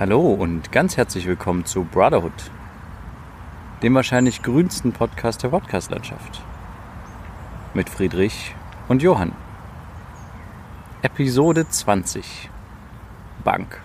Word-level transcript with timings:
Hallo 0.00 0.32
und 0.32 0.70
ganz 0.70 0.96
herzlich 0.96 1.26
willkommen 1.26 1.64
zu 1.64 1.82
Brotherhood, 1.82 2.52
dem 3.82 3.96
wahrscheinlich 3.96 4.44
grünsten 4.44 4.92
Podcast 4.92 5.42
der 5.42 5.48
Podcastlandschaft. 5.48 6.40
Mit 7.74 7.90
Friedrich 7.90 8.54
und 8.86 9.02
Johann. 9.02 9.32
Episode 11.02 11.68
20. 11.68 12.48
Bank. 13.42 13.82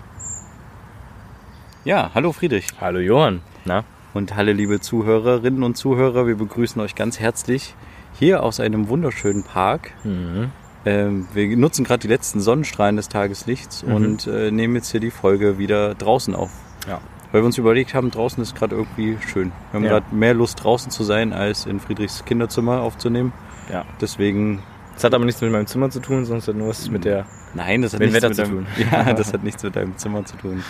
Ja, 1.84 2.12
hallo 2.14 2.32
Friedrich. 2.32 2.68
Hallo 2.80 3.00
Johann. 3.00 3.42
Na? 3.66 3.84
Und 4.14 4.36
hallo 4.36 4.52
liebe 4.52 4.80
Zuhörerinnen 4.80 5.64
und 5.64 5.78
Zuhörer, 5.78 6.28
wir 6.28 6.36
begrüßen 6.38 6.80
euch 6.80 6.94
ganz 6.94 7.20
herzlich 7.20 7.74
hier 8.20 8.44
aus 8.44 8.60
einem 8.60 8.88
wunderschönen 8.88 9.44
Park. 9.44 9.90
Mhm. 10.04 10.52
Ähm, 10.86 11.28
wir 11.34 11.56
nutzen 11.58 11.86
gerade 11.86 12.00
die 12.02 12.08
letzten 12.08 12.42
Sonnenstrahlen 12.42 12.96
des 12.98 13.08
Tageslichts 13.10 13.84
Mhm. 13.84 13.94
und 13.96 14.28
äh, 14.28 14.52
nehmen 14.52 14.76
jetzt 14.76 14.92
hier 14.92 15.00
die 15.00 15.12
Folge 15.12 15.58
wieder 15.58 15.96
draußen 15.96 16.36
auf. 16.36 16.52
Ja. 16.88 17.00
Weil 17.32 17.42
wir 17.42 17.46
uns 17.46 17.58
überlegt 17.58 17.94
haben, 17.94 18.12
draußen 18.12 18.44
ist 18.44 18.54
gerade 18.56 18.76
irgendwie 18.76 19.18
schön. 19.26 19.52
Wir 19.72 19.78
haben 19.80 19.84
Ja. 19.86 19.90
gerade 20.00 20.14
mehr 20.14 20.34
Lust 20.34 20.64
draußen 20.64 20.92
zu 20.92 21.04
sein, 21.04 21.34
als 21.34 21.66
in 21.66 21.80
Friedrichs 21.80 22.26
Kinderzimmer 22.26 22.82
aufzunehmen. 22.82 23.32
Ja. 23.72 23.86
Deswegen, 24.02 24.62
Das 24.96 25.04
hat 25.06 25.14
aber 25.16 25.26
nichts 25.26 25.42
mit 25.42 25.52
meinem 25.52 25.66
Zimmer 25.66 25.90
zu 25.90 26.00
tun, 26.00 26.26
sondern 26.26 26.40
es 26.40 26.48
hat 26.48 26.56
nur 26.56 26.68
was 26.68 26.90
mit 26.92 27.06
der. 27.06 27.26
nein, 27.56 27.82
das 27.82 27.94
hat 27.94 28.00
Mit 28.02 28.10
nichts 28.12 28.24
Wetter 28.24 28.30
mit 28.30 28.36
zu 28.36 28.44
deinem, 28.44 28.66
tun. 28.66 28.68
Ja, 28.92 29.14
das 29.14 29.34
hat 29.34 29.44
nichts 29.44 29.64
mit 29.64 29.76
deinem 29.76 29.98
Zimmer 29.98 30.26
zu 30.26 30.36
tun. 30.38 30.64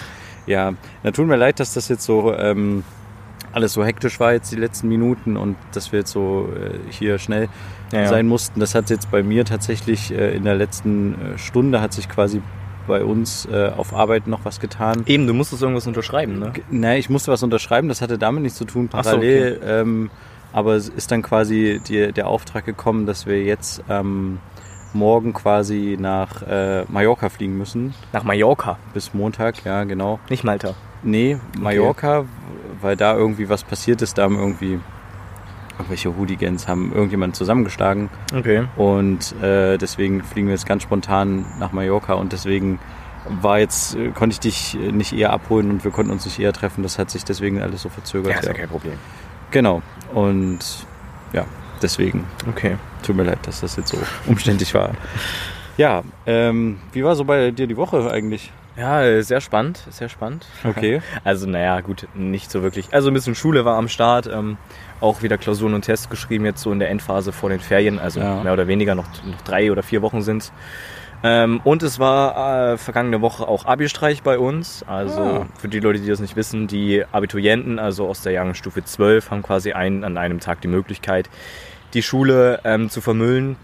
Ja, 0.46 0.74
na 1.04 1.12
tut 1.12 1.28
mir 1.28 1.36
leid, 1.38 1.60
dass 1.60 1.74
das 1.74 1.90
jetzt 1.90 2.04
so 2.06 2.34
ähm, 2.34 2.84
alles 3.54 3.74
so 3.74 3.84
hektisch 3.86 4.20
war 4.20 4.34
jetzt 4.34 4.52
die 4.52 4.56
letzten 4.58 4.88
Minuten 4.90 5.38
und 5.38 5.56
dass 5.74 5.92
wir 5.92 6.00
jetzt 6.00 6.12
so 6.12 6.50
äh, 6.56 6.72
hier 6.92 7.18
schnell 7.20 7.48
Ja, 7.92 8.08
sein 8.08 8.28
mussten. 8.28 8.60
Das 8.60 8.76
hat 8.76 8.90
jetzt 8.90 9.10
bei 9.12 9.24
mir 9.24 9.46
tatsächlich 9.46 10.12
äh, 10.12 10.36
in 10.36 10.44
der 10.44 10.56
letzten 10.56 11.14
äh, 11.14 11.38
Stunde 11.38 11.80
hat 11.82 11.94
sich 11.94 12.10
quasi 12.10 12.42
bei 12.88 13.04
uns 13.04 13.46
äh, 13.52 13.70
auf 13.78 13.94
Arbeit 13.94 14.28
noch 14.28 14.42
was 14.44 14.60
getan. 14.60 15.04
Eben, 15.06 15.26
du 15.28 15.34
musstest 15.34 15.62
irgendwas 15.62 15.88
unterschreiben, 15.88 16.38
ne? 16.40 16.52
G- 16.54 16.62
Nee, 16.70 16.98
ich 16.98 17.10
musste 17.10 17.32
was 17.32 17.42
unterschreiben, 17.44 17.88
das 17.88 18.02
hatte 18.02 18.18
damit 18.18 18.44
nichts 18.44 18.58
zu 18.58 18.66
tun, 18.66 18.90
Ach 18.92 19.04
so, 19.06 19.12
parallel. 19.12 19.62
ähm, 19.66 20.10
aber 20.52 20.74
es 20.74 20.90
ist 20.90 21.10
dann 21.12 21.22
quasi 21.22 21.82
die, 21.88 22.12
der 22.12 22.28
Auftrag 22.28 22.66
gekommen, 22.66 23.06
dass 23.06 23.26
wir 23.26 23.42
jetzt 23.42 23.82
ähm, 23.90 24.40
morgen 24.94 25.32
quasi 25.34 25.98
nach 26.00 26.42
äh, 26.44 26.84
Mallorca 26.90 27.30
fliegen 27.30 27.58
müssen. 27.58 27.94
Nach 28.12 28.24
Mallorca, 28.24 28.78
Bis 28.94 29.14
Montag, 29.14 29.64
ja, 29.64 29.84
genau. 29.86 30.20
nicht 30.30 30.44
Malta. 30.44 30.74
Nee, 31.04 31.38
Mallorca, 31.60 32.26
weil 32.84 32.96
da 32.96 33.16
irgendwie 33.16 33.50
was 33.50 33.64
passiert 33.64 34.02
ist. 34.02 34.18
Da 34.18 34.24
haben 34.24 34.38
irgendwie 34.38 34.80
irgendwelche 35.78 36.16
Hooligans 36.16 36.68
haben 36.68 36.94
irgendjemanden 36.94 37.34
zusammengeschlagen. 37.34 38.10
Okay. 38.36 38.66
Und 38.76 39.34
äh, 39.42 39.78
deswegen 39.78 40.24
fliegen 40.24 40.48
wir 40.48 40.54
jetzt 40.54 40.68
ganz 40.68 40.84
spontan 40.84 41.46
nach 41.60 41.72
Mallorca 41.72 42.14
und 42.14 42.32
deswegen 42.32 42.80
war 43.42 43.58
jetzt, 43.60 43.96
äh, 43.96 44.10
konnte 44.10 44.34
ich 44.34 44.40
dich 44.40 44.76
äh, 44.76 44.92
nicht 44.92 45.14
eher 45.14 45.34
abholen 45.34 45.72
und 45.72 45.84
wir 45.84 45.92
konnten 45.92 46.12
uns 46.12 46.26
nicht 46.26 46.40
eher 46.40 46.54
treffen. 46.54 46.84
Das 46.84 47.00
hat 47.00 47.10
sich 47.10 47.24
deswegen 47.26 47.62
alles 47.62 47.82
so 47.82 47.90
verzögert. 47.90 48.34
Ja, 48.34 48.40
ist 48.40 48.48
ja 48.48 48.54
kein 48.54 48.70
Problem. 48.70 48.94
Genau. 49.50 49.82
Und 50.14 50.60
ja, 51.32 51.46
deswegen 51.82 52.26
Okay. 52.50 52.78
tut 53.02 53.16
mir 53.16 53.24
leid, 53.24 53.40
dass 53.44 53.62
das 53.62 53.76
jetzt 53.76 53.90
so 53.90 53.98
umständlich 54.28 54.74
war. 54.76 54.92
Ja, 55.78 56.04
ähm, 56.28 56.78
wie 56.92 57.04
war 57.04 57.16
so 57.16 57.24
bei 57.26 57.50
dir 57.50 57.66
die 57.66 57.78
Woche 57.78 58.12
eigentlich? 58.12 58.52
Ja, 58.76 59.22
sehr 59.22 59.40
spannend, 59.42 59.84
sehr 59.90 60.10
spannend. 60.10 60.46
Okay. 60.64 61.02
Also, 61.24 61.48
naja, 61.48 61.80
gut, 61.82 62.08
nicht 62.16 62.50
so 62.50 62.64
wirklich. 62.64 62.92
Also, 62.94 63.10
ein 63.10 63.14
bisschen 63.14 63.36
Schule 63.36 63.66
war 63.66 63.78
am 63.78 63.88
Start. 63.88 64.28
Ähm, 64.28 64.58
auch 65.02 65.22
wieder 65.22 65.38
Klausuren 65.38 65.74
und 65.74 65.84
Tests 65.84 66.10
geschrieben, 66.10 66.46
jetzt 66.46 66.62
so 66.62 66.72
in 66.72 66.80
der 66.80 66.90
Endphase 66.90 67.32
vor 67.32 67.50
den 67.50 67.60
Ferien. 67.60 68.00
Also, 68.00 68.20
Ja. 68.20 68.42
mehr 68.42 68.54
oder 68.54 68.68
weniger 68.68 68.96
noch, 68.96 69.06
noch 69.26 69.42
drei 69.42 69.72
oder 69.72 69.84
vier 69.84 70.02
Wochen 70.02 70.22
sind's. 70.22 70.52
Ähm, 71.26 71.62
und 71.64 71.84
es 71.84 72.00
war 72.00 72.74
äh, 72.74 72.78
vergangene 72.78 73.22
Woche 73.22 73.48
auch 73.48 73.66
Abi-Streich 73.66 74.24
bei 74.24 74.38
uns. 74.38 74.84
Also 74.88 75.22
Ah. 75.22 75.46
für 75.58 75.70
die 75.70 75.80
Leute, 75.80 76.00
die 76.00 76.08
das 76.10 76.20
nicht 76.20 76.36
wissen, 76.36 76.68
die 76.68 77.06
Abiturienten, 77.14 77.80
also 77.80 78.08
aus 78.10 78.22
der 78.24 78.34
Jahrgangsstufe 78.34 78.84
12, 78.84 79.32
haben 79.32 79.42
quasi 79.42 79.72
einen, 79.72 80.04
an 80.04 80.18
einem 80.18 80.40
Tag 80.42 80.60
die 80.62 80.68
Möglichkeit, 80.68 81.30
die 81.94 82.02
Schule 82.02 82.60
ähm, 82.66 82.90
zu 82.90 83.00
vermüllen. 83.00 83.56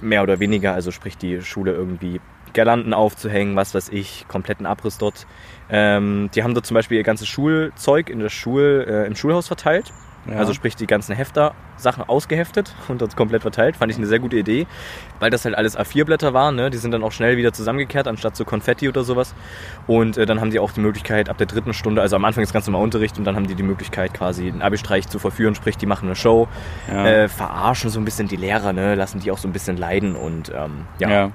Mehr 0.00 0.22
oder 0.22 0.40
weniger, 0.40 0.72
also 0.72 0.90
sprich 0.90 1.18
die 1.18 1.42
Schule 1.42 1.72
irgendwie 1.72 2.20
Girlanden 2.52 2.94
aufzuhängen, 2.94 3.56
was 3.56 3.74
weiß 3.74 3.88
ich, 3.90 4.26
kompletten 4.28 4.66
Abriss 4.66 4.98
dort. 4.98 5.26
Ähm, 5.70 6.30
die 6.34 6.42
haben 6.42 6.54
dort 6.54 6.66
zum 6.66 6.74
Beispiel 6.74 6.98
ihr 6.98 7.04
ganzes 7.04 7.28
Schulzeug 7.28 8.10
in 8.10 8.18
der 8.18 8.28
Schul, 8.28 8.84
äh, 8.88 9.06
im 9.06 9.16
Schulhaus 9.16 9.46
verteilt. 9.46 9.92
Ja. 10.24 10.36
Also 10.36 10.54
sprich 10.54 10.76
die 10.76 10.86
ganzen 10.86 11.16
Hefter, 11.16 11.52
Sachen 11.76 12.04
ausgeheftet 12.08 12.72
und 12.88 13.00
dort 13.02 13.16
komplett 13.16 13.42
verteilt. 13.42 13.76
Fand 13.76 13.90
ich 13.90 13.98
eine 13.98 14.06
sehr 14.06 14.20
gute 14.20 14.36
Idee, 14.36 14.68
weil 15.18 15.30
das 15.30 15.44
halt 15.44 15.56
alles 15.56 15.76
A4-Blätter 15.76 16.32
waren. 16.32 16.54
Ne? 16.54 16.70
Die 16.70 16.76
sind 16.76 16.92
dann 16.92 17.02
auch 17.02 17.10
schnell 17.10 17.36
wieder 17.36 17.52
zusammengekehrt, 17.52 18.06
anstatt 18.06 18.36
so 18.36 18.44
Konfetti 18.44 18.88
oder 18.88 19.02
sowas. 19.02 19.34
Und 19.88 20.16
äh, 20.18 20.24
dann 20.24 20.40
haben 20.40 20.50
die 20.50 20.60
auch 20.60 20.70
die 20.70 20.80
Möglichkeit, 20.80 21.28
ab 21.28 21.38
der 21.38 21.48
dritten 21.48 21.74
Stunde, 21.74 22.02
also 22.02 22.14
am 22.14 22.24
Anfang 22.24 22.44
ist 22.44 22.52
ganz 22.52 22.66
normal 22.68 22.82
Unterricht 22.84 23.18
und 23.18 23.24
dann 23.24 23.34
haben 23.34 23.48
die 23.48 23.56
die 23.56 23.64
Möglichkeit, 23.64 24.14
quasi 24.14 24.46
einen 24.46 24.62
Abi-Streich 24.62 25.08
zu 25.08 25.18
verführen. 25.18 25.56
Sprich, 25.56 25.76
die 25.76 25.86
machen 25.86 26.06
eine 26.06 26.14
Show, 26.14 26.46
Ja. 26.88 27.04
äh, 27.04 27.28
verarschen 27.28 27.90
so 27.90 27.98
ein 27.98 28.04
bisschen 28.04 28.28
die 28.28 28.36
Lehrer, 28.36 28.72
ne? 28.72 28.94
lassen 28.94 29.18
die 29.18 29.32
auch 29.32 29.38
so 29.38 29.48
ein 29.48 29.52
bisschen 29.52 29.76
leiden 29.76 30.14
und 30.14 30.52
ähm, 30.54 30.86
ja, 31.00 31.10
ja. 31.10 31.30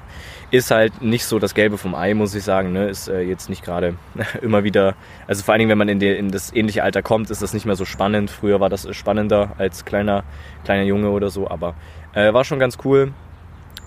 Ist 0.49 0.71
halt 0.71 1.01
nicht 1.01 1.25
so 1.25 1.39
das 1.39 1.53
Gelbe 1.53 1.77
vom 1.77 1.93
Ei, 1.95 2.13
muss 2.13 2.33
ich 2.33 2.43
sagen. 2.43 2.71
Ne? 2.71 2.87
Ist 2.87 3.07
äh, 3.09 3.21
jetzt 3.21 3.49
nicht 3.49 3.63
gerade 3.63 3.95
immer 4.41 4.63
wieder, 4.63 4.95
also 5.27 5.43
vor 5.43 5.53
allen 5.53 5.59
Dingen, 5.59 5.69
wenn 5.69 5.77
man 5.77 5.89
in, 5.89 5.99
die, 5.99 6.09
in 6.09 6.31
das 6.31 6.53
ähnliche 6.53 6.83
Alter 6.83 7.01
kommt, 7.01 7.29
ist 7.29 7.41
das 7.41 7.53
nicht 7.53 7.65
mehr 7.65 7.75
so 7.75 7.85
spannend. 7.85 8.29
Früher 8.29 8.59
war 8.59 8.69
das 8.69 8.85
äh, 8.85 8.93
spannender 8.93 9.51
als 9.57 9.85
kleiner, 9.85 10.23
kleiner 10.63 10.83
Junge 10.83 11.09
oder 11.09 11.29
so, 11.29 11.49
aber 11.49 11.73
äh, 12.13 12.33
war 12.33 12.43
schon 12.43 12.59
ganz 12.59 12.77
cool. 12.85 13.13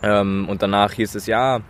Ähm, 0.03 0.47
und 0.49 0.63
danach 0.63 0.93
hieß 0.93 1.15
es, 1.15 1.27
ja, 1.27 1.61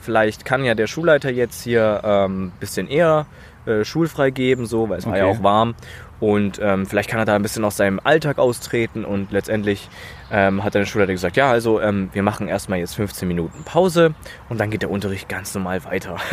vielleicht 0.00 0.44
kann 0.44 0.64
ja 0.64 0.74
der 0.74 0.86
Schulleiter 0.86 1.30
jetzt 1.30 1.62
hier 1.62 2.02
ein 2.04 2.30
ähm, 2.30 2.52
bisschen 2.60 2.88
eher 2.88 3.26
äh, 3.66 3.84
schulfrei 3.84 4.30
geben, 4.30 4.66
so, 4.66 4.88
weil 4.88 4.98
es 4.98 5.06
war 5.06 5.16
ja 5.16 5.26
Okay. 5.26 5.38
auch 5.38 5.42
warm. 5.42 5.74
Und 6.20 6.58
ähm, 6.62 6.86
vielleicht 6.86 7.08
kann 7.10 7.20
er 7.20 7.24
da 7.24 7.36
ein 7.36 7.42
bisschen 7.42 7.64
aus 7.64 7.76
seinem 7.76 8.00
Alltag 8.02 8.38
austreten 8.38 9.04
und 9.04 9.30
letztendlich 9.30 9.88
ähm, 10.30 10.64
hat 10.64 10.74
dann 10.74 10.82
der 10.82 10.86
Schulleiter 10.86 11.12
gesagt, 11.12 11.36
ja, 11.36 11.50
also 11.50 11.80
ähm, 11.80 12.10
wir 12.12 12.22
machen 12.22 12.48
erstmal 12.48 12.78
jetzt 12.78 12.94
15 12.96 13.26
Minuten 13.26 13.62
Pause 13.64 14.14
und 14.48 14.58
dann 14.60 14.70
geht 14.70 14.82
der 14.82 14.90
Unterricht 14.90 15.28
ganz 15.28 15.54
normal 15.54 15.84
weiter. 15.84 16.16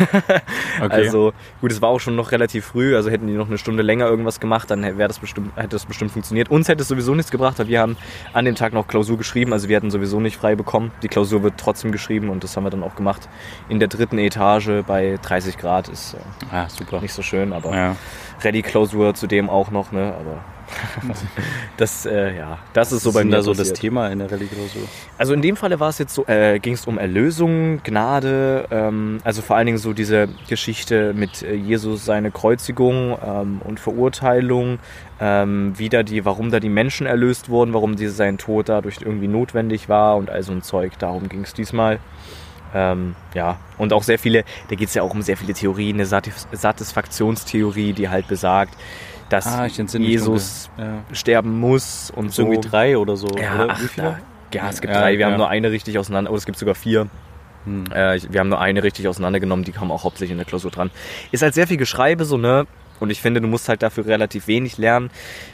Okay. 0.78 0.92
Also 0.92 1.32
gut, 1.60 1.72
es 1.72 1.80
war 1.80 1.88
auch 1.88 2.00
schon 2.00 2.16
noch 2.16 2.32
relativ 2.32 2.66
früh, 2.66 2.96
also 2.96 3.08
hätten 3.08 3.26
die 3.26 3.32
noch 3.32 3.48
eine 3.48 3.56
Stunde 3.56 3.82
länger 3.82 4.06
irgendwas 4.06 4.40
gemacht, 4.40 4.70
dann 4.70 4.82
wäre 4.82 5.08
das 5.08 5.18
bestimmt, 5.18 5.56
hätte 5.56 5.70
das 5.70 5.86
bestimmt 5.86 6.10
funktioniert. 6.10 6.50
Uns 6.50 6.68
hätte 6.68 6.82
es 6.82 6.88
sowieso 6.88 7.14
nichts 7.14 7.30
gebracht, 7.30 7.58
weil 7.58 7.68
wir 7.68 7.80
haben 7.80 7.96
an 8.34 8.44
dem 8.44 8.54
Tag 8.54 8.74
noch 8.74 8.86
Klausur 8.86 9.16
geschrieben, 9.16 9.52
also 9.54 9.68
wir 9.68 9.76
hatten 9.76 9.90
sowieso 9.90 10.20
nicht 10.20 10.36
frei 10.36 10.54
bekommen. 10.54 10.92
Die 11.02 11.08
Klausur 11.08 11.42
wird 11.42 11.54
trotzdem 11.56 11.92
geschrieben 11.92 12.28
und 12.28 12.44
das 12.44 12.56
haben 12.56 12.64
wir 12.64 12.70
dann 12.70 12.82
auch 12.82 12.94
gemacht. 12.94 13.28
In 13.68 13.78
der 13.78 13.88
dritten 13.88 14.18
Etage 14.18 14.84
bei 14.86 15.18
30 15.22 15.56
Grad 15.56 15.88
ist 15.88 16.14
äh, 16.14 16.18
ah, 16.52 16.68
super. 16.68 17.00
nicht 17.00 17.14
so 17.14 17.22
schön, 17.22 17.54
aber 17.54 17.74
Ja. 17.74 17.96
Ready-Klausur 18.42 19.14
zudem 19.14 19.50
auch 19.50 19.70
noch, 19.70 19.92
ne? 19.92 20.14
Aber 20.18 20.44
das, 21.76 22.06
äh, 22.06 22.36
ja, 22.36 22.58
das 22.72 22.92
ist 22.92 23.02
so 23.02 23.12
bei 23.12 23.24
mir 23.24 23.30
da 23.30 23.42
so 23.42 23.54
das. 23.54 23.72
Thema 23.72 24.08
in 24.08 24.18
der 24.18 24.30
Religiosur? 24.30 24.82
Also 25.18 25.34
in 25.34 25.42
dem 25.42 25.56
Falle 25.56 25.80
war 25.80 25.88
es 25.88 25.98
jetzt 25.98 26.14
so, 26.14 26.26
äh, 26.26 26.58
ging 26.58 26.74
es 26.74 26.86
um 26.86 26.98
Erlösung, 26.98 27.82
Gnade, 27.82 28.66
ähm, 28.70 29.18
also 29.24 29.42
vor 29.42 29.56
allen 29.56 29.66
Dingen 29.66 29.78
so 29.78 29.92
diese 29.92 30.28
Geschichte 30.48 31.12
mit 31.14 31.42
äh, 31.42 31.54
Jesus, 31.54 32.04
seine 32.04 32.30
Kreuzigung 32.30 33.16
ähm, 33.24 33.60
und 33.64 33.80
Verurteilung, 33.80 34.78
ähm, 35.20 35.78
wieder 35.78 36.04
die, 36.04 36.24
warum 36.24 36.50
da 36.50 36.60
die 36.60 36.68
Menschen 36.68 37.06
erlöst 37.06 37.48
wurden, 37.48 37.72
warum 37.72 37.96
diese, 37.96 38.12
sein 38.12 38.38
Tod 38.38 38.68
dadurch 38.68 38.98
irgendwie 39.00 39.28
notwendig 39.28 39.88
war 39.88 40.16
und 40.16 40.30
all 40.30 40.42
so 40.42 40.52
ein 40.52 40.62
Zeug. 40.62 40.98
Darum 40.98 41.28
ging 41.28 41.42
es 41.42 41.54
diesmal. 41.54 41.98
Ähm, 42.74 43.14
ja, 43.34 43.58
und 43.78 43.92
auch 43.92 44.02
sehr 44.02 44.18
viele, 44.18 44.44
da 44.68 44.74
geht 44.76 44.88
es 44.88 44.94
ja 44.94 45.02
auch 45.02 45.12
um 45.14 45.22
sehr 45.22 45.36
viele 45.36 45.54
Theorien, 45.54 45.96
eine 45.96 46.06
Satis 46.06 46.46
Satisfaktionstheorie, 46.52 47.92
die 47.92 48.08
halt 48.08 48.28
besagt, 48.28 48.74
dass 49.28 49.46
Ah, 49.46 49.66
Jesus. 49.66 50.70
Ja. 50.78 50.98
sterben 51.12 51.58
muss 51.58 52.12
und 52.14 52.32
So 52.32 52.42
irgendwie 52.42 52.68
drei 52.68 52.98
oder 52.98 53.16
so. 53.16 53.28
Ja, 53.38 53.54
oder? 53.64 53.66
ach, 53.70 53.82
Wie 53.82 53.88
viele? 53.88 54.16
da, 54.52 54.58
ja, 54.58 54.68
es 54.68 54.80
gibt 54.80 54.92
Ja, 54.92 55.00
drei. 55.00 55.12
Wir 55.14 55.20
ja. 55.20 55.26
haben 55.26 55.36
nur 55.36 55.48
eine 55.48 55.70
richtig 55.70 55.98
auseinander. 55.98 56.30
Oh, 56.30 56.36
es 56.36 56.46
gibt 56.46 56.58
sogar 56.58 56.74
vier. 56.74 57.08
Hm. 57.64 57.84
Äh, 57.92 58.20
wir 58.30 58.40
haben 58.40 58.48
nur 58.48 58.60
eine 58.60 58.82
richtig 58.82 59.08
auseinandergenommen. 59.08 59.64
Die 59.64 59.72
kam 59.72 59.90
auch 59.90 60.04
hauptsächlich 60.04 60.30
in 60.32 60.38
der 60.38 60.46
Klausur 60.46 60.70
dran. 60.70 60.90
Ist 61.32 61.42
halt 61.42 61.54
sehr 61.54 61.66
viel 61.66 61.76
Geschreibe, 61.76 62.24
so, 62.24 62.36
ne? 62.36 62.66
Und 63.00 63.10
ich 63.10 63.20
finde, 63.20 63.40
du 63.40 63.46
musst 63.48 63.68
halt 63.68 63.82
dafür 63.82 64.06
relativ 64.06 64.46
wenig 64.46 64.78
lernen, 64.78 65.10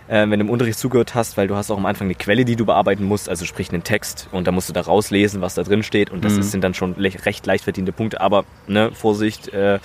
äh, 0.08 0.20
wenn 0.28 0.38
du 0.38 0.40
im 0.46 0.50
Unterricht 0.50 0.78
zugehört 0.78 1.14
hast, 1.14 1.36
weil 1.36 1.48
du 1.48 1.56
hast 1.56 1.70
auch 1.70 1.76
am 1.76 1.86
Anfang 1.86 2.06
eine 2.06 2.14
Quelle, 2.14 2.44
die 2.44 2.56
du 2.56 2.64
bearbeiten 2.64 3.04
musst, 3.04 3.28
also 3.28 3.44
sprich 3.44 3.70
einen 3.72 3.82
Text 3.84 4.28
und 4.32 4.46
da 4.46 4.52
musst 4.52 4.68
du 4.68 4.72
da 4.72 4.80
rauslesen, 4.82 5.40
was 5.40 5.54
da 5.54 5.62
drin 5.62 5.82
steht 5.82 6.10
und 6.10 6.24
das 6.24 6.34
Mhm. 6.34 6.42
sind 6.42 6.64
dann 6.64 6.74
schon 6.74 6.92
recht 6.94 7.46
leicht 7.46 7.64
verdiente 7.64 7.92
Punkte, 7.92 8.20
aber 8.20 8.44
ne, 8.66 8.90
Vorsicht, 8.92 9.48
äh, 9.48 9.78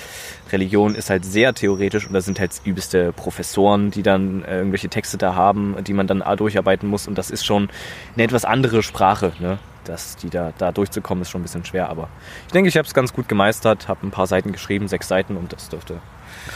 Religion 0.52 0.96
ist 0.96 1.10
halt 1.10 1.26
sehr 1.26 1.54
theoretisch 1.54 2.08
und 2.08 2.14
da 2.14 2.22
sind 2.22 2.40
halt 2.40 2.52
übelste 2.64 3.12
Professoren, 3.14 3.92
die 3.92 4.04
dann 4.04 4.44
äh, 4.44 4.58
irgendwelche 4.58 4.90
Texte 4.90 5.18
da 5.18 5.36
haben, 5.36 5.76
die 5.84 5.94
man 5.94 6.08
dann 6.08 6.22
A 6.22 6.36
durcharbeiten 6.36 6.88
muss 6.90 7.08
und 7.08 7.18
das 7.18 7.30
ist 7.32 7.46
schon 7.46 7.70
eine 8.16 8.24
etwas 8.24 8.46
andere 8.46 8.84
Sprache, 8.84 9.34
ne? 9.40 9.60
Das, 9.88 10.16
die 10.18 10.30
da, 10.30 10.52
da 10.58 10.72
durchzukommen, 10.72 11.22
ist 11.22 11.30
schon 11.30 11.40
ein 11.42 11.44
bisschen 11.44 11.64
schwer, 11.66 11.90
aber 11.90 12.10
ich 12.48 12.52
denke, 12.52 12.68
ich 12.68 12.78
habe 12.78 12.88
es 12.88 12.94
ganz 12.94 13.14
gut 13.14 13.28
gemeistert, 13.30 13.88
habe 13.88 14.06
ein 14.06 14.12
paar 14.12 14.28
Seiten 14.28 14.52
geschrieben, 14.52 14.88
sechs 14.88 15.08
Seiten 15.08 15.38
und 15.38 15.54
das 15.54 15.70
dürfte 15.70 16.00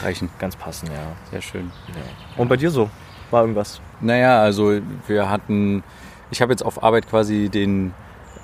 Reichen. 0.02 0.28
ganz 0.38 0.54
passen, 0.56 0.88
ja. 0.88 1.12
Sehr 1.30 1.40
schön. 1.42 1.70
ja. 1.88 2.02
Und 2.40 2.48
bei 2.48 2.56
dir 2.56 2.70
so? 2.70 2.90
War 3.30 3.40
irgendwas? 3.42 3.80
Naja, 4.00 4.40
also 4.42 4.78
wir 5.06 5.30
hatten, 5.30 5.82
ich 6.30 6.42
habe 6.42 6.52
jetzt 6.52 6.62
auf 6.64 6.82
Arbeit 6.82 7.08
quasi 7.08 7.48
den 7.48 7.94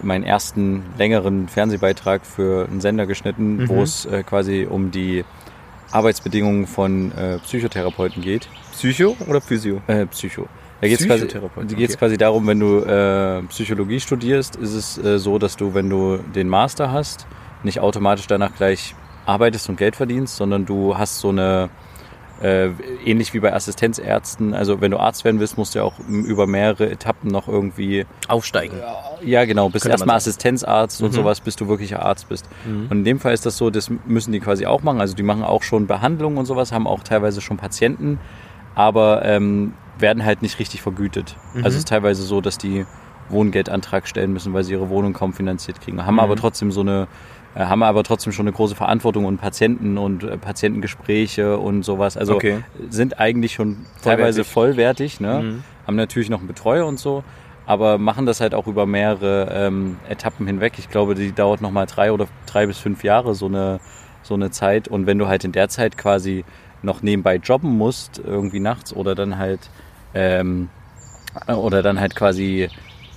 meinen 0.02 0.24
ersten 0.24 0.84
längeren 0.96 1.48
Fernsehbeitrag 1.48 2.24
für 2.24 2.66
einen 2.70 2.80
Sender 2.80 3.06
geschnitten, 3.06 3.56
Mhm. 3.56 3.68
wo 3.68 3.82
es 3.82 4.06
äh, 4.06 4.22
quasi 4.22 4.66
um 4.70 4.90
die 4.90 5.24
Arbeitsbedingungen 5.90 6.66
von 6.66 7.12
äh, 7.16 7.38
Psychotherapeuten 7.38 8.22
geht. 8.22 8.48
Psycho 8.72 9.16
oder 9.26 9.40
Physio? 9.40 9.80
Äh, 9.86 10.06
Psycho. 10.06 10.46
Da 10.80 10.86
geht 10.88 11.00
es 11.00 11.06
quasi, 11.06 11.24
okay. 11.26 11.96
quasi 11.98 12.16
darum, 12.16 12.46
wenn 12.46 12.60
du 12.60 12.78
äh, 12.78 13.42
Psychologie 13.48 13.98
studierst, 14.00 14.56
ist 14.56 14.74
es 14.74 14.98
äh, 14.98 15.18
so, 15.18 15.38
dass 15.38 15.56
du, 15.56 15.74
wenn 15.74 15.90
du 15.90 16.18
den 16.18 16.48
Master 16.48 16.92
hast, 16.92 17.26
nicht 17.64 17.80
automatisch 17.80 18.26
danach 18.28 18.54
gleich 18.54 18.94
arbeitest 19.26 19.68
und 19.68 19.76
Geld 19.76 19.96
verdienst, 19.96 20.36
sondern 20.36 20.66
du 20.66 20.96
hast 20.96 21.18
so 21.18 21.30
eine, 21.30 21.68
äh, 22.40 22.68
ähnlich 23.04 23.34
wie 23.34 23.40
bei 23.40 23.52
Assistenzärzten, 23.52 24.54
also 24.54 24.80
wenn 24.80 24.92
du 24.92 24.98
Arzt 24.98 25.24
werden 25.24 25.40
willst, 25.40 25.58
musst 25.58 25.74
du 25.74 25.80
ja 25.80 25.84
auch 25.84 25.94
über 26.08 26.46
mehrere 26.46 26.88
Etappen 26.88 27.28
noch 27.28 27.48
irgendwie 27.48 28.06
Aufsteigen. 28.28 28.76
ja, 29.22 29.44
genau. 29.44 29.68
Bist 29.70 29.84
erstmal. 29.84 30.14
Assistenzarzt 30.16 31.02
und 31.02 31.10
Mhm. 31.10 31.14
sowas, 31.16 31.40
bis 31.40 31.56
du 31.56 31.66
wirklicher 31.66 32.04
Arzt 32.04 32.28
bist. 32.28 32.48
Und 32.64 32.98
in 32.98 33.04
dem 33.04 33.18
Fall 33.18 33.34
ist 33.34 33.44
das 33.44 33.56
so, 33.56 33.70
das 33.70 33.90
müssen 34.06 34.30
die 34.30 34.38
quasi 34.38 34.64
auch 34.66 34.82
machen. 34.84 35.00
Also 35.00 35.16
die 35.16 35.24
machen 35.24 35.42
auch 35.42 35.64
schon 35.64 35.88
Behandlungen 35.88 36.38
und 36.38 36.46
sowas, 36.46 36.70
haben 36.70 36.86
auch 36.86 37.02
teilweise 37.02 37.40
schon 37.40 37.56
Patienten, 37.56 38.20
aber 38.76 39.24
ähm, 39.24 39.74
werden 40.00 40.24
halt 40.24 40.42
nicht 40.42 40.58
richtig 40.58 40.82
vergütet. 40.82 41.36
Mhm. 41.54 41.64
Also 41.64 41.76
es 41.76 41.80
ist 41.84 41.88
teilweise 41.88 42.22
so, 42.22 42.40
dass 42.40 42.58
die 42.58 42.86
Wohngeldantrag 43.28 44.08
stellen 44.08 44.32
müssen, 44.32 44.52
weil 44.54 44.64
sie 44.64 44.72
ihre 44.72 44.88
Wohnung 44.88 45.12
kaum 45.12 45.32
finanziert 45.32 45.80
kriegen. 45.80 46.04
Haben 46.04 46.14
Mhm. 46.14 46.20
aber 46.20 46.36
trotzdem 46.36 46.72
so 46.72 46.80
eine 46.80 47.08
äh, 47.54 47.64
haben 47.64 47.82
aber 47.82 48.04
trotzdem 48.04 48.32
schon 48.32 48.46
eine 48.46 48.54
große 48.54 48.74
Verantwortung 48.74 49.24
und 49.24 49.38
Patienten 49.38 49.96
und 49.98 50.22
äh, 50.22 50.36
Patientengespräche 50.36 51.58
und 51.58 51.82
sowas. 51.82 52.16
Also 52.16 52.34
Okay. 52.36 52.62
sind 52.90 53.18
eigentlich 53.18 53.54
schon 53.54 53.78
teilweise 54.02 54.44
vollwertig, 54.44 55.20
ne? 55.20 55.42
Mhm. 55.42 55.64
haben 55.86 55.96
natürlich 55.96 56.28
noch 56.28 56.38
einen 56.40 56.46
Betreuer 56.48 56.86
und 56.86 56.98
so, 56.98 57.24
aber 57.66 57.96
machen 57.98 58.26
das 58.26 58.40
halt 58.40 58.54
auch 58.54 58.66
über 58.66 58.84
mehrere 58.86 59.48
ähm, 59.50 59.96
Etappen 60.08 60.46
hinweg. 60.46 60.74
Ich 60.78 60.90
glaube, 60.90 61.14
die 61.14 61.32
dauert 61.32 61.60
nochmal 61.62 61.86
drei 61.86 62.12
oder 62.12 62.26
drei 62.46 62.66
bis 62.66 62.78
fünf 62.78 63.02
Jahre, 63.02 63.34
so 63.34 63.46
eine, 63.46 63.80
so 64.22 64.34
eine 64.34 64.50
Zeit. 64.50 64.86
Und 64.86 65.06
wenn 65.06 65.18
du 65.18 65.26
halt 65.26 65.44
in 65.44 65.52
der 65.52 65.68
Zeit 65.70 65.96
quasi 65.96 66.44
noch 66.82 67.02
nebenbei 67.02 67.36
jobben 67.36 67.76
musst, 67.76 68.18
irgendwie 68.24 68.60
nachts 68.60 68.92
oder 68.92 69.14
dann 69.14 69.38
halt 69.38 69.60
ähm, 70.14 70.68
oder 71.46 71.82
dann 71.82 72.00
halt 72.00 72.14
quasi 72.14 72.68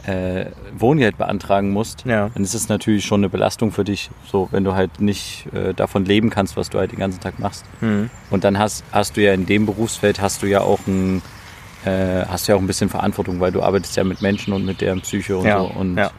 äh, 0.05 0.45
Wohngeld 0.77 1.17
beantragen 1.17 1.69
musst, 1.71 2.05
Ja. 2.05 2.29
dann 2.33 2.43
ist 2.43 2.53
es 2.55 2.69
natürlich 2.69 3.05
schon 3.05 3.21
eine 3.21 3.29
Belastung 3.29 3.71
für 3.71 3.83
dich, 3.83 4.09
so 4.31 4.47
wenn 4.51 4.63
du 4.63 4.73
halt 4.73 4.99
nicht 4.99 5.47
äh, 5.53 5.73
davon 5.73 6.05
leben 6.05 6.29
kannst, 6.31 6.57
was 6.57 6.69
du 6.69 6.79
halt 6.79 6.91
den 6.91 6.99
ganzen 6.99 7.19
Tag 7.19 7.37
machst. 7.39 7.65
Mhm. 7.81 8.09
Und 8.31 8.43
dann 8.43 8.57
hast, 8.57 8.83
hast 8.91 9.15
du 9.17 9.21
ja 9.21 9.33
in 9.33 9.45
dem 9.45 9.65
Berufsfeld 9.65 10.19
hast 10.19 10.41
du 10.41 10.47
ja 10.47 10.61
auch 10.61 10.79
ein, 10.87 11.21
äh, 11.85 12.25
hast 12.27 12.47
ja 12.47 12.55
auch 12.55 12.59
ein 12.59 12.67
bisschen 12.67 12.89
Verantwortung, 12.89 13.39
weil 13.39 13.51
du 13.51 13.61
arbeitest 13.61 13.95
ja 13.95 14.03
mit 14.03 14.21
Menschen 14.23 14.53
und 14.53 14.65
mit 14.65 14.81
deren 14.81 15.01
Psyche 15.01 15.37
und 15.37 15.45
Ja, 15.45 15.59
so. 15.59 15.65
Und 15.67 15.97
ja. 15.97 16.11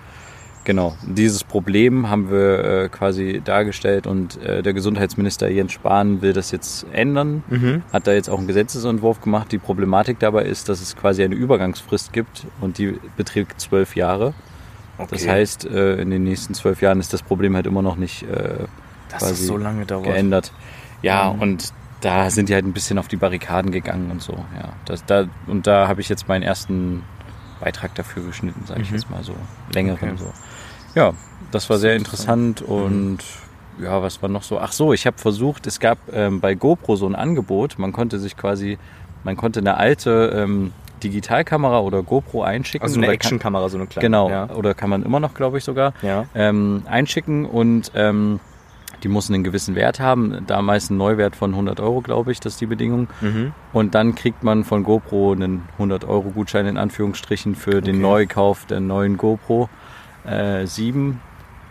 Genau, 0.65 0.97
dieses 1.03 1.45
Problem 1.45 2.09
haben 2.11 2.31
wir 2.31 2.65
äh, 2.85 2.89
quasi 2.89 3.41
dargestellt 3.45 4.07
und 4.07 4.41
äh, 4.43 4.63
der 4.63 4.73
Gesundheitsminister 4.73 5.49
Jens 5.51 5.73
Spahn 5.73 6.23
will 6.23 6.33
das 6.33 6.51
jetzt 6.51 6.87
ändern, 6.93 7.43
Mhm. 7.49 7.83
hat 7.93 8.07
da 8.07 8.13
jetzt 8.13 8.29
auch 8.29 8.39
einen 8.39 8.47
Gesetzesentwurf 8.47 9.21
gemacht. 9.21 9.53
Die 9.53 9.59
Problematik 9.59 10.19
dabei 10.19 10.45
ist, 10.45 10.69
dass 10.69 10.81
es 10.81 10.97
quasi 10.97 11.23
eine 11.25 11.35
Übergangsfrist 11.35 12.13
gibt 12.13 12.47
und 12.61 12.79
die 12.79 12.99
beträgt 13.17 13.61
zwölf 13.61 13.97
Jahre. 13.97 14.35
Das 14.99 15.23
Okay. 15.23 15.31
heißt, 15.31 15.65
äh, 15.67 15.97
in 16.01 16.11
den 16.11 16.25
nächsten 16.25 16.55
zwölf 16.55 16.81
Jahren 16.83 17.01
ist 17.01 17.13
das 17.13 17.23
Problem 17.23 17.57
halt 17.57 17.67
immer 17.67 17.83
noch 17.83 17.97
nicht 17.97 18.23
äh, 18.25 18.67
quasi 19.11 19.31
das 19.31 19.47
so 19.47 19.57
lange 19.57 19.85
geändert. 19.87 20.53
Ja, 21.03 21.33
Mhm. 21.33 21.41
und 21.41 21.73
da 22.03 22.31
sind 22.31 22.49
die 22.49 22.55
halt 22.55 22.65
ein 22.65 22.73
bisschen 22.73 22.99
auf 22.99 23.09
die 23.09 23.17
Barrikaden 23.17 23.71
gegangen 23.71 24.11
und 24.11 24.21
so. 24.23 24.33
Ja, 24.33 24.71
das, 24.87 25.05
da, 25.05 25.27
und 25.47 25.67
da 25.67 25.89
habe 25.89 26.01
ich 26.01 26.09
jetzt 26.09 26.29
meinen 26.29 26.43
ersten 26.43 27.03
Beitrag 27.63 27.95
dafür 27.95 28.25
geschnitten, 28.25 28.65
sage 28.67 28.83
ich 28.83 28.91
Mhm. 28.91 28.97
jetzt 28.97 29.11
mal 29.11 29.23
so. 29.23 29.35
Längeren 29.73 30.11
Okay. 30.11 30.17
so. 30.19 30.33
Ja, 30.95 31.13
das 31.53 31.71
war 31.71 31.79
sehr 31.79 31.95
interessant. 31.97 32.61
interessant 32.61 32.69
und 32.85 33.19
ja, 33.81 34.03
was 34.03 34.21
war 34.21 34.29
noch 34.29 34.43
so? 34.43 34.59
Ach 34.59 34.73
so, 34.73 34.93
ich 34.93 35.07
habe 35.07 35.17
versucht, 35.19 35.67
es 35.67 35.81
gab 35.81 35.99
ähm, 36.13 36.41
bei 36.41 36.55
GoPro 36.55 36.97
so 36.97 37.07
ein 37.07 37.15
Angebot, 37.15 37.79
man 37.79 37.93
konnte 37.93 38.19
sich 38.19 38.37
quasi, 38.37 38.79
man 39.25 39.37
konnte 39.37 39.61
eine 39.61 39.77
alte 39.77 40.33
ähm, 40.37 40.73
Digitalkamera 41.03 41.81
oder 41.81 42.03
GoPro 42.03 42.43
einschicken. 42.43 42.85
Also 42.87 42.99
eine 43.01 43.09
Actionkamera, 43.09 43.69
so 43.69 43.79
eine 43.79 43.87
kleine. 43.87 44.07
Genau, 44.07 44.29
Ja. 44.29 44.51
oder 44.51 44.75
kann 44.75 44.91
man 44.91 45.03
immer 45.03 45.21
noch, 45.21 45.35
glaube 45.35 45.59
ich, 45.59 45.65
sogar 45.65 45.95
ja. 46.03 46.27
ähm, 46.35 46.83
einschicken 46.89 47.47
und 47.47 47.91
ähm, 47.95 48.41
die 49.03 49.09
müssen 49.09 49.35
einen 49.35 49.45
gewissen 49.45 49.75
Wert 49.75 50.01
haben. 50.01 50.45
Da 50.47 50.63
meist 50.63 50.91
einen 50.91 50.99
Neuwert 50.99 51.37
von 51.37 51.51
100 51.51 51.81
Euro, 51.81 52.01
glaube 52.01 52.33
ich, 52.33 52.41
das 52.41 52.55
ist 52.55 52.61
die 52.61 52.67
Bedingung. 52.67 53.09
Mhm. 53.21 53.53
Und 53.73 53.95
dann 53.95 54.15
kriegt 54.15 54.43
man 54.43 54.65
von 54.65 54.85
GoPro 54.85 55.33
einen 55.33 55.63
100 55.75 56.05
Euro 56.05 56.31
Gutschein 56.31 56.67
in 56.67 56.77
Anführungsstrichen 56.77 57.55
für 57.55 57.81
den 57.81 57.97
Okay. 57.97 58.03
Neukauf 58.03 58.67
der 58.67 58.81
neuen 58.81 59.17
GoPro 59.17 59.69
äh, 60.25 60.67
7. 60.67 61.21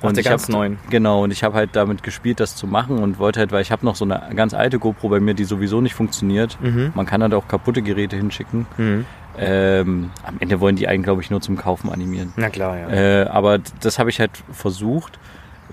Ach, 0.04 0.12
der 0.12 0.19
ich 0.19 0.25
ganz 0.25 0.44
hab, 0.44 0.50
neuen. 0.50 0.80
Genau, 0.89 1.24
und 1.24 1.31
ich 1.31 1.44
habe 1.44 1.56
halt 1.56 1.75
damit 1.75 2.01
gespielt, 2.01 2.39
das 2.39 2.56
zu 2.56 2.66
machen 2.66 2.98
und 2.98 3.19
wollte 3.19 3.39
halt, 3.39 3.51
weil 3.51 3.62
ich 3.62 3.72
habe 3.72 3.86
noch 3.86 3.95
so 3.95 4.04
eine 4.04 4.36
ganz 4.36 4.54
alte 4.56 4.80
GoPro 4.80 5.10
bei 5.10 5.19
mir, 5.19 5.36
die 5.36 5.44
sowieso 5.44 5.80
nicht 5.80 5.94
funktioniert. 5.94 6.57
Mhm. 6.60 6.92
Man 6.95 7.06
kann 7.06 7.22
halt 7.22 7.36
auch 7.36 7.48
kaputte 7.48 7.84
Geräte 7.84 8.16
hinschicken. 8.16 8.66
Mhm. 8.77 9.06
Ähm, 9.38 10.10
am 10.24 10.36
Ende 10.39 10.60
wollen 10.60 10.75
die 10.75 10.88
einen, 10.88 11.04
glaube 11.04 11.22
ich, 11.22 11.30
nur 11.30 11.39
zum 11.39 11.56
Kaufen 11.56 11.89
animieren. 11.92 12.34
Na 12.36 12.50
klar, 12.50 12.77
ja. 12.77 12.89
Äh, 12.89 13.25
aber 13.27 13.60
das 13.80 14.00
habe 14.00 14.10
ich 14.10 14.19
halt 14.19 14.31
versucht 14.51 15.19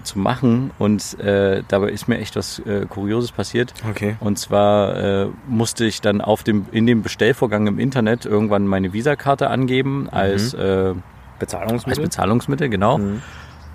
zu 0.02 0.18
machen 0.18 0.70
und 0.78 1.18
äh, 1.20 1.62
dabei 1.68 1.88
ist 1.90 2.08
mir 2.08 2.18
echt 2.18 2.36
was 2.36 2.58
äh, 2.60 2.86
Kurioses 2.88 3.32
passiert. 3.32 3.72
okay. 3.88 4.16
Und 4.20 4.38
zwar 4.38 4.96
äh, 4.96 5.26
musste 5.48 5.84
ich 5.84 6.00
dann 6.00 6.20
auf 6.20 6.42
dem, 6.42 6.66
in 6.72 6.86
dem 6.86 7.02
Bestellvorgang 7.02 7.66
im 7.66 7.78
Internet 7.78 8.26
irgendwann 8.26 8.66
meine 8.66 8.92
Visakarte 8.92 9.48
angeben 9.50 10.08
als, 10.10 10.54
äh, 10.54 10.58
als 10.58 10.96
Bezahlungsmittel? 11.38 12.04
Bezahlungsmittel, 12.04 12.68
genau. 12.68 12.98
Mhm. 12.98 13.22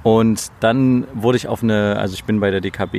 Und 0.04 0.52
dann 0.60 1.06
wurde 1.14 1.38
ich 1.38 1.48
auf 1.48 1.64
eine, 1.64 1.98
also 1.98 2.14
ich 2.14 2.26
bin 2.26 2.40
bei 2.42 2.52
der 2.52 2.60
DKB 2.60 2.96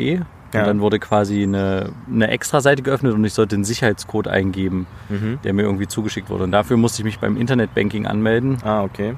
Ja. 0.55 0.61
und 0.61 0.67
dann 0.67 0.81
wurde 0.81 0.99
quasi 0.99 1.43
eine, 1.43 1.91
eine 2.11 2.29
Extra-Seite 2.29 2.83
geöffnet 2.83 3.13
und 3.13 3.25
ich 3.25 3.35
sollte 3.35 3.57
einen 3.57 3.65
Sicherheitscode 3.65 4.29
eingeben, 4.29 4.87
Mhm. 5.11 5.39
der 5.45 5.53
mir 5.53 5.63
irgendwie 5.63 5.87
zugeschickt 5.87 6.31
wurde. 6.31 6.45
Und 6.45 6.53
dafür 6.53 6.77
musste 6.79 7.03
ich 7.03 7.05
mich 7.05 7.19
beim 7.19 7.37
Internetbanking 7.37 8.07
anmelden. 8.07 8.57
Ah, 8.65 8.83
okay. 8.83 9.15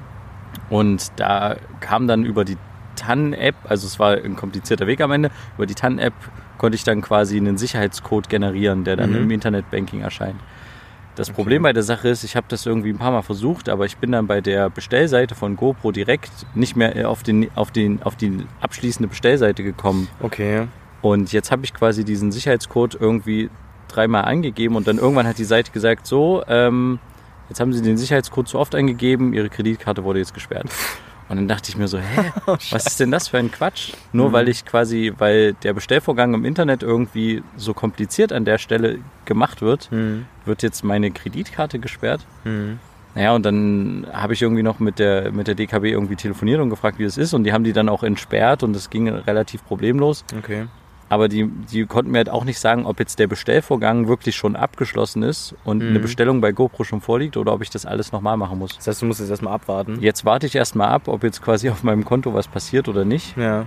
Und 0.69 1.11
da 1.15 1.55
kam 1.79 2.07
dann 2.07 2.25
über 2.25 2.43
die 2.43 2.57
TAN-App, 2.97 3.55
also 3.63 3.87
es 3.87 3.97
war 3.99 4.15
ein 4.17 4.35
komplizierter 4.35 4.87
Weg 4.87 4.99
am 4.99 5.11
Ende, 5.11 5.31
über 5.55 5.65
die 5.65 5.75
TAN-App 5.75 6.13
konnte 6.57 6.75
ich 6.75 6.83
dann 6.83 7.01
quasi 7.01 7.37
einen 7.37 7.57
Sicherheitscode 7.57 8.27
generieren, 8.29 8.83
der 8.83 8.95
dann 8.97 9.11
Mhm. 9.11 9.15
im 9.23 9.31
Internetbanking 9.31 10.01
erscheint. 10.01 10.35
Das 11.15 11.29
Okay. 11.29 11.35
Problem 11.35 11.63
bei 11.63 11.73
der 11.73 11.81
Sache 11.83 12.09
ist, 12.09 12.23
ich 12.23 12.35
habe 12.35 12.45
das 12.49 12.65
irgendwie 12.65 12.89
ein 12.89 12.97
paar 12.99 13.11
Mal 13.11 13.21
versucht, 13.23 13.69
aber 13.69 13.85
ich 13.85 13.97
bin 13.97 14.11
dann 14.11 14.27
bei 14.27 14.41
der 14.41 14.69
Bestellseite 14.69 15.33
von 15.33 15.55
GoPro 15.55 15.91
direkt 15.91 16.29
nicht 16.55 16.75
mehr 16.75 17.09
auf, 17.09 17.23
den, 17.23 17.49
auf, 17.55 17.71
den, 17.71 18.03
auf 18.03 18.15
die 18.15 18.45
abschließende 18.61 19.07
Bestellseite 19.07 19.63
gekommen. 19.63 20.07
Okay. 20.21 20.67
Und 21.01 21.31
jetzt 21.31 21.51
habe 21.51 21.63
ich 21.63 21.73
quasi 21.73 22.03
diesen 22.03 22.31
Sicherheitscode 22.31 22.95
irgendwie 22.99 23.49
dreimal 23.87 24.25
eingegeben 24.25 24.75
und 24.75 24.87
dann 24.87 24.97
irgendwann 24.97 25.25
hat 25.27 25.37
die 25.37 25.43
Seite 25.43 25.71
gesagt, 25.71 26.05
so, 26.05 26.43
ähm, 26.47 26.99
jetzt 27.49 27.59
haben 27.59 27.71
Sie 27.73 27.81
den 27.81 27.97
Sicherheitscode 27.97 28.47
zu 28.47 28.59
oft 28.59 28.75
eingegeben, 28.75 29.33
Ihre 29.33 29.49
Kreditkarte 29.49 30.03
wurde 30.03 30.19
jetzt 30.19 30.33
gesperrt. 30.33 30.67
Und 31.29 31.35
dann 31.37 31.47
dachte 31.47 31.69
ich 31.69 31.77
mir 31.77 31.87
so, 31.87 31.97
hä, 31.99 32.31
was 32.71 32.85
ist 32.87 32.99
denn 32.99 33.11
das 33.11 33.27
für 33.27 33.37
ein 33.37 33.51
Quatsch? 33.51 33.91
Nur 34.13 34.29
Mhm. 34.29 34.33
weil 34.33 34.47
ich 34.49 34.65
quasi, 34.65 35.11
weil 35.17 35.53
der 35.53 35.73
Bestellvorgang 35.73 36.33
im 36.33 36.45
Internet 36.45 36.83
irgendwie 36.83 37.43
so 37.57 37.73
kompliziert 37.73 38.31
an 38.31 38.45
der 38.45 38.57
Stelle 38.57 38.99
gemacht 39.25 39.61
wird, 39.61 39.91
Mhm. 39.91 40.25
wird 40.45 40.63
jetzt 40.63 40.83
meine 40.83 41.11
Kreditkarte 41.11 41.79
gesperrt. 41.79 42.25
Mhm. 42.45 42.79
Naja, 43.15 43.33
und 43.33 43.43
dann 43.45 44.05
habe 44.13 44.33
ich 44.33 44.41
irgendwie 44.43 44.61
noch 44.63 44.79
mit 44.79 44.99
der, 44.99 45.31
mit 45.31 45.47
der 45.47 45.55
DKB 45.55 45.85
irgendwie 45.85 46.15
telefoniert 46.15 46.61
und 46.61 46.69
gefragt, 46.69 46.99
wie 46.99 47.03
das 47.03 47.17
ist. 47.17 47.33
Und 47.33 47.45
die 47.45 47.51
haben 47.51 47.63
die 47.63 47.73
dann 47.73 47.89
auch 47.89 48.03
entsperrt 48.03 48.61
und 48.63 48.75
es 48.75 48.89
ging 48.91 49.09
relativ 49.09 49.65
problemlos. 49.65 50.23
Okay. 50.37 50.67
Aber 51.09 51.29
die, 51.29 51.47
die 51.47 51.85
konnten 51.85 52.11
mir 52.11 52.17
halt 52.17 52.29
auch 52.29 52.43
nicht 52.43 52.59
sagen, 52.59 52.85
ob 52.85 52.99
jetzt 52.99 53.17
der 53.19 53.27
Bestellvorgang 53.27 54.07
wirklich 54.07 54.35
schon 54.35 54.55
abgeschlossen 54.57 55.23
ist 55.23 55.55
und 55.63 55.81
Mhm. 55.81 55.89
eine 55.89 55.99
Bestellung 55.99 56.41
bei 56.41 56.51
GoPro 56.51 56.83
schon 56.83 56.99
vorliegt 57.01 57.37
oder 57.37 57.53
ob 57.53 57.61
ich 57.61 57.69
das 57.69 57.85
alles 57.85 58.11
nochmal 58.11 58.35
machen 58.35 58.59
muss. 58.59 58.75
Das 58.75 58.87
heißt, 58.87 59.01
du 59.01 59.05
musst 59.05 59.19
jetzt 59.21 59.29
erstmal 59.29 59.53
abwarten. 59.53 59.99
Jetzt 60.01 60.25
warte 60.25 60.45
ich 60.47 60.55
erstmal 60.55 60.89
ab, 60.89 61.07
ob 61.07 61.23
jetzt 61.23 61.41
quasi 61.41 61.69
auf 61.69 61.83
meinem 61.83 62.03
Konto 62.03 62.33
was 62.33 62.47
passiert 62.47 62.89
oder 62.89 63.05
nicht. 63.05 63.37
Ja. 63.37 63.65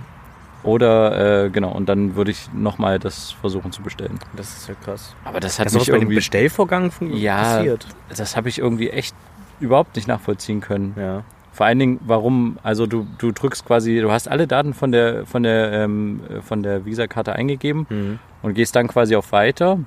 Oder, 0.63 1.45
äh, 1.45 1.49
genau, 1.49 1.71
und 1.71 1.89
dann 1.89 2.15
würde 2.15 2.29
ich 2.29 2.47
nochmal 2.53 2.99
das 2.99 3.31
versuchen 3.31 3.71
zu 3.71 3.81
bestellen. 3.81 4.19
Das 4.35 4.55
ist 4.57 4.67
ja 4.69 4.75
krass. 4.75 5.15
Aber 5.25 5.39
das 5.39 5.57
hat 5.57 5.69
sowas 5.71 5.87
mich 5.87 5.91
bei 5.91 5.97
dem 5.97 6.01
irgendwie, 6.03 6.15
Bestellvorgang 6.15 6.91
Ja. 7.11 7.37
passiert? 7.41 7.87
das 8.15 8.35
habe 8.37 8.49
ich 8.49 8.59
irgendwie 8.59 8.91
echt 8.91 9.15
überhaupt 9.59 9.95
nicht 9.95 10.07
nachvollziehen 10.07 10.61
können. 10.61 10.93
Ja. 10.95 11.23
Vor 11.61 11.67
allen 11.67 11.77
Dingen, 11.77 11.99
warum, 12.03 12.57
also 12.63 12.87
du, 12.87 13.05
du 13.19 13.31
drückst 13.31 13.65
quasi, 13.67 13.99
du 14.01 14.11
hast 14.11 14.27
alle 14.27 14.47
Daten 14.47 14.73
von 14.73 14.91
der, 14.91 15.27
von 15.27 15.43
der, 15.43 15.71
ähm, 15.73 16.19
von 16.41 16.63
der 16.63 16.85
Visa-Karte 16.85 17.33
eingegeben 17.33 17.85
Mhm. 17.87 18.17
und 18.41 18.55
gehst 18.55 18.75
dann 18.75 18.87
quasi 18.87 19.15
auf 19.15 19.31
Weiter. 19.31 19.77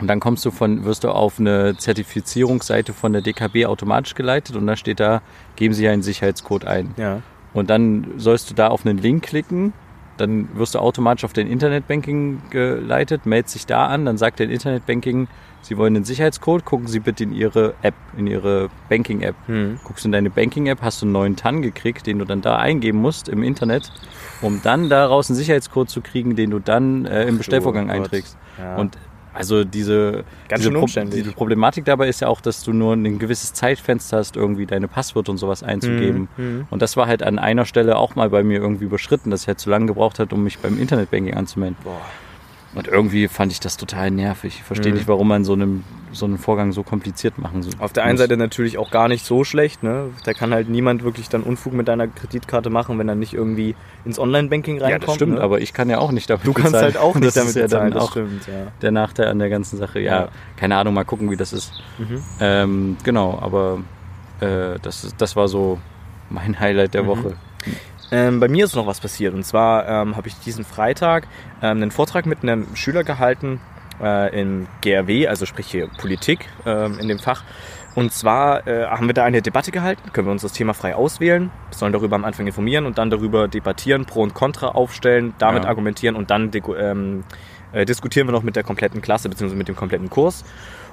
Und 0.00 0.06
dann 0.06 0.20
kommst 0.20 0.44
du 0.44 0.52
von, 0.52 0.84
wirst 0.84 1.02
du 1.02 1.08
auf 1.08 1.40
eine 1.40 1.76
Zertifizierungsseite 1.76 2.92
von 2.92 3.12
der 3.12 3.22
DKB 3.22 3.66
automatisch 3.66 4.14
geleitet 4.14 4.54
und 4.54 4.68
da 4.68 4.76
steht 4.76 5.00
da, 5.00 5.20
geben 5.56 5.74
Sie 5.74 5.88
einen 5.88 6.02
Sicherheitscode 6.02 6.64
ein. 6.64 6.94
Ja. 6.96 7.22
Und 7.54 7.70
dann 7.70 8.06
sollst 8.16 8.48
du 8.48 8.54
da 8.54 8.68
auf 8.68 8.86
einen 8.86 8.98
Link 8.98 9.24
klicken, 9.24 9.72
dann 10.16 10.48
wirst 10.54 10.76
du 10.76 10.78
automatisch 10.78 11.24
auf 11.24 11.32
dein 11.32 11.48
Internetbanking 11.48 12.40
geleitet, 12.50 13.26
meldest 13.26 13.56
dich 13.56 13.66
da 13.66 13.86
an, 13.86 14.04
dann 14.04 14.16
sagt 14.16 14.38
dein 14.38 14.50
Internetbanking, 14.50 15.26
Sie 15.62 15.76
wollen 15.76 15.94
den 15.94 16.04
Sicherheitscode, 16.04 16.64
gucken 16.64 16.86
Sie 16.86 17.00
bitte 17.00 17.24
in 17.24 17.32
Ihre 17.32 17.74
App, 17.82 17.94
in 18.16 18.26
Ihre 18.26 18.70
Banking-App. 18.88 19.36
Hm. 19.46 19.78
Guckst 19.84 20.04
du 20.04 20.08
in 20.08 20.12
deine 20.12 20.30
Banking-App, 20.30 20.82
hast 20.82 21.02
du 21.02 21.06
einen 21.06 21.12
neuen 21.12 21.36
TAN 21.36 21.62
gekriegt, 21.62 22.06
den 22.06 22.18
du 22.18 22.24
dann 22.24 22.40
da 22.40 22.56
eingeben 22.56 22.98
musst 22.98 23.28
im 23.28 23.42
Internet, 23.42 23.92
um 24.40 24.60
dann 24.62 24.88
daraus 24.88 25.28
einen 25.28 25.36
Sicherheitscode 25.36 25.90
zu 25.90 26.00
kriegen, 26.00 26.34
den 26.34 26.50
du 26.50 26.58
dann 26.58 27.04
äh, 27.04 27.26
im 27.26 27.38
Bestellvorgang 27.38 27.88
Gott. 27.88 27.96
einträgst. 27.96 28.36
Ja. 28.58 28.76
Und 28.76 28.96
also 29.32 29.62
diese, 29.64 30.24
Ganz 30.48 30.64
diese, 30.64 30.76
umständlich. 30.76 31.22
diese 31.22 31.34
Problematik 31.34 31.84
dabei 31.84 32.08
ist 32.08 32.20
ja 32.20 32.28
auch, 32.28 32.40
dass 32.40 32.64
du 32.64 32.72
nur 32.72 32.94
ein 32.94 33.18
gewisses 33.18 33.52
Zeitfenster 33.52 34.16
hast, 34.16 34.36
irgendwie 34.36 34.66
deine 34.66 34.88
Passwörter 34.88 35.30
und 35.30 35.38
sowas 35.38 35.62
einzugeben. 35.62 36.28
Mhm. 36.36 36.66
Und 36.70 36.82
das 36.82 36.96
war 36.96 37.06
halt 37.06 37.22
an 37.22 37.38
einer 37.38 37.64
Stelle 37.64 37.96
auch 37.96 38.16
mal 38.16 38.30
bei 38.30 38.42
mir 38.42 38.58
irgendwie 38.58 38.86
überschritten, 38.86 39.30
dass 39.30 39.42
ich 39.42 39.48
halt 39.48 39.60
zu 39.60 39.70
lange 39.70 39.86
gebraucht 39.86 40.18
hat, 40.18 40.32
um 40.32 40.42
mich 40.42 40.58
beim 40.58 40.80
Internetbanking 40.80 41.34
anzumelden. 41.34 41.76
Boah. 41.84 42.00
Und 42.74 42.86
irgendwie 42.86 43.26
fand 43.26 43.50
ich 43.50 43.58
das 43.58 43.76
total 43.76 44.10
nervig. 44.12 44.54
Ich 44.58 44.62
verstehe 44.62 44.92
Mhm. 44.92 44.98
nicht, 44.98 45.08
warum 45.08 45.26
man 45.26 45.44
so 45.44 45.54
einen, 45.54 45.82
so 46.12 46.24
einen 46.26 46.38
Vorgang 46.38 46.70
so 46.72 46.84
kompliziert 46.84 47.36
machen 47.38 47.62
soll. 47.64 47.72
Auf 47.80 47.92
der 47.92 48.04
einen 48.04 48.16
Seite 48.16 48.36
natürlich 48.36 48.78
auch 48.78 48.90
gar 48.92 49.08
nicht 49.08 49.24
so 49.26 49.42
schlecht, 49.42 49.82
ne? 49.82 50.10
Da 50.24 50.34
kann 50.34 50.54
halt 50.54 50.68
niemand 50.68 51.02
wirklich 51.02 51.28
dann 51.28 51.42
Unfug 51.42 51.72
mit 51.72 51.88
deiner 51.88 52.06
Kreditkarte 52.06 52.70
machen, 52.70 52.96
wenn 52.98 53.08
er 53.08 53.16
nicht 53.16 53.34
irgendwie 53.34 53.74
ins 54.04 54.18
Online-Banking 54.20 54.76
Ja, 54.78 54.84
reinkommt. 54.84 55.08
das 55.08 55.14
stimmt, 55.16 55.34
ne? 55.34 55.40
aber 55.40 55.60
ich 55.60 55.72
kann 55.72 55.90
ja 55.90 55.98
auch 55.98 56.12
nicht 56.12 56.30
damit 56.30 56.46
du 56.46 56.52
kannst 56.52 56.72
bezahlen. 56.72 56.94
halt 56.94 56.96
auch 57.02 57.14
nicht 57.16 57.26
das 57.26 57.34
damit 57.34 57.50
ist 57.50 57.56
ja 57.56 57.62
bezahlen, 57.64 57.90
dann 57.90 57.92
das 57.94 58.02
auch 58.04 58.10
stimmt, 58.12 58.46
ja. 58.46 58.72
der 58.82 58.90
Nachteil 58.92 59.26
an 59.28 59.38
der 59.40 59.50
ganzen 59.50 59.76
Sache. 59.76 59.98
Ja, 60.00 60.20
Ja. 60.22 60.28
keine 60.56 60.76
Ahnung, 60.76 60.94
mal 60.94 61.04
gucken, 61.04 61.28
wie 61.30 61.36
das 61.36 61.52
ist. 61.52 61.72
Mhm. 61.98 62.22
Ähm, 62.40 62.96
genau, 63.02 63.38
aber 63.42 63.78
äh, 64.40 64.78
das, 64.82 65.12
das 65.18 65.34
war 65.34 65.48
so 65.48 65.78
mein 66.28 66.58
Highlight 66.60 66.94
der 66.94 67.02
Mhm. 67.02 67.06
Woche. 67.08 67.36
Ähm, 68.12 68.40
bei 68.40 68.48
mir 68.48 68.64
ist 68.64 68.74
noch 68.74 68.86
was 68.86 69.00
passiert. 69.00 69.34
Und 69.34 69.44
zwar 69.44 69.86
ähm, 69.88 70.16
habe 70.16 70.28
ich 70.28 70.34
diesen 70.40 70.64
Freitag 70.64 71.26
ähm, 71.62 71.78
einen 71.82 71.90
Vortrag 71.90 72.26
mit 72.26 72.42
einem 72.42 72.74
Schüler 72.74 73.04
gehalten 73.04 73.60
äh, 74.02 74.38
in 74.40 74.66
GRW, 74.80 75.28
also 75.28 75.46
sprich 75.46 75.66
hier 75.68 75.88
Politik 75.98 76.48
ähm, 76.66 76.98
in 76.98 77.08
dem 77.08 77.18
Fach. 77.18 77.44
Und 77.94 78.12
zwar 78.12 78.66
äh, 78.68 78.86
haben 78.86 79.08
wir 79.08 79.14
da 79.14 79.24
eine 79.24 79.42
Debatte 79.42 79.72
gehalten, 79.72 80.12
können 80.12 80.28
wir 80.28 80.32
uns 80.32 80.42
das 80.42 80.52
Thema 80.52 80.74
frei 80.74 80.94
auswählen, 80.94 81.50
sollen 81.70 81.92
darüber 81.92 82.14
am 82.16 82.24
Anfang 82.24 82.46
informieren 82.46 82.86
und 82.86 82.98
dann 82.98 83.10
darüber 83.10 83.48
debattieren, 83.48 84.06
Pro 84.06 84.22
und 84.22 84.32
Contra 84.32 84.68
aufstellen, 84.68 85.34
damit 85.38 85.64
Ja. 85.64 85.68
argumentieren 85.70 86.14
und 86.14 86.30
dann 86.30 86.50
ähm, 86.78 87.24
äh, 87.72 87.84
diskutieren 87.84 88.28
wir 88.28 88.32
noch 88.32 88.44
mit 88.44 88.54
der 88.54 88.62
kompletten 88.62 89.02
Klasse 89.02 89.28
bzw. 89.28 89.54
mit 89.56 89.66
dem 89.68 89.74
kompletten 89.76 90.08
Kurs. 90.08 90.44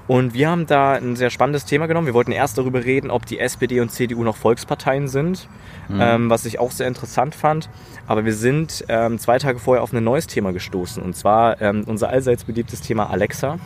Und 0.07 0.33
wir 0.33 0.49
haben 0.49 0.65
da 0.65 0.93
ein 0.93 1.15
sehr 1.15 1.29
spannendes 1.29 1.65
Thema 1.65 1.87
genommen. 1.87 2.07
Wir 2.07 2.13
wollten 2.13 2.31
erst 2.31 2.57
darüber 2.57 2.83
reden, 2.83 3.11
ob 3.11 3.25
die 3.25 3.39
SPD 3.39 3.81
und 3.81 3.89
CDU 3.89 4.23
noch 4.23 4.37
Volksparteien 4.37 5.07
sind, 5.09 5.49
ähm, 5.89 6.29
was 6.29 6.45
ich 6.45 6.59
auch 6.59 6.71
sehr 6.71 6.87
interessant 6.87 7.35
fand. 7.35 7.69
Aber 8.07 8.23
wir 8.23 8.33
sind 8.33 8.85
ähm, 8.87 9.19
zwei 9.19 9.37
Tage 9.37 9.59
vorher 9.59 9.83
auf 9.83 9.91
ein 9.91 10.03
neues 10.03 10.27
Thema 10.27 10.53
gestoßen. 10.53 11.03
Und 11.03 11.15
zwar 11.15 11.61
ähm, 11.61 11.83
unser 11.85 12.09
allseits 12.09 12.45
beliebtes 12.45 12.79
Thema 12.79 13.09
Alexa. 13.09 13.57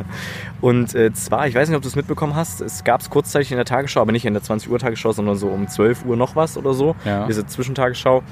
und 0.62 0.94
äh, 0.94 1.12
zwar, 1.12 1.46
ich 1.46 1.54
weiß 1.54 1.68
nicht, 1.68 1.76
ob 1.76 1.82
du 1.82 1.88
es 1.88 1.96
mitbekommen 1.96 2.34
hast, 2.34 2.62
es 2.62 2.84
gab 2.84 3.02
es 3.02 3.10
kurzzeitig 3.10 3.50
in 3.50 3.56
der 3.56 3.66
Tagesschau, 3.66 4.00
aber 4.00 4.12
nicht 4.12 4.24
in 4.24 4.32
der 4.32 4.42
20 4.42 4.70
Uhr 4.70 4.78
Tagesschau, 4.78 5.12
sondern 5.12 5.36
so 5.36 5.48
um 5.48 5.68
12 5.68 6.06
Uhr 6.06 6.16
noch 6.16 6.36
was 6.36 6.56
oder 6.56 6.72
so. 6.72 6.96
Ja. 7.04 7.26
Diese 7.26 7.46
Zwischentagesschau. 7.46 8.22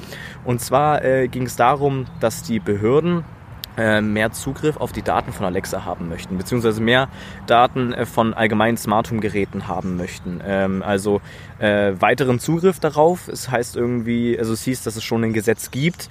Und 0.44 0.62
zwar 0.62 1.04
äh, 1.04 1.28
ging 1.28 1.42
es 1.42 1.56
darum, 1.56 2.06
dass 2.20 2.42
die 2.42 2.58
Behörden 2.58 3.24
äh, 3.80 4.00
mehr 4.02 4.30
Zugriff 4.32 4.76
auf 4.76 4.92
die 4.92 5.02
Daten 5.02 5.32
von 5.32 5.46
Alexa 5.46 5.84
haben 5.87 6.08
möchten, 6.08 6.37
beziehungsweise 6.37 6.82
mehr 6.82 7.08
Daten 7.46 7.92
äh, 7.94 8.04
von 8.04 8.34
allgemeinen 8.34 8.76
Smart 8.76 9.10
Home 9.10 9.20
Geräten 9.20 9.68
haben 9.68 9.96
möchten. 9.96 10.40
Ähm, 10.46 10.82
also 10.82 11.20
äh, 11.58 11.92
weiteren 11.99 12.38
Zugriff 12.40 12.78
darauf. 12.80 13.28
Es 13.28 13.50
heißt 13.50 13.76
irgendwie, 13.76 14.38
also 14.38 14.52
es 14.52 14.62
hieß, 14.64 14.82
dass 14.82 14.96
es 14.96 15.04
schon 15.04 15.25
ein 15.25 15.32
Gesetz 15.32 15.70
gibt 15.70 16.08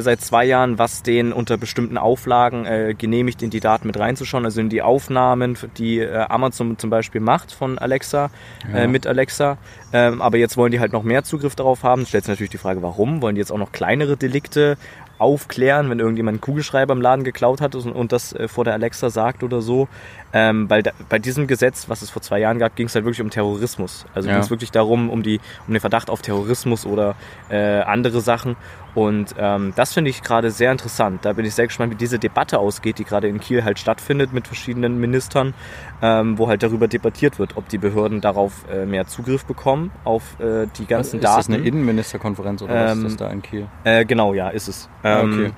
seit 0.00 0.20
zwei 0.20 0.44
Jahren, 0.44 0.80
was 0.80 1.04
den 1.04 1.32
unter 1.32 1.56
bestimmten 1.58 1.96
Auflagen 1.96 2.96
genehmigt, 2.98 3.40
in 3.40 3.50
die 3.50 3.60
Daten 3.60 3.86
mit 3.86 3.96
reinzuschauen, 3.96 4.44
also 4.44 4.60
in 4.60 4.68
die 4.68 4.82
Aufnahmen, 4.82 5.56
die 5.78 6.04
Amazon 6.04 6.76
zum 6.76 6.90
Beispiel 6.90 7.20
macht 7.20 7.52
von 7.52 7.78
Alexa, 7.78 8.30
Ja. 8.74 8.88
mit 8.88 9.06
Alexa. 9.06 9.58
Ähm, 9.92 10.20
aber 10.22 10.38
jetzt 10.38 10.56
wollen 10.56 10.72
die 10.72 10.80
halt 10.80 10.92
noch 10.92 11.04
mehr 11.04 11.22
Zugriff 11.22 11.54
darauf 11.54 11.84
haben. 11.84 12.04
Stellt 12.04 12.24
sich 12.24 12.32
natürlich 12.32 12.50
die 12.50 12.58
Frage, 12.58 12.82
warum? 12.82 13.22
Wollen 13.22 13.36
die 13.36 13.40
jetzt 13.40 13.52
auch 13.52 13.58
noch 13.58 13.70
kleinere 13.70 14.16
Delikte 14.16 14.76
aufklären, 15.18 15.90
wenn 15.90 15.98
irgendjemand 15.98 16.36
einen 16.36 16.40
Kugelschreiber 16.40 16.92
im 16.92 17.00
Laden 17.00 17.24
geklaut 17.24 17.60
hat 17.60 17.74
und, 17.74 18.12
das 18.12 18.32
äh, 18.32 18.48
vor 18.48 18.64
der 18.64 18.74
Alexa 18.74 19.10
sagt 19.10 19.42
oder 19.42 19.60
so? 19.60 19.88
Ähm, 20.32 20.68
weil 20.68 20.82
da, 20.82 20.90
bei 21.08 21.18
diesem 21.18 21.46
Gesetz, 21.46 21.88
was 21.88 22.02
es 22.02 22.10
vor 22.10 22.20
zwei 22.20 22.40
Jahren 22.40 22.58
gab, 22.58 22.74
ging 22.76 22.86
es 22.88 22.94
halt 22.94 23.04
wirklich 23.04 23.22
um 23.22 23.30
Terrorismus. 23.30 24.04
Also 24.14 24.28
Ja. 24.28 24.34
ging 24.34 24.42
es 24.42 24.50
wirklich 24.50 24.70
darum, 24.70 25.08
um, 25.08 25.22
die, 25.22 25.40
um 25.66 25.72
den 25.74 25.80
Verdacht 25.80 26.10
auf 26.10 26.20
Terrorismus 26.20 26.84
oder 26.84 27.14
äh, 27.48 27.80
andere 27.80 28.20
Sachen. 28.20 28.56
Und 28.94 29.34
ähm, 29.38 29.72
das 29.76 29.92
finde 29.94 30.10
ich 30.10 30.22
gerade 30.22 30.50
sehr 30.50 30.72
interessant. 30.72 31.24
Da 31.24 31.34
bin 31.34 31.44
ich 31.44 31.54
sehr 31.54 31.66
gespannt, 31.66 31.92
wie 31.92 31.96
diese 31.96 32.18
Debatte 32.18 32.58
ausgeht, 32.58 32.98
die 32.98 33.04
gerade 33.04 33.28
in 33.28 33.40
Kiel 33.40 33.62
halt 33.62 33.78
stattfindet 33.78 34.32
mit 34.32 34.46
verschiedenen 34.46 34.98
Ministern, 34.98 35.54
ähm, 36.02 36.38
wo 36.38 36.48
halt 36.48 36.62
darüber 36.62 36.88
debattiert 36.88 37.38
wird, 37.38 37.56
ob 37.56 37.68
die 37.68 37.78
Behörden 37.78 38.20
darauf 38.20 38.64
äh, 38.72 38.84
mehr 38.86 39.06
Zugriff 39.06 39.44
bekommen 39.44 39.90
auf 40.04 40.40
äh, 40.40 40.66
die 40.78 40.86
ganzen 40.86 41.16
ist 41.20 41.24
das 41.24 41.46
Daten. 41.46 41.54
eine 41.54 41.62
Innenministerkonferenz 41.68 42.62
oder 42.62 42.74
was 42.74 42.92
Ähm, 42.92 42.98
ist 43.06 43.12
das 43.12 43.16
da 43.28 43.30
in 43.32 43.42
Kiel? 43.42 43.66
Äh, 43.84 44.04
genau, 44.06 44.32
ja, 44.34 44.48
ist 44.48 44.68
es. 44.68 44.88
Ah, 45.02 45.20
Ähm, 45.20 45.32
okay. 45.32 45.52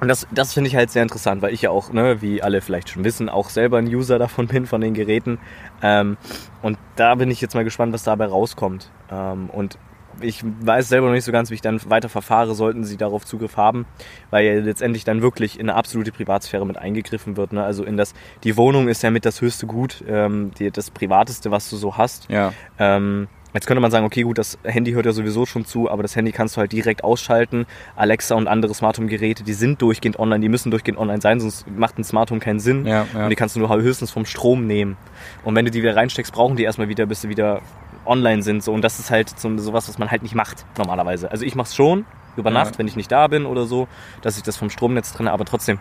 Und 0.00 0.08
das, 0.08 0.26
das 0.30 0.54
finde 0.54 0.68
ich 0.68 0.76
halt 0.76 0.90
sehr 0.90 1.02
interessant, 1.02 1.42
weil 1.42 1.52
ich 1.52 1.62
ja 1.62 1.70
auch, 1.70 1.92
ne, 1.92 2.22
wie 2.22 2.42
alle 2.42 2.60
vielleicht 2.60 2.90
schon 2.90 3.04
wissen, 3.04 3.28
auch 3.28 3.50
selber 3.50 3.78
ein 3.78 3.86
User 3.86 4.18
davon 4.18 4.46
bin, 4.48 4.66
von 4.66 4.80
den 4.80 4.94
Geräten. 4.94 5.38
Ähm, 5.82 6.16
und 6.62 6.78
da 6.96 7.14
bin 7.14 7.30
ich 7.30 7.40
jetzt 7.40 7.54
mal 7.54 7.64
gespannt, 7.64 7.92
was 7.92 8.04
dabei 8.04 8.26
rauskommt. 8.26 8.90
Ähm, 9.10 9.50
und 9.50 9.78
ich 10.20 10.42
weiß 10.44 10.88
selber 10.88 11.06
noch 11.06 11.14
nicht 11.14 11.24
so 11.24 11.32
ganz, 11.32 11.50
wie 11.50 11.54
ich 11.54 11.60
dann 11.60 11.80
weiter 11.88 12.08
verfahre, 12.08 12.54
sollten 12.54 12.84
sie 12.84 12.96
darauf 12.96 13.24
Zugriff 13.24 13.56
haben, 13.56 13.86
weil 14.30 14.44
ja 14.44 14.60
letztendlich 14.60 15.04
dann 15.04 15.22
wirklich 15.22 15.58
in 15.58 15.68
eine 15.68 15.78
absolute 15.78 16.12
Privatsphäre 16.12 16.66
mit 16.66 16.76
eingegriffen 16.76 17.36
wird. 17.36 17.52
Ne? 17.52 17.62
Also 17.62 17.84
in 17.84 17.96
das, 17.96 18.14
die 18.44 18.56
Wohnung 18.56 18.88
ist 18.88 19.02
ja 19.02 19.10
mit 19.10 19.24
das 19.24 19.40
höchste 19.40 19.66
Gut, 19.66 20.02
ähm, 20.08 20.50
die, 20.58 20.70
das 20.70 20.90
Privateste, 20.90 21.50
was 21.50 21.70
du 21.70 21.76
so 21.76 21.96
hast. 21.96 22.28
Ja, 22.30 22.52
Ähm, 22.78 23.28
jetzt 23.54 23.66
könnte 23.66 23.80
man 23.80 23.90
sagen, 23.90 24.04
okay, 24.04 24.22
gut, 24.22 24.38
das 24.38 24.58
Handy 24.64 24.92
hört 24.92 25.06
ja 25.06 25.12
sowieso 25.12 25.46
schon 25.46 25.64
zu, 25.64 25.90
aber 25.90 26.02
das 26.02 26.16
Handy 26.16 26.32
kannst 26.32 26.56
du 26.56 26.60
halt 26.60 26.72
direkt 26.72 27.04
ausschalten. 27.04 27.66
Alexa 27.96 28.34
und 28.34 28.48
andere 28.48 28.74
Smart 28.74 28.98
Home 28.98 29.08
Geräte, 29.08 29.42
die 29.44 29.52
sind 29.54 29.80
durchgehend 29.82 30.18
online, 30.18 30.40
die 30.40 30.48
müssen 30.48 30.70
durchgehend 30.70 30.98
online 30.98 31.20
sein, 31.20 31.40
sonst 31.40 31.66
macht 31.70 31.98
ein 31.98 32.04
Smart 32.04 32.30
Home 32.30 32.40
keinen 32.40 32.60
Sinn. 32.60 32.86
ja, 32.86 33.06
ja. 33.14 33.24
Und 33.24 33.30
die 33.30 33.36
kannst 33.36 33.56
du 33.56 33.60
nur 33.60 33.74
höchstens 33.74 34.10
vom 34.10 34.24
Strom 34.26 34.66
nehmen. 34.66 34.96
Und 35.44 35.54
wenn 35.54 35.64
du 35.64 35.70
die 35.70 35.82
wieder 35.82 35.96
reinsteckst, 35.96 36.32
brauchen 36.32 36.56
die 36.56 36.64
erstmal 36.64 36.88
wieder, 36.88 37.06
bis 37.06 37.22
sie 37.22 37.28
wieder 37.28 37.60
online 38.06 38.42
sind. 38.42 38.62
So. 38.62 38.72
Und 38.72 38.82
das 38.82 38.98
ist 38.98 39.10
halt 39.10 39.28
so, 39.38 39.56
sowas, 39.58 39.88
was 39.88 39.98
man 39.98 40.10
halt 40.10 40.22
nicht 40.22 40.34
macht 40.34 40.64
normalerweise. 40.76 41.30
Also 41.30 41.44
ich 41.44 41.54
mach's 41.54 41.74
schon 41.74 42.04
über 42.36 42.50
Ja. 42.50 42.54
Nacht, 42.54 42.78
wenn 42.78 42.86
ich 42.86 42.96
nicht 42.96 43.10
da 43.10 43.26
bin 43.26 43.46
oder 43.46 43.66
so, 43.66 43.88
dass 44.22 44.36
ich 44.36 44.42
das 44.42 44.56
vom 44.56 44.70
Stromnetz 44.70 45.12
trenne, 45.12 45.32
aber 45.32 45.44
trotzdem 45.44 45.78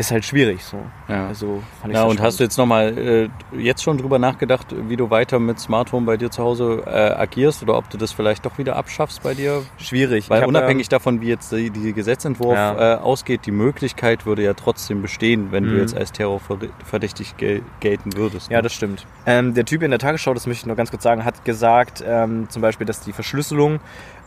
ist 0.00 0.10
halt 0.10 0.24
schwierig. 0.24 0.64
So. 0.64 0.78
ja. 1.08 1.28
Also 1.28 1.62
fand 1.80 1.94
Ja, 1.94 2.04
und 2.04 2.20
hast 2.20 2.40
du 2.40 2.44
spannend. 2.44 2.50
jetzt 2.50 2.56
nochmal 2.56 2.98
äh, 2.98 3.28
jetzt 3.58 3.82
schon 3.82 3.98
drüber 3.98 4.18
nachgedacht, 4.18 4.66
wie 4.88 4.96
du 4.96 5.10
weiter 5.10 5.38
mit 5.38 5.60
Smart 5.60 5.92
Home 5.92 6.06
bei 6.06 6.16
dir 6.16 6.30
zu 6.30 6.42
Hause 6.42 6.82
äh, 6.86 6.90
agierst 6.90 7.62
oder 7.62 7.76
ob 7.76 7.88
du 7.90 7.98
das 7.98 8.10
vielleicht 8.12 8.44
doch 8.46 8.58
wieder 8.58 8.76
abschaffst 8.76 9.22
bei 9.22 9.34
dir? 9.34 9.62
schwierig. 9.78 10.28
Weil 10.30 10.38
Ich 10.38 10.42
hab, 10.42 10.48
unabhängig 10.48 10.88
davon, 10.88 11.20
wie 11.20 11.28
jetzt 11.28 11.52
die, 11.52 11.70
die 11.70 11.92
Gesetzentwurf 11.92 12.54
Ja. 12.56 12.94
äh, 12.94 12.98
ausgeht, 12.98 13.42
die 13.46 13.50
Möglichkeit 13.52 14.26
würde 14.26 14.42
ja 14.42 14.54
trotzdem 14.54 15.02
bestehen, 15.02 15.52
wenn 15.52 15.64
du 15.64 15.70
Mhm. 15.70 15.78
jetzt 15.80 15.96
als 15.96 16.12
terrorverdächtig 16.12 17.36
gel 17.36 17.62
gelten 17.80 18.16
würdest. 18.16 18.50
Ja, 18.50 18.62
das 18.62 18.72
stimmt. 18.72 19.06
Ähm, 19.26 19.54
der 19.54 19.64
Typ 19.64 19.82
in 19.82 19.90
der 19.90 19.98
Tagesschau, 20.00 20.34
das 20.34 20.46
möchte 20.46 20.62
ich 20.62 20.66
nur 20.66 20.76
ganz 20.76 20.90
kurz 20.90 21.02
sagen, 21.02 21.24
hat 21.24 21.44
gesagt, 21.44 22.02
ähm, 22.06 22.48
zum 22.48 22.62
Beispiel, 22.62 22.86
dass 22.86 23.00
die 23.00 23.12
Verschlüsselung 23.12 23.74
ähm, 23.74 23.80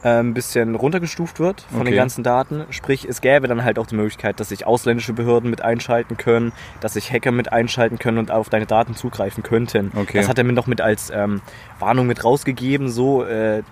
ein 0.03 0.33
bisschen 0.33 0.75
runtergestuft 0.75 1.39
wird 1.39 1.62
von 1.72 1.81
Okay. 1.81 1.91
den 1.91 1.95
ganzen 1.98 2.24
Daten. 2.24 2.65
Sprich, 2.69 3.05
es 3.05 3.22
gäbe 3.22 3.48
dann 3.48 3.63
halt 3.63 3.79
auch 3.79 3.88
die 3.88 3.95
Möglichkeit, 3.95 4.39
dass 4.39 4.50
sich 4.50 4.65
ausländische 4.67 5.13
Behörden 5.13 5.50
mit 5.50 5.62
einschalten 5.62 6.17
können, 6.17 6.51
dass 6.81 6.93
sich 6.93 7.12
Hacker 7.12 7.31
mit 7.31 7.51
einschalten 7.53 8.00
können 8.00 8.17
und 8.17 8.29
auf 8.31 8.50
deine 8.50 8.65
Daten 8.65 8.95
zugreifen 8.95 9.43
könnten. 9.43 9.91
Okay. 9.95 10.17
Das 10.17 10.27
hat 10.27 10.38
er 10.38 10.43
mir 10.43 10.53
noch 10.53 10.67
mit 10.67 10.81
als 10.81 11.10
ähm, 11.13 11.41
Warnung 11.79 12.05
mit 12.07 12.24
rausgegeben, 12.24 12.89
so 12.89 13.24
äh, 13.24 13.63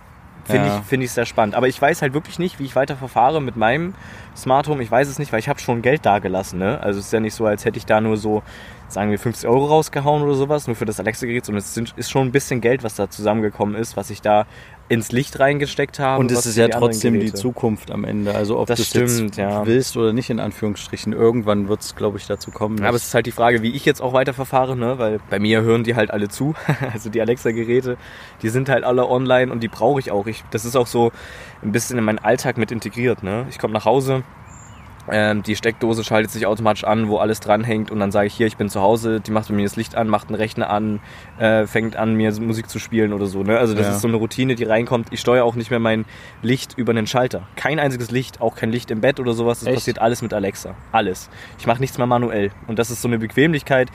finde 0.46 0.68
Ja. 0.68 0.78
ich, 0.80 0.86
finde 0.86 1.06
ich 1.06 1.12
sehr 1.12 1.26
spannend. 1.26 1.54
Aber 1.56 1.68
ich 1.68 1.82
weiß 1.82 2.02
halt 2.02 2.14
wirklich 2.14 2.40
nicht, 2.40 2.60
wie 2.60 2.64
ich 2.66 2.76
weiter 2.76 2.96
verfahre 2.96 3.42
mit 3.42 3.56
meinem 3.58 3.94
Smart 4.36 4.68
Home. 4.68 4.82
Ich 4.84 4.92
weiß 4.92 5.08
es 5.08 5.20
nicht, 5.20 5.32
weil 5.32 5.40
ich 5.40 5.50
habe 5.50 5.60
schon 5.60 5.82
Geld 5.82 6.06
dagelassen. 6.06 6.60
Ne? 6.60 6.80
Also 6.82 7.00
es 7.00 7.08
ist 7.08 7.14
ja 7.14 7.20
nicht 7.20 7.34
so, 7.34 7.46
als 7.46 7.66
hätte 7.66 7.78
ich 7.78 7.86
da 7.86 8.02
nur 8.02 8.18
so, 8.18 8.44
sagen 8.88 9.12
wir, 9.12 9.20
50 9.20 9.48
Euro 9.50 9.66
rausgehauen 9.66 10.24
oder 10.24 10.34
sowas, 10.36 10.68
nur 10.68 10.76
für 10.76 10.86
das 10.86 11.00
Alexa-Gerät, 11.00 11.46
sondern 11.46 11.60
es 11.64 11.78
ist 11.78 12.12
schon 12.12 12.28
ein 12.28 12.32
bisschen 12.32 12.62
Geld, 12.62 12.84
was 12.84 12.96
da 12.96 13.10
zusammengekommen 13.10 13.76
ist, 13.76 13.98
was 13.98 14.10
ich 14.10 14.22
da 14.22 14.46
ins 14.92 15.14
Licht 15.14 15.40
reingesteckt 15.40 16.00
habe. 16.00 16.20
Und 16.20 16.32
es 16.32 16.46
ist 16.46 16.58
ja 16.58 16.66
die 16.66 16.74
trotzdem 16.74 17.18
die. 17.18 17.32
Zukunft 17.32 17.92
am 17.92 18.04
Ende. 18.04 18.36
Also 18.36 18.60
ob 18.60 18.68
Das 18.68 18.80
du 18.80 18.84
stimmt, 18.84 19.38
ja. 19.38 19.66
willst 19.66 19.96
oder 19.96 20.12
nicht, 20.12 20.30
in 20.30 20.42
Anführungsstrichen. 20.42 21.14
Irgendwann 21.14 21.70
wird 21.70 21.80
es, 21.80 21.96
glaube 21.96 22.18
ich, 22.18 22.28
dazu 22.28 22.52
kommen. 22.52 22.78
Ja, 22.80 22.90
aber 22.90 22.98
es 22.98 23.06
ist 23.06 23.14
halt 23.14 23.26
die 23.26 23.32
Frage, 23.32 23.62
wie 23.62 23.72
ich 23.72 23.86
jetzt 23.86 24.02
auch 24.02 24.12
weiter 24.12 24.34
verfahre, 24.34 24.76
ne? 24.76 25.00
weil 25.00 25.22
bei 25.30 25.40
mir 25.40 25.62
hören 25.62 25.86
die 25.86 25.96
halt 25.96 26.12
alle 26.12 26.28
zu. 26.28 26.56
Also 26.94 27.10
die 27.10 27.22
Alexa-Geräte, 27.22 27.96
die 28.42 28.50
sind 28.50 28.68
halt 28.68 28.84
alle 28.84 29.08
online 29.08 29.50
und 29.52 29.62
die 29.62 29.70
brauche 29.70 30.00
ich 30.02 30.12
auch. 30.12 30.28
Ich, 30.28 30.44
das 30.52 30.66
ist 30.66 30.76
auch 30.76 30.88
so 30.88 31.14
ein 31.64 31.72
bisschen 31.72 31.98
in 31.98 32.04
meinen 32.04 32.20
Alltag 32.20 32.58
mit 32.58 32.72
integriert. 32.72 33.24
Ne? 33.24 33.46
Ich 33.50 33.60
komme 33.60 33.74
nach 33.74 33.86
Hause, 33.86 34.24
Ähm, 35.10 35.42
die 35.42 35.56
Steckdose 35.56 36.04
schaltet 36.04 36.30
sich 36.30 36.46
automatisch 36.46 36.84
an, 36.84 37.10
wo 37.10 37.18
alles 37.18 37.40
dranhängt 37.40 37.90
und 37.90 38.00
dann 38.00 38.12
sage 38.12 38.28
ich 38.28 38.36
hier, 38.36 38.46
ich 38.46 38.56
bin 38.58 38.70
zu 38.70 38.82
Hause, 38.82 39.20
die 39.20 39.32
macht 39.32 39.50
mir 39.50 39.64
das 39.64 39.76
Licht 39.76 39.96
an, 39.96 40.08
macht 40.08 40.28
einen 40.28 40.36
Rechner 40.36 40.70
an, 40.70 41.00
äh, 41.40 41.66
fängt 41.66 41.96
an, 41.96 42.14
mir 42.14 42.32
Musik 42.40 42.70
zu 42.70 42.78
spielen 42.78 43.12
oder 43.12 43.26
so. 43.26 43.42
Ne? 43.42 43.58
Also 43.58 43.74
das 43.74 43.88
Ja. 43.88 43.94
ist 43.94 44.02
so 44.02 44.08
eine 44.08 44.18
Routine, 44.18 44.54
die 44.54 44.64
reinkommt. 44.64 45.08
Ich 45.10 45.20
steuere 45.20 45.44
auch 45.44 45.56
nicht 45.56 45.72
mehr 45.72 45.80
mein 45.80 46.06
Licht 46.44 46.78
über 46.78 46.92
einen 46.92 47.08
Schalter. 47.08 47.48
Kein 47.56 47.80
einziges 47.80 48.12
Licht, 48.12 48.42
auch 48.42 48.56
kein 48.56 48.72
Licht 48.72 48.92
im 48.92 49.02
Bett 49.02 49.20
oder 49.20 49.34
sowas. 49.34 49.60
Das 49.62 49.68
Echt? 49.70 49.78
passiert 49.78 50.00
alles 50.00 50.22
mit 50.22 50.36
Alexa. 50.36 50.76
Alles. 50.92 51.32
Ich 51.58 51.66
mache 51.66 51.80
nichts 51.80 51.98
mehr 51.98 52.08
manuell. 52.08 52.52
Und 52.68 52.78
das 52.78 52.92
ist 52.92 53.02
so 53.02 53.08
eine 53.08 53.18
Bequemlichkeit, 53.18 53.90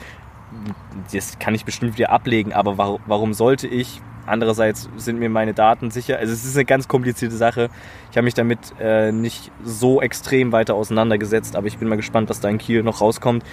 das 1.13 1.39
kann 1.39 1.55
ich 1.55 1.63
bestimmt 1.63 1.97
wieder 1.97 2.09
ablegen, 2.11 2.51
aber 2.51 2.77
warum 2.77 3.33
sollte 3.33 3.67
ich? 3.67 4.01
Andererseits 4.27 4.89
sind 4.97 5.19
mir 5.19 5.29
meine 5.29 5.53
Daten 5.53 5.89
sicher. 5.89 6.17
Also 6.17 6.33
es 6.33 6.45
ist 6.45 6.55
eine 6.55 6.65
ganz 6.65 6.87
komplizierte 6.87 7.35
Sache. 7.35 7.69
Ich 8.11 8.17
habe 8.17 8.25
mich 8.25 8.33
damit 8.33 8.59
äh, 8.79 9.11
nicht 9.11 9.51
so 9.63 10.01
extrem 10.01 10.51
weiter 10.51 10.75
auseinandergesetzt, 10.75 11.55
aber 11.55 11.67
ich 11.67 11.77
bin 11.77 11.87
mal 11.87 11.95
gespannt, 11.95 12.29
was 12.29 12.39
da 12.39 12.49
in 12.49 12.57
Kiel 12.57 12.83
noch 12.83 13.01
rauskommt. 13.01 13.43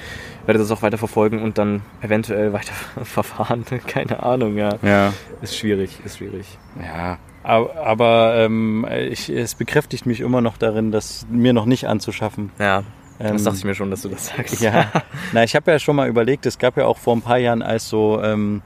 Werde 0.46 0.58
das 0.58 0.70
auch 0.70 0.82
weiter 0.82 0.98
verfolgen 0.98 1.42
und 1.42 1.56
dann 1.58 1.82
eventuell 2.02 2.52
weiter 2.52 2.72
verfahren. 3.04 3.64
Keine 3.86 4.22
Ahnung, 4.22 4.56
ja. 4.56 4.76
Ja. 4.82 5.12
Ist 5.40 5.56
schwierig, 5.56 6.00
ist 6.04 6.18
schwierig. 6.18 6.58
Ja, 6.82 7.18
aber, 7.42 7.76
aber 7.76 8.34
ähm, 8.38 8.86
ich, 9.10 9.28
es 9.30 9.54
bekräftigt 9.54 10.06
mich 10.06 10.20
immer 10.20 10.40
noch 10.40 10.56
darin, 10.56 10.90
das 10.92 11.26
mir 11.30 11.52
noch 11.52 11.66
nicht 11.66 11.86
anzuschaffen. 11.86 12.50
Ja, 12.58 12.82
Ähm, 13.20 13.34
das 13.34 13.44
dachte 13.44 13.58
ich 13.58 13.64
mir 13.64 13.74
schon, 13.76 13.90
dass 13.92 14.02
du 14.02 14.08
das 14.08 14.26
sagst. 14.26 14.60
Ja, 14.60 14.90
na, 15.32 15.44
ich 15.44 15.54
habe 15.54 15.70
ja 15.70 15.78
schon 15.78 15.94
mal 15.94 16.08
überlegt, 16.08 16.46
es 16.46 16.58
gab 16.58 16.76
ja 16.76 16.86
auch 16.86 16.98
vor 16.98 17.14
ein 17.14 17.22
paar 17.22 17.38
Jahren, 17.38 17.62
als 17.62 17.88
so, 17.88 18.20
ähm, 18.22 18.62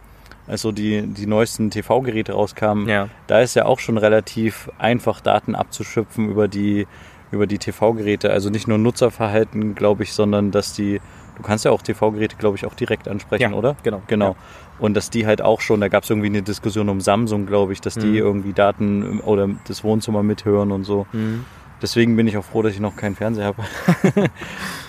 als 0.49 0.63
so 0.63 0.73
die, 0.73 1.03
die 1.07 1.27
neuesten 1.27 1.71
TV-Geräte 1.71 2.33
rauskamen, 2.33 2.89
Ja. 2.89 3.09
da 3.27 3.41
ist 3.41 3.55
ja 3.55 3.67
auch 3.67 3.79
schon 3.79 3.99
relativ 3.99 4.71
einfach, 4.79 5.21
Daten 5.21 5.55
abzuschöpfen 5.55 6.29
über 6.31 6.49
die, 6.49 6.87
über 7.31 7.47
die 7.47 7.59
TV-Geräte. 7.59 8.31
Also 8.31 8.49
nicht 8.51 8.67
nur 8.67 8.79
Nutzerverhalten, 8.79 9.75
glaube 9.75 10.03
ich, 10.05 10.13
sondern 10.15 10.51
dass 10.51 10.73
die, 10.73 11.01
du 11.37 11.43
kannst 11.43 11.65
ja 11.67 11.71
auch 11.71 11.83
TV-Geräte, 11.83 12.37
glaube 12.37 12.57
ich, 12.57 12.65
auch 12.67 12.75
direkt 12.75 13.07
ansprechen, 13.09 13.53
Ja, 13.53 13.57
oder? 13.57 13.77
genau. 13.83 14.03
Genau. 14.07 14.31
Ja. 14.31 14.35
Und 14.81 14.95
dass 14.95 15.11
die 15.11 15.27
halt 15.27 15.43
auch 15.43 15.61
schon, 15.61 15.81
da 15.81 15.89
gab 15.89 16.05
es 16.05 16.11
irgendwie 16.11 16.29
eine 16.29 16.41
Diskussion 16.43 16.89
um 16.89 17.01
Samsung, 17.01 17.47
glaube 17.47 17.73
ich, 17.73 17.81
dass 17.81 17.95
die 17.95 18.07
Mhm. 18.07 18.15
irgendwie 18.17 18.53
Daten 18.53 19.21
oder 19.21 19.49
das 19.67 19.83
Wohnzimmer 19.85 20.23
mithören 20.23 20.71
und 20.73 20.85
so. 20.85 21.07
Mhm. 21.13 21.45
Deswegen 21.83 22.17
bin 22.17 22.27
ich 22.27 22.37
auch 22.39 22.45
froh, 22.45 22.63
dass 22.63 22.73
ich 22.73 22.81
noch 22.81 22.97
keinen 22.97 23.15
Fernseher 23.17 23.45
habe. 23.47 23.63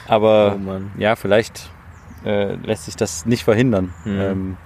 Aber 0.08 0.58
Oh 0.60 0.80
ja, 1.00 1.16
vielleicht 1.16 1.70
äh, 2.25 2.56
lässt 2.56 2.86
sich 2.86 2.96
das 2.96 3.25
nicht 3.25 3.44
verhindern. 3.44 3.94
Mhm. 4.06 4.20
Ähm, 4.20 4.58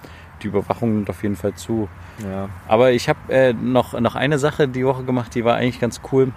die 0.44 0.48
Überwachung 0.48 0.94
nimmt 0.96 1.10
auf 1.10 1.24
jeden 1.24 1.36
Fall 1.36 1.54
zu. 1.56 1.88
Ja. 2.24 2.50
Aber 2.68 2.92
ich 2.92 3.10
habe 3.10 3.20
äh, 3.30 3.54
noch, 3.54 4.00
noch 4.00 4.16
eine 4.16 4.38
Sache 4.38 4.68
die 4.68 4.86
Woche 4.86 5.04
gemacht, 5.04 5.34
die 5.36 5.44
war 5.46 5.56
eigentlich 5.56 5.80
ganz 5.80 6.02
cool. 6.12 6.32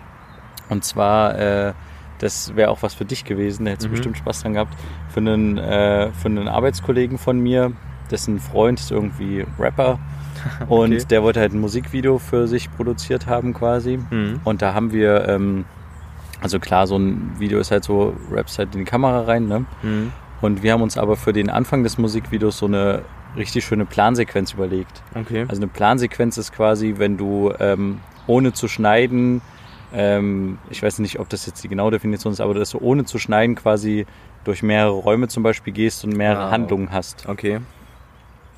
Und 0.69 0.85
zwar, 0.85 1.39
äh, 1.39 1.73
das 2.19 2.57
wäre 2.57 2.71
auch 2.71 2.83
was 2.83 2.95
für 2.95 3.05
dich 3.05 3.25
gewesen, 3.25 3.65
da 3.67 3.73
hättest 3.73 3.87
du 3.87 3.89
Mhm. 3.91 3.93
bestimmt 3.95 4.17
Spaß 4.19 4.43
dran 4.43 4.55
gehabt, 4.55 4.75
für 5.11 5.21
einen, 5.21 5.59
äh, 5.59 6.11
für 6.13 6.27
einen 6.29 6.49
Arbeitskollegen 6.49 7.19
von 7.19 7.39
mir, 7.39 7.73
dessen 8.11 8.39
Freund 8.41 8.81
ist 8.81 8.91
irgendwie 8.91 9.45
Rapper. 9.59 9.99
Und 10.69 10.93
Okay. 10.95 11.05
der 11.11 11.23
wollte 11.23 11.41
halt 11.41 11.53
ein 11.53 11.61
Musikvideo 11.61 12.19
für 12.19 12.47
sich 12.47 12.71
produziert 12.77 13.27
haben 13.27 13.53
quasi. 13.55 13.99
Mhm. 14.11 14.41
Und 14.45 14.63
da 14.63 14.75
haben 14.75 14.93
wir, 14.93 15.29
ähm, 15.29 15.65
also 16.41 16.59
klar, 16.61 16.87
so 16.87 16.97
ein 16.97 17.33
Video 17.39 17.59
ist 17.59 17.71
halt 17.71 17.85
so, 17.85 18.15
rappst 18.31 18.59
halt 18.59 18.75
in 18.75 18.81
die 18.81 18.85
Kamera 18.85 19.23
rein, 19.23 19.47
ne? 19.49 19.65
Mhm. 19.83 20.13
Und 20.43 20.63
wir 20.63 20.73
haben 20.73 20.83
uns 20.83 20.99
aber 20.99 21.17
für 21.17 21.33
den 21.33 21.49
Anfang 21.49 21.83
des 21.83 21.97
Musikvideos 21.97 22.59
so 22.59 22.67
eine 22.67 23.03
richtig 23.37 23.64
schöne 23.64 23.85
Plansequenz 23.87 24.52
überlegt. 24.52 25.02
Okay. 25.14 25.45
Also 25.49 25.61
eine 25.62 25.69
Plansequenz 25.71 26.37
ist 26.38 26.52
quasi, 26.52 26.95
wenn 26.97 27.16
du 27.16 27.52
ähm, 27.61 28.00
ohne 28.26 28.52
zu 28.52 28.69
schneiden, 28.69 29.40
ähm, 29.93 30.59
ich 30.71 30.83
weiß 30.83 30.99
nicht, 30.99 31.19
ob 31.21 31.28
das 31.28 31.47
jetzt 31.47 31.62
die 31.64 31.69
genaue 31.69 31.90
Definition 31.90 32.33
ist, 32.33 32.40
aber 32.40 32.55
dass 32.55 32.71
du 32.71 32.78
ohne 32.78 33.05
zu 33.05 33.19
schneiden 33.19 33.55
quasi 33.55 34.07
durch 34.45 34.62
mehrere 34.62 34.93
Räume 34.93 35.28
zum 35.28 35.43
Beispiel 35.43 35.73
gehst 35.73 36.05
und 36.05 36.16
mehrere 36.16 36.45
Ah. 36.47 36.50
Handlungen 36.50 36.90
hast. 36.93 37.28
Okay. 37.28 37.61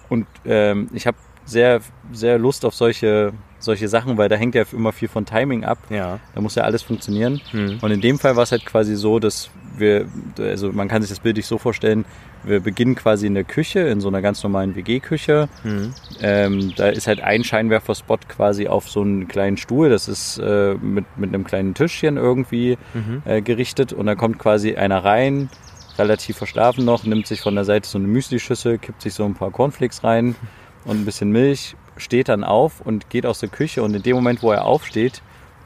Und 0.09 0.27
ähm, 0.47 0.89
ich 0.93 1.07
habe 1.07 1.17
sehr, 1.45 1.81
sehr 2.13 2.39
Lust 2.39 2.65
auf 2.65 2.75
solche, 2.75 3.33
solche 3.59 3.89
Sachen, 3.89 4.17
weil 4.19 4.29
da 4.29 4.37
hängt 4.37 4.55
ja 4.55 4.65
immer 4.73 4.93
viel 4.93 5.09
von 5.09 5.27
Timing 5.27 5.65
ab. 5.65 5.79
Ja. 5.91 6.21
Da 6.35 6.41
muss 6.41 6.55
ja 6.55 6.63
alles 6.65 6.83
funktionieren. 6.83 7.41
Mhm. 7.53 7.79
Und 7.81 7.91
in 7.91 8.01
dem 8.01 8.19
Fall 8.19 8.37
war 8.37 8.45
es 8.45 8.53
halt 8.53 8.65
quasi 8.65 8.95
so, 8.97 9.19
dass 9.19 9.51
wir, 9.77 10.07
also 10.39 10.73
man 10.73 10.89
kann 10.89 11.03
sich 11.03 11.11
das 11.11 11.21
bildlich 11.21 11.47
so 11.47 11.59
vorstellen, 11.59 12.05
wir 12.45 12.61
beginnen 12.61 12.95
quasi 12.95 13.27
in 13.27 13.35
der 13.35 13.43
Küche, 13.45 13.81
in 13.81 14.01
so 14.01 14.09
einer 14.09 14.23
ganz 14.23 14.43
normalen 14.45 14.77
WG-Küche. 14.77 15.49
Mhm. 15.65 15.95
Ähm, 16.23 16.73
da 16.77 16.89
ist 16.89 17.07
halt 17.09 17.21
ein 17.21 17.43
Scheinwerferspot 17.45 18.29
quasi 18.29 18.69
auf 18.69 18.89
so 18.89 19.01
einen 19.03 19.27
kleinen 19.29 19.57
Stuhl, 19.57 19.89
das 19.91 20.07
ist 20.09 20.39
äh, 20.39 20.75
mit, 20.75 21.05
mit 21.17 21.35
einem 21.35 21.45
kleinen 21.45 21.75
Tischchen 21.75 22.17
irgendwie 22.17 22.79
Mhm. 22.95 23.23
äh, 23.25 23.43
gerichtet 23.43 23.93
und 23.93 24.07
da 24.07 24.15
kommt 24.15 24.39
quasi 24.39 24.77
einer 24.77 25.05
rein, 25.05 25.51
relativ 25.99 26.37
verschlafen 26.37 26.85
noch, 26.85 27.03
nimmt 27.05 27.27
sich 27.27 27.41
von 27.41 27.55
der 27.57 27.65
Seite 27.65 27.89
so 27.89 27.99
eine 27.99 28.07
Müslischüssel, 28.07 28.79
kippt 28.79 29.03
sich 29.03 29.15
so 29.15 29.25
ein 29.25 29.35
paar 29.35 29.51
Cornflakes 29.51 30.05
rein 30.05 30.37
und 30.85 31.01
ein 31.01 31.05
bisschen 31.05 31.31
Milch, 31.31 31.75
steht 31.99 32.29
dann 32.29 32.45
auf 32.45 32.81
und 32.81 33.11
geht 33.11 33.27
aus 33.27 33.41
der 33.41 33.49
Küche 33.49 33.83
und 33.83 33.95
in 33.95 34.03
dem 34.03 34.17
Moment, 34.17 34.43
wo 34.43 34.51
er 34.53 34.65
aufsteht, 34.65 35.23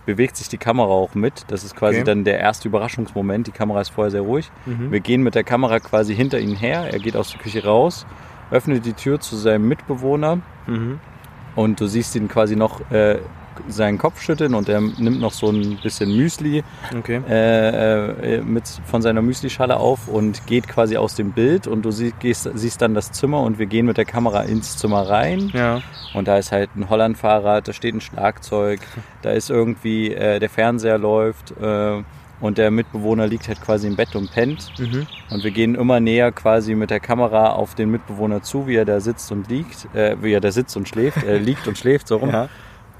bewegt 0.06 0.36
sich 0.36 0.48
die 0.48 0.58
Kamera 0.58 0.88
auch 0.88 1.14
mit. 1.14 1.44
Das 1.48 1.62
ist 1.62 1.76
quasi 1.76 1.98
Okay. 1.98 2.04
dann 2.04 2.24
der 2.24 2.40
erste 2.40 2.66
Überraschungsmoment. 2.68 3.46
Die 3.46 3.52
Kamera 3.52 3.80
ist 3.80 3.90
vorher 3.90 4.10
sehr 4.10 4.22
ruhig. 4.22 4.50
Mhm. 4.66 4.90
Wir 4.90 5.00
gehen 5.00 5.22
mit 5.22 5.34
der 5.36 5.44
Kamera 5.44 5.78
quasi 5.78 6.14
hinter 6.14 6.40
ihn 6.40 6.56
her. 6.56 6.88
Er 6.92 6.98
geht 6.98 7.16
aus 7.16 7.30
der 7.30 7.40
Küche 7.40 7.64
raus, 7.64 8.04
öffnet 8.50 8.84
die 8.84 8.94
Tür 8.94 9.20
zu 9.20 9.36
seinem 9.36 9.68
Mitbewohner 9.68 10.40
Mhm. 10.66 10.98
und 11.54 11.80
du 11.80 11.86
siehst 11.86 12.16
ihn 12.16 12.26
quasi 12.28 12.56
noch 12.56 12.80
äh, 12.90 13.18
seinen 13.68 13.98
Kopf 13.98 14.20
schütteln 14.20 14.54
und 14.54 14.68
er 14.68 14.80
nimmt 14.80 15.20
noch 15.20 15.32
so 15.32 15.50
ein 15.50 15.78
bisschen 15.82 16.14
Müsli 16.16 16.62
Okay. 16.96 17.20
äh, 17.28 18.36
äh, 18.36 18.40
mit 18.42 18.64
von 18.86 19.02
seiner 19.02 19.22
Müslischale 19.22 19.76
auf 19.76 20.08
und 20.08 20.46
geht 20.46 20.68
quasi 20.68 20.96
aus 20.96 21.14
dem 21.14 21.32
Bild 21.32 21.66
und 21.66 21.82
du 21.82 21.90
sie, 21.90 22.12
gehst, 22.18 22.48
siehst 22.54 22.82
dann 22.82 22.94
das 22.94 23.12
Zimmer 23.12 23.40
und 23.40 23.58
wir 23.58 23.66
gehen 23.66 23.86
mit 23.86 23.96
der 23.96 24.04
Kamera 24.04 24.42
ins 24.42 24.76
Zimmer 24.76 25.08
rein 25.08 25.50
Ja. 25.54 25.80
und 26.14 26.28
da 26.28 26.38
ist 26.38 26.52
halt 26.52 26.70
ein 26.76 26.88
Hollandfahrrad, 26.88 27.68
da 27.68 27.72
steht 27.72 27.94
ein 27.94 28.00
Schlagzeug, 28.00 28.80
da 29.22 29.30
ist 29.30 29.50
irgendwie 29.50 30.12
äh, 30.14 30.38
der 30.38 30.50
Fernseher 30.50 30.98
läuft 30.98 31.52
äh, 31.60 32.02
und 32.40 32.58
der 32.58 32.72
Mitbewohner 32.72 33.28
liegt 33.28 33.46
halt 33.46 33.60
quasi 33.60 33.86
im 33.86 33.94
Bett 33.94 34.16
und 34.16 34.32
pennt 34.32 34.72
Mhm. 34.78 35.06
und 35.30 35.44
wir 35.44 35.50
gehen 35.52 35.76
immer 35.76 36.00
näher 36.00 36.32
quasi 36.32 36.74
mit 36.74 36.90
der 36.90 36.98
Kamera 36.98 37.50
auf 37.52 37.76
den 37.76 37.90
Mitbewohner 37.90 38.42
zu, 38.42 38.66
wie 38.66 38.74
er 38.74 38.84
da 38.84 38.98
sitzt 38.98 39.30
und 39.30 39.48
liegt, 39.48 39.86
äh, 39.94 40.16
wie 40.20 40.32
er 40.32 40.40
da 40.40 40.50
sitzt 40.50 40.76
und 40.76 40.88
schläft, 40.88 41.22
äh, 41.22 41.38
liegt 41.38 41.68
und 41.68 41.78
schläft 41.78 42.08
so 42.08 42.16
rum. 42.16 42.30
Ja. 42.30 42.48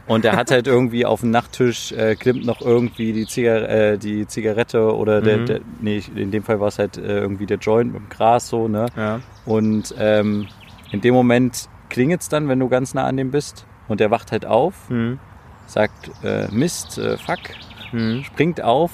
Und 0.06 0.24
er 0.24 0.36
hat 0.36 0.50
halt 0.50 0.66
irgendwie 0.66 1.06
auf 1.06 1.20
dem 1.20 1.30
Nachttisch, 1.30 1.92
äh, 1.92 2.16
klimmt 2.16 2.44
noch 2.44 2.60
irgendwie 2.60 3.12
die, 3.12 3.26
Zigar 3.26 3.68
äh, 3.68 3.98
die 3.98 4.26
Zigarette 4.26 4.94
oder 4.94 5.22
der, 5.22 5.38
Mhm. 5.38 5.46
der, 5.46 5.60
nee, 5.80 6.02
in 6.16 6.30
dem 6.30 6.42
Fall 6.42 6.58
war 6.60 6.68
es 6.68 6.78
halt 6.78 6.96
äh, 6.96 7.18
irgendwie 7.20 7.46
der 7.46 7.58
Joint 7.58 7.92
mit 7.92 8.02
dem 8.02 8.08
Gras 8.08 8.48
so, 8.48 8.68
ne? 8.68 8.86
Ja. 8.96 9.20
Und 9.44 9.94
ähm, 9.98 10.48
in 10.90 11.00
dem 11.00 11.14
Moment 11.14 11.68
klingelt's 11.88 12.28
dann, 12.28 12.48
wenn 12.48 12.58
du 12.58 12.68
ganz 12.68 12.94
nah 12.94 13.04
an 13.04 13.16
dem 13.16 13.30
bist. 13.30 13.64
Und 13.88 14.00
er 14.00 14.10
wacht 14.10 14.32
halt 14.32 14.44
auf, 14.46 14.74
Mhm. 14.90 15.18
sagt 15.66 16.10
äh, 16.24 16.48
Mist, 16.50 16.98
äh, 16.98 17.16
fuck, 17.16 17.38
Mhm. 17.92 18.24
springt 18.24 18.60
auf, 18.62 18.90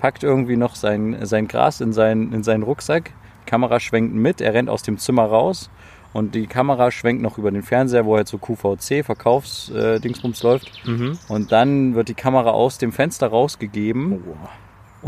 packt 0.00 0.22
irgendwie 0.22 0.56
noch 0.56 0.74
sein, 0.76 1.16
sein 1.22 1.48
Gras 1.48 1.80
in 1.80 1.92
seinen, 1.92 2.32
in 2.32 2.42
seinen 2.42 2.62
Rucksack. 2.62 3.10
Kamera 3.46 3.78
schwenkt 3.80 4.14
mit, 4.14 4.40
er 4.40 4.54
rennt 4.54 4.68
aus 4.68 4.82
dem 4.82 4.98
Zimmer 4.98 5.24
raus 5.24 5.70
und 6.16 6.34
die 6.34 6.46
Kamera 6.46 6.90
schwenkt 6.90 7.22
noch 7.22 7.38
über 7.38 7.50
den 7.50 7.62
Fernseher, 7.62 8.04
wo 8.06 8.16
halt 8.16 8.28
so 8.28 8.38
QVC, 8.38 9.04
Verkaufsdingsbums 9.04 10.40
äh, 10.42 10.46
läuft. 10.46 10.86
Mhm. 10.86 11.18
Und 11.28 11.52
dann 11.52 11.94
wird 11.94 12.08
die 12.08 12.14
Kamera 12.14 12.50
aus 12.50 12.78
dem 12.78 12.92
Fenster 12.92 13.28
rausgegeben 13.28 14.22
Oh. 14.26 14.36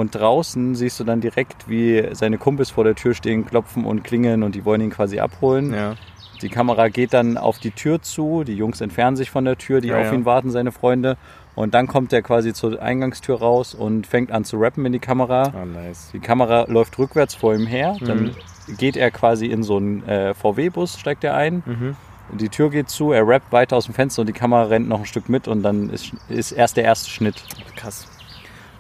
und 0.00 0.14
draußen 0.14 0.74
siehst 0.74 1.00
du 1.00 1.04
dann 1.04 1.20
direkt, 1.20 1.68
wie 1.68 2.08
seine 2.12 2.38
Kumpels 2.38 2.70
vor 2.70 2.84
der 2.84 2.94
Tür 2.94 3.14
stehen, 3.14 3.44
klopfen 3.46 3.84
und 3.84 4.04
klingeln 4.04 4.42
und 4.42 4.54
die 4.54 4.64
wollen 4.64 4.80
ihn 4.80 4.90
quasi 4.90 5.18
abholen. 5.18 5.72
Ja. 5.72 5.94
Die 6.42 6.48
Kamera 6.50 6.88
geht 6.88 7.14
dann 7.14 7.36
auf 7.36 7.58
die 7.58 7.72
Tür 7.72 8.00
zu, 8.00 8.44
die 8.44 8.54
Jungs 8.54 8.80
entfernen 8.80 9.16
sich 9.16 9.28
von 9.30 9.44
der 9.44 9.58
Tür, 9.58 9.80
die 9.80 9.88
Ja, 9.88 9.98
auf 10.00 10.06
ja. 10.06 10.12
ihn 10.12 10.24
warten, 10.24 10.50
seine 10.52 10.70
Freunde. 10.70 11.16
Und 11.56 11.74
dann 11.74 11.88
kommt 11.88 12.12
er 12.12 12.22
quasi 12.22 12.52
zur 12.52 12.80
Eingangstür 12.80 13.40
raus 13.40 13.74
und 13.74 14.06
fängt 14.06 14.30
an 14.30 14.44
zu 14.44 14.56
rappen 14.58 14.86
in 14.86 14.92
die 14.92 15.00
Kamera. 15.00 15.52
Ah, 15.52 15.64
nice. 15.64 16.10
Die 16.12 16.20
Kamera 16.20 16.66
läuft 16.68 16.96
rückwärts 17.00 17.34
vor 17.34 17.54
ihm 17.54 17.66
her, 17.66 17.96
dann 18.00 18.24
Mhm. 18.26 18.30
Geht 18.76 18.96
er 18.96 19.10
quasi 19.10 19.46
in 19.46 19.62
so 19.62 19.76
einen 19.78 20.06
äh, 20.08 20.34
VW-Bus, 20.34 20.98
steigt 20.98 21.24
er 21.24 21.34
ein, 21.34 21.62
Mhm. 21.66 21.96
die 22.38 22.48
Tür 22.50 22.70
geht 22.70 22.90
zu, 22.90 23.12
er 23.12 23.26
rappt 23.26 23.52
weiter 23.52 23.76
aus 23.76 23.86
dem 23.86 23.94
Fenster 23.94 24.20
und 24.22 24.26
die 24.26 24.32
Kamera 24.34 24.64
rennt 24.64 24.88
noch 24.88 24.98
ein 25.00 25.06
Stück 25.06 25.28
mit 25.28 25.48
und 25.48 25.62
dann 25.62 25.90
ist, 25.90 26.12
ist 26.28 26.52
erst 26.52 26.76
der 26.76 26.84
erste 26.84 27.08
Schnitt. 27.10 27.42
Krass. 27.76 28.06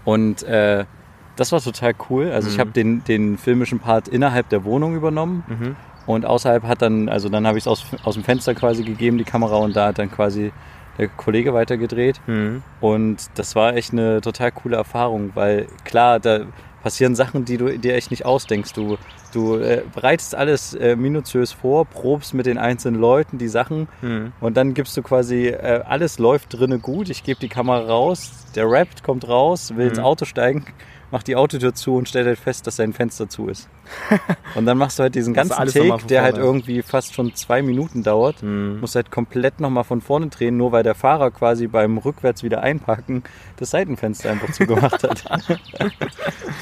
Und 0.04 0.42
äh, 0.42 0.84
das 1.36 1.52
war 1.52 1.60
total 1.60 1.94
cool. 2.10 2.30
Also 2.32 2.48
ich 2.48 2.56
Mhm. 2.56 2.60
habe 2.60 2.70
den, 2.72 3.04
den 3.04 3.38
filmischen 3.38 3.78
Part 3.80 4.08
innerhalb 4.08 4.48
der 4.48 4.64
Wohnung 4.64 4.94
übernommen 4.96 5.44
Mhm. 5.46 5.76
und 6.06 6.26
außerhalb 6.26 6.64
hat 6.64 6.82
dann, 6.82 7.08
also 7.08 7.28
dann 7.28 7.46
habe 7.46 7.58
ich 7.58 7.62
es 7.64 7.68
aus, 7.68 7.86
aus 8.04 8.14
dem 8.14 8.24
Fenster 8.24 8.54
quasi 8.54 8.82
gegeben, 8.82 9.18
die 9.18 9.24
Kamera, 9.24 9.56
und 9.56 9.76
da 9.76 9.88
hat 9.88 9.98
dann 9.98 10.10
quasi 10.10 10.52
der 10.98 11.06
Kollege 11.08 11.54
weitergedreht. 11.54 12.20
Mhm. 12.26 12.62
Und 12.80 13.30
das 13.36 13.54
war 13.54 13.76
echt 13.76 13.92
eine 13.92 14.20
total 14.20 14.50
coole 14.50 14.76
Erfahrung, 14.76 15.30
weil 15.34 15.68
klar, 15.84 16.18
da 16.18 16.40
passieren 16.82 17.14
Sachen, 17.14 17.44
die 17.44 17.56
du 17.56 17.78
dir 17.78 17.94
echt 17.94 18.10
nicht 18.10 18.24
ausdenkst. 18.24 18.72
Du, 18.72 18.96
du 19.32 19.56
äh, 19.56 19.82
bereitest 19.94 20.34
alles 20.34 20.74
äh, 20.74 20.96
minutiös 20.96 21.52
vor, 21.52 21.84
probst 21.84 22.34
mit 22.34 22.46
den 22.46 22.58
einzelnen 22.58 23.00
Leuten 23.00 23.38
die 23.38 23.48
Sachen 23.48 23.88
Mhm. 24.00 24.32
und 24.40 24.56
dann 24.56 24.74
gibst 24.74 24.96
du 24.96 25.02
quasi, 25.02 25.48
äh, 25.48 25.82
alles 25.86 26.18
läuft 26.18 26.54
drinnen 26.58 26.80
gut, 26.80 27.10
ich 27.10 27.24
gebe 27.24 27.40
die 27.40 27.48
Kamera 27.48 27.80
raus, 27.86 28.30
der 28.54 28.70
rappt, 28.70 29.02
kommt 29.02 29.26
raus, 29.28 29.74
will 29.76 29.88
ins 29.88 29.98
Mhm. 29.98 30.04
Auto 30.04 30.24
steigen, 30.24 30.64
macht 31.10 31.26
die 31.26 31.36
Autotür 31.36 31.74
zu 31.74 31.96
und 31.96 32.08
stellt 32.08 32.26
halt 32.26 32.38
fest, 32.38 32.66
dass 32.66 32.76
sein 32.76 32.92
Fenster 32.92 33.28
zu 33.28 33.48
ist. 33.48 33.68
und 34.54 34.66
dann 34.66 34.76
machst 34.78 34.98
du 34.98 35.04
halt 35.04 35.14
diesen 35.14 35.32
ganzen 35.34 35.56
Take, 35.56 36.06
der 36.06 36.22
halt 36.22 36.36
irgendwie 36.36 36.82
fast 36.82 37.14
schon 37.14 37.34
zwei 37.34 37.62
Minuten 37.62 38.02
dauert. 38.02 38.42
Mhm. 38.42 38.80
Musst 38.80 38.94
halt 38.94 39.10
komplett 39.10 39.60
nochmal 39.60 39.84
von 39.84 40.00
vorne 40.00 40.26
drehen, 40.28 40.56
nur 40.56 40.72
weil 40.72 40.82
der 40.82 40.94
Fahrer 40.94 41.30
quasi 41.30 41.66
beim 41.66 41.98
rückwärts 41.98 42.42
wieder 42.42 42.60
einparken 42.62 43.22
das 43.56 43.70
Seitenfenster 43.70 44.30
einfach 44.30 44.50
zugemacht 44.52 45.02
hat. 45.02 45.24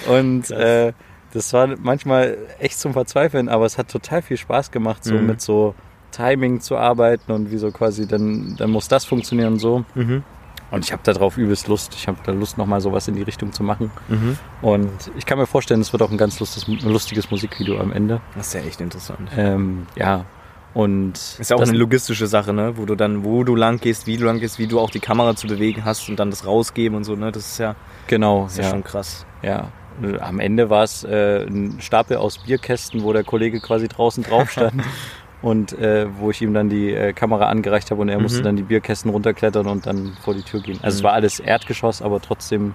Und 0.08 0.50
äh, 0.50 0.92
das 1.32 1.52
war 1.52 1.68
manchmal 1.80 2.38
echt 2.58 2.78
zum 2.78 2.92
Verzweifeln, 2.92 3.48
aber 3.48 3.66
es 3.66 3.78
hat 3.78 3.88
total 3.90 4.22
viel 4.22 4.36
Spaß 4.36 4.70
gemacht, 4.70 5.04
so 5.04 5.14
Mhm. 5.14 5.26
mit 5.26 5.40
so 5.40 5.74
Timing 6.12 6.60
zu 6.60 6.76
arbeiten 6.78 7.30
und 7.32 7.50
wie 7.50 7.58
so 7.58 7.70
quasi, 7.72 8.06
dann, 8.06 8.54
dann 8.56 8.70
muss 8.70 8.88
das 8.88 9.04
funktionieren 9.04 9.54
und 9.54 9.58
so. 9.58 9.84
Mhm. 9.94 10.22
Und 10.70 10.84
ich 10.84 10.92
habe 10.92 11.02
darauf 11.04 11.36
übelst 11.36 11.68
Lust. 11.68 11.94
Ich 11.94 12.08
habe 12.08 12.18
da 12.24 12.32
Lust, 12.32 12.58
nochmal 12.58 12.80
sowas 12.80 13.06
in 13.08 13.14
die 13.14 13.22
Richtung 13.22 13.52
zu 13.52 13.62
machen. 13.62 13.90
Mhm. 14.08 14.38
Und 14.62 14.90
ich 15.16 15.24
kann 15.24 15.38
mir 15.38 15.46
vorstellen, 15.46 15.80
es 15.80 15.92
wird 15.92 16.02
auch 16.02 16.10
ein 16.10 16.18
ganz 16.18 16.40
lustiges, 16.40 16.84
lustiges 16.84 17.30
Musikvideo 17.30 17.78
am 17.78 17.92
Ende. 17.92 18.20
Das 18.34 18.48
ist 18.48 18.54
ja 18.54 18.60
echt 18.60 18.80
interessant. 18.80 19.30
Ähm, 19.36 19.86
ja. 19.94 20.24
Und 20.74 21.14
Ist 21.38 21.48
ja 21.48 21.56
auch 21.56 21.62
eine 21.62 21.72
logistische 21.72 22.26
Sache, 22.26 22.52
ne? 22.52 22.76
Wo 22.76 22.84
du 22.84 22.96
dann, 22.96 23.24
wo 23.24 23.44
du 23.44 23.54
lang 23.54 23.80
gehst, 23.80 24.06
wie 24.06 24.18
du 24.18 24.26
lang 24.26 24.40
gehst, 24.40 24.58
wie 24.58 24.66
du 24.66 24.78
auch 24.78 24.90
die 24.90 25.00
Kamera 25.00 25.34
zu 25.34 25.46
bewegen 25.46 25.86
hast 25.86 26.08
und 26.10 26.16
dann 26.16 26.28
das 26.28 26.44
rausgeben 26.44 26.98
und 26.98 27.04
so, 27.04 27.16
ne? 27.16 27.32
Das 27.32 27.46
ist 27.46 27.58
ja, 27.58 27.76
genau, 28.08 28.42
das 28.42 28.52
ist 28.52 28.58
ja. 28.58 28.64
ja, 28.64 28.70
schon 28.70 28.84
krass. 28.84 29.24
ja. 29.42 29.68
Am 30.20 30.40
Ende 30.40 30.68
war 30.68 30.82
es 30.82 31.04
äh, 31.04 31.46
ein 31.46 31.80
Stapel 31.80 32.18
aus 32.18 32.36
Bierkästen, 32.36 33.02
wo 33.02 33.14
der 33.14 33.24
Kollege 33.24 33.60
quasi 33.60 33.88
draußen 33.88 34.22
drauf 34.22 34.50
stand. 34.50 34.82
Und 35.42 35.78
äh, 35.78 36.06
wo 36.18 36.30
ich 36.30 36.40
ihm 36.42 36.54
dann 36.54 36.68
die 36.68 36.92
äh, 36.92 37.12
Kamera 37.12 37.46
angereicht 37.48 37.90
habe 37.90 38.00
und 38.00 38.08
er 38.08 38.18
musste 38.18 38.40
Mhm. 38.40 38.44
dann 38.44 38.56
die 38.56 38.62
Bierkästen 38.62 39.10
runterklettern 39.10 39.66
und 39.66 39.86
dann 39.86 40.16
vor 40.24 40.34
die 40.34 40.42
Tür 40.42 40.60
gehen. 40.60 40.78
Also 40.82 40.96
es 40.96 41.02
Mhm. 41.02 41.06
war 41.06 41.12
alles 41.12 41.40
Erdgeschoss, 41.40 42.00
aber 42.02 42.20
trotzdem 42.20 42.74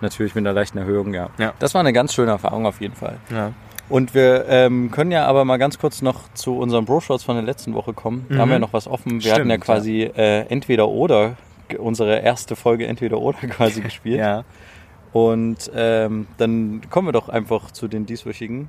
natürlich 0.00 0.34
mit 0.34 0.42
einer 0.42 0.52
leichten 0.52 0.78
Erhöhung, 0.78 1.14
ja. 1.14 1.30
Ja. 1.38 1.54
Das 1.58 1.74
war 1.74 1.80
eine 1.80 1.92
ganz 1.92 2.12
schöne 2.12 2.32
Erfahrung 2.32 2.66
auf 2.66 2.80
jeden 2.80 2.94
Fall. 2.96 3.18
Ja. 3.30 3.52
Und 3.88 4.14
wir 4.14 4.46
ähm, 4.48 4.90
können 4.90 5.12
ja 5.12 5.26
aber 5.26 5.44
mal 5.44 5.58
ganz 5.58 5.78
kurz 5.78 6.02
noch 6.02 6.22
zu 6.34 6.58
unseren 6.58 6.84
Bro-Shots 6.86 7.22
von 7.22 7.36
der 7.36 7.44
letzten 7.44 7.72
Woche 7.72 7.92
kommen. 7.92 8.26
Da 8.28 8.34
Mhm. 8.34 8.40
haben 8.40 8.48
wir 8.48 8.54
ja 8.56 8.58
noch 8.58 8.72
was 8.72 8.88
offen. 8.88 9.22
Wir 9.22 9.32
hatten 9.32 9.48
ja 9.48 9.54
Stimmt, 9.54 9.64
quasi 9.64 10.02
äh, 10.02 10.40
entweder 10.48 10.88
oder 10.88 11.36
unsere 11.78 12.18
erste 12.18 12.56
Folge 12.56 12.86
entweder 12.88 13.18
oder 13.20 13.38
quasi 13.48 13.80
gespielt. 13.80 14.18
ja. 14.18 14.42
Und 15.12 15.70
ähm, 15.74 16.26
dann 16.36 16.82
kommen 16.90 17.08
wir 17.08 17.12
doch 17.12 17.28
einfach 17.28 17.70
zu 17.70 17.86
den 17.88 18.06
dieswöchigen. 18.06 18.68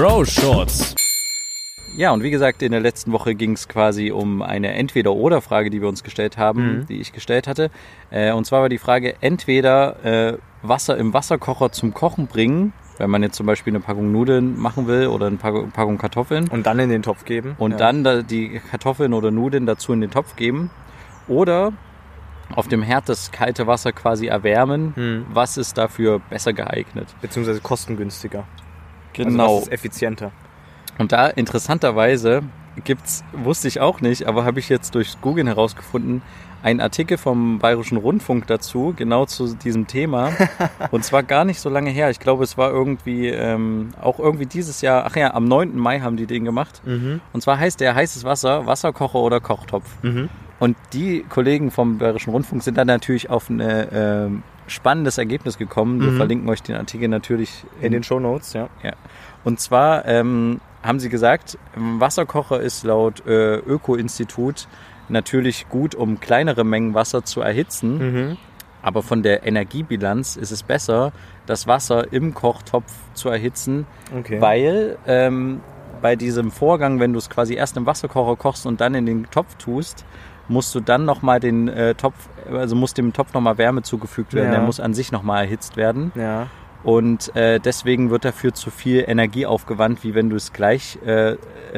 Bro 0.00 0.24
Shorts. 0.24 0.94
Ja, 1.94 2.12
und 2.12 2.22
wie 2.22 2.30
gesagt, 2.30 2.62
in 2.62 2.72
der 2.72 2.80
letzten 2.80 3.12
Woche 3.12 3.34
ging 3.34 3.52
es 3.52 3.68
quasi 3.68 4.10
um 4.10 4.40
eine 4.40 4.72
Entweder-Oder-Frage, 4.72 5.68
die 5.68 5.82
wir 5.82 5.88
uns 5.90 6.02
gestellt 6.02 6.38
haben, 6.38 6.78
Mhm. 6.78 6.86
die 6.86 7.02
ich 7.02 7.12
gestellt 7.12 7.46
hatte. 7.46 7.70
Äh, 8.10 8.32
und 8.32 8.46
zwar 8.46 8.62
war 8.62 8.70
die 8.70 8.78
Frage, 8.78 9.16
entweder 9.20 10.02
äh, 10.02 10.38
Wasser 10.62 10.96
im 10.96 11.12
Wasserkocher 11.12 11.70
zum 11.70 11.92
Kochen 11.92 12.28
bringen, 12.28 12.72
wenn 12.96 13.10
man 13.10 13.22
jetzt 13.22 13.36
zum 13.36 13.44
Beispiel 13.44 13.72
eine 13.72 13.80
Packung 13.80 14.10
Nudeln 14.10 14.58
machen 14.58 14.86
will 14.86 15.08
oder 15.08 15.26
eine 15.26 15.36
Packung, 15.36 15.98
Kartoffeln. 15.98 16.48
Und 16.48 16.64
dann 16.64 16.78
in 16.78 16.88
den 16.88 17.02
Topf 17.02 17.26
geben. 17.26 17.54
und 17.58 17.72
ja. 17.72 17.76
dann 17.76 18.02
da 18.02 18.22
die 18.22 18.58
Kartoffeln 18.70 19.12
oder 19.12 19.30
Nudeln 19.30 19.66
dazu 19.66 19.92
in 19.92 20.00
den 20.00 20.10
Topf 20.10 20.34
geben. 20.34 20.70
Oder 21.28 21.74
auf 22.56 22.68
dem 22.68 22.80
Herd 22.80 23.10
das 23.10 23.32
kalte 23.32 23.66
Wasser 23.66 23.92
quasi 23.92 24.28
erwärmen. 24.28 24.94
Hm. 24.96 25.26
Was 25.30 25.58
ist 25.58 25.76
dafür 25.76 26.20
besser 26.30 26.54
geeignet? 26.54 27.08
Beziehungsweise 27.20 27.60
kostengünstiger. 27.60 28.44
Genau. 29.12 29.42
Also 29.42 29.56
was 29.56 29.62
ist 29.64 29.72
effizienter. 29.72 30.32
Und 30.98 31.12
da 31.12 31.28
interessanterweise 31.28 32.42
gibt's, 32.84 33.24
wusste 33.32 33.68
ich 33.68 33.80
auch 33.80 34.00
nicht, 34.00 34.26
aber 34.26 34.44
habe 34.44 34.60
ich 34.60 34.68
jetzt 34.68 34.94
durch 34.94 35.20
Googeln 35.20 35.46
herausgefunden, 35.46 36.22
einen 36.62 36.80
Artikel 36.80 37.16
vom 37.16 37.58
Bayerischen 37.58 37.96
Rundfunk 37.96 38.46
dazu, 38.46 38.92
genau 38.94 39.24
zu 39.24 39.54
diesem 39.54 39.86
Thema. 39.86 40.32
Und 40.90 41.04
zwar 41.04 41.22
gar 41.22 41.44
nicht 41.44 41.58
so 41.58 41.70
lange 41.70 41.90
her. 41.90 42.10
Ich 42.10 42.20
glaube, 42.20 42.44
es 42.44 42.58
war 42.58 42.70
irgendwie 42.70 43.28
ähm, 43.28 43.90
auch 44.00 44.18
irgendwie 44.18 44.46
dieses 44.46 44.82
Jahr, 44.82 45.06
ach 45.06 45.16
ja, 45.16 45.32
am 45.32 45.46
9. 45.46 45.76
Mai 45.76 46.00
haben 46.00 46.16
die 46.16 46.26
den 46.26 46.44
gemacht. 46.44 46.82
Mhm. 46.84 47.20
Und 47.32 47.40
zwar 47.40 47.58
heißt 47.58 47.80
der 47.80 47.94
heißes 47.94 48.24
Wasser 48.24 48.66
Wasserkocher 48.66 49.20
oder 49.20 49.40
Kochtopf. 49.40 49.86
Mhm. 50.02 50.28
Und 50.58 50.76
die 50.92 51.24
Kollegen 51.26 51.70
vom 51.70 51.96
Bayerischen 51.96 52.30
Rundfunk 52.30 52.62
sind 52.62 52.76
dann 52.76 52.86
natürlich 52.86 53.30
auf 53.30 53.48
ein 53.48 53.62
ähm, 53.62 54.42
spannendes 54.70 55.18
Ergebnis 55.18 55.58
gekommen. 55.58 56.00
Wir 56.00 56.12
Mhm. 56.12 56.16
verlinken 56.16 56.48
euch 56.48 56.62
den 56.62 56.76
Artikel 56.76 57.08
natürlich 57.08 57.64
In 57.80 57.92
den 57.92 58.02
Shownotes, 58.02 58.52
ja. 58.54 58.68
und 59.44 59.60
zwar 59.60 60.06
ähm, 60.06 60.60
haben 60.82 61.00
sie 61.00 61.08
gesagt, 61.10 61.58
Wasserkocher 61.76 62.60
ist 62.60 62.84
laut 62.84 63.26
äh, 63.26 63.56
Öko-Institut 63.56 64.66
natürlich 65.08 65.68
gut, 65.68 65.94
um 65.94 66.20
kleinere 66.20 66.64
Mengen 66.64 66.94
Wasser 66.94 67.24
zu 67.24 67.40
erhitzen. 67.40 67.98
Mhm. 68.30 68.36
Aber 68.82 69.02
von 69.02 69.22
der 69.22 69.46
Energiebilanz 69.46 70.36
ist 70.36 70.52
es 70.52 70.62
besser, 70.62 71.12
das 71.46 71.66
Wasser 71.66 72.12
im 72.12 72.32
Kochtopf 72.32 72.90
zu 73.12 73.28
erhitzen, 73.28 73.86
Okay. 74.16 74.40
weil 74.40 74.96
ähm, 75.06 75.60
bei 76.00 76.16
diesem 76.16 76.50
Vorgang, 76.50 76.98
wenn 76.98 77.12
du 77.12 77.18
es 77.18 77.28
quasi 77.28 77.54
erst 77.54 77.76
im 77.76 77.84
Wasserkocher 77.84 78.36
kochst 78.36 78.64
und 78.64 78.80
dann 78.80 78.94
in 78.94 79.04
den 79.04 79.26
Topf 79.30 79.56
tust, 79.56 80.06
musst 80.50 80.74
du 80.74 80.80
dann 80.80 81.04
nochmal 81.06 81.40
den 81.40 81.68
äh, 81.68 81.94
Topf, 81.94 82.28
also 82.52 82.76
muss 82.76 82.92
dem 82.92 83.12
Topf 83.12 83.32
nochmal 83.32 83.56
Wärme 83.56 83.82
zugefügt 83.82 84.34
werden. 84.34 84.46
Ja. 84.52 84.58
Der 84.58 84.60
muss 84.62 84.80
an 84.80 84.92
sich 84.92 85.12
nochmal 85.12 85.44
erhitzt 85.44 85.76
werden. 85.76 86.12
ja. 86.14 86.48
Und 86.82 87.36
äh, 87.36 87.60
deswegen 87.60 88.08
wird 88.08 88.24
dafür 88.24 88.54
zu 88.54 88.70
viel 88.70 89.04
Energie 89.06 89.44
aufgewandt, 89.44 90.02
wie 90.02 90.14
wenn 90.14 90.30
du 90.30 90.36
es 90.36 90.54
gleich 90.54 90.98
äh, 91.04 91.32
äh, 91.32 91.36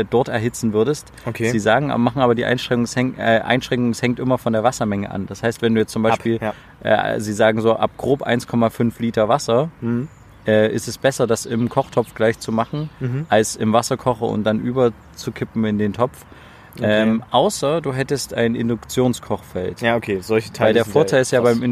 dort 0.08 0.28
erhitzen 0.28 0.72
würdest. 0.72 1.10
Okay. 1.26 1.50
Sie 1.50 1.58
sagen, 1.58 1.90
aber- 1.90 1.98
machen 1.98 2.22
aber 2.22 2.36
die 2.36 2.44
Einschränkung, 2.44 2.84
es 2.84 2.94
hängt, 2.94 3.18
äh, 3.18 3.40
Einschränkung, 3.44 3.90
es 3.90 4.00
hängt 4.00 4.20
immer 4.20 4.38
von 4.38 4.52
der 4.52 4.62
Wassermenge 4.62 5.10
an. 5.10 5.26
Das 5.26 5.42
heißt, 5.42 5.60
wenn 5.60 5.74
du 5.74 5.80
jetzt 5.80 5.90
zum 5.90 6.04
Beispiel, 6.04 6.36
Ab, 6.40 6.54
ja. 6.84 7.14
äh, 7.14 7.20
Sie 7.20 7.32
sagen 7.32 7.60
so 7.60 7.74
ab 7.74 7.90
grob 7.96 8.22
1,5 8.24 8.92
Liter 9.02 9.28
Wasser, 9.28 9.70
Mhm. 9.80 10.06
äh, 10.46 10.72
ist 10.72 10.86
es 10.86 10.98
besser, 10.98 11.26
das 11.26 11.46
im 11.46 11.68
Kochtopf 11.68 12.14
gleich 12.14 12.38
zu 12.38 12.52
machen, 12.52 12.88
Mhm. 13.00 13.26
als 13.28 13.56
im 13.56 13.72
Wasserkocher 13.72 14.26
und 14.26 14.44
dann 14.44 14.60
über 14.60 14.92
zu 15.16 15.32
kippen 15.32 15.64
in 15.64 15.78
den 15.78 15.94
Topf. 15.94 16.24
Okay. 16.76 17.02
Ähm, 17.02 17.22
außer 17.30 17.80
du 17.80 17.92
hättest 17.92 18.32
ein 18.34 18.54
Induktionskochfeld. 18.54 19.80
Ja, 19.82 19.96
okay. 19.96 20.20
Solche 20.20 20.52
Teile 20.52 20.68
Weil 20.68 20.74
der 20.74 20.84
Vorteil 20.84 21.20
ist 21.22 21.30
ja 21.30 21.40
krass. 21.42 21.58
beim 21.60 21.62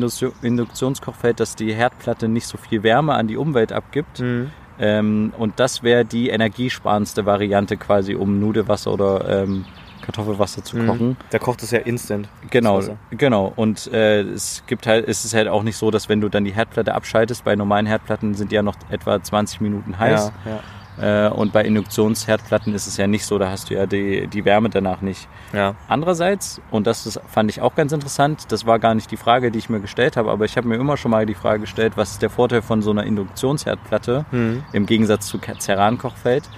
Induktionskochfeld, 0.43 1.41
dass 1.41 1.57
die 1.57 1.73
Herdplatte 1.75 2.29
nicht 2.29 2.47
so 2.47 2.59
viel 2.59 2.83
Wärme 2.83 3.15
an 3.15 3.27
die 3.29 3.37
Umwelt 3.37 3.73
abgibt. 3.73 4.21
Mhm. 4.21 4.51
Ähm, 4.79 5.33
und 5.39 5.59
das 5.61 5.83
wäre 5.83 6.05
die 6.05 6.31
energiesparendste 6.31 7.27
Variante 7.27 7.77
quasi, 7.77 8.15
um 8.15 8.41
Nudelwasser 8.41 8.93
oder 8.93 9.43
ähm, 9.43 9.65
Kartoffelwasser 10.03 10.65
zu 10.65 10.77
Mhm. 10.79 10.87
kochen. 10.87 11.17
Der 11.33 11.41
kocht 11.41 11.63
es 11.63 11.71
ja 11.71 11.81
instant. 11.81 12.29
Genau, 12.51 12.81
genau. 13.11 13.53
Und 13.57 13.87
äh, 13.93 14.23
es 14.23 14.63
gibt 14.67 14.87
halt, 14.87 15.07
es 15.07 15.25
ist 15.25 15.35
halt 15.35 15.49
auch 15.49 15.63
nicht 15.63 15.77
so, 15.77 15.91
dass 15.91 16.09
wenn 16.09 16.21
du 16.23 16.29
dann 16.31 16.45
die 16.45 16.53
Herdplatte 16.55 16.95
abschaltest, 16.95 17.45
bei 17.45 17.55
normalen 17.57 17.87
Herdplatten 17.87 18.35
sind 18.35 18.51
die 18.53 18.55
ja 18.57 18.63
noch 18.63 18.77
etwa 18.91 19.23
20 19.23 19.61
Minuten 19.61 19.99
heiß. 19.99 20.33
Ja, 20.47 20.51
ja. 20.53 20.61
Äh, 21.01 21.29
und 21.31 21.53
bei 21.53 21.63
Induktionsherdplatten 21.65 22.75
ist 22.75 22.87
es 22.87 22.97
ja 22.97 23.07
nicht 23.07 23.25
so, 23.25 23.39
da 23.39 23.51
hast 23.51 23.71
du 23.71 23.75
ja 23.75 23.87
die, 23.87 24.27
die 24.27 24.45
Wärme 24.45 24.69
danach 24.69 25.01
nicht. 25.01 25.29
ja. 25.53 25.75
Andererseits, 25.89 26.61
und 26.71 26.87
das 26.87 27.07
ist, 27.07 27.21
fand 27.29 27.51
ich 27.51 27.61
auch 27.63 27.75
ganz 27.75 27.93
interessant, 27.93 28.51
das 28.53 28.67
war 28.67 28.79
gar 28.79 28.95
nicht 28.95 29.11
die 29.11 29.17
Frage, 29.17 29.51
die 29.51 29.59
ich 29.59 29.71
mir 29.71 29.81
gestellt 29.81 30.17
habe, 30.17 30.31
aber 30.31 30.45
ich 30.45 30.57
habe 30.57 30.69
mir 30.69 30.77
immer 30.77 30.97
schon 30.97 31.11
mal 31.11 31.25
die 31.27 31.35
Frage 31.35 31.61
gestellt, 31.61 31.95
was 31.97 32.13
ist 32.13 32.23
der 32.23 32.31
Vorteil 32.31 32.61
von 32.63 32.83
so 32.83 32.91
einer 32.91 33.05
Induktionsherdplatte 33.05 34.25
Mhm. 34.31 34.63
im 34.73 34.87
Gegensatz 34.87 35.27
zu 35.27 35.39
Ceran-Kochfeld? 35.39 36.49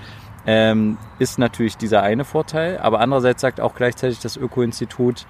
Ähm, 0.44 0.98
ist 1.20 1.38
natürlich 1.38 1.76
dieser 1.76 2.02
eine 2.02 2.24
Vorteil, 2.24 2.78
aber 2.78 2.98
andererseits 3.00 3.40
sagt 3.42 3.60
auch 3.60 3.74
gleichzeitig 3.76 4.18
das 4.18 4.36
Öko-Institut, 4.36 5.24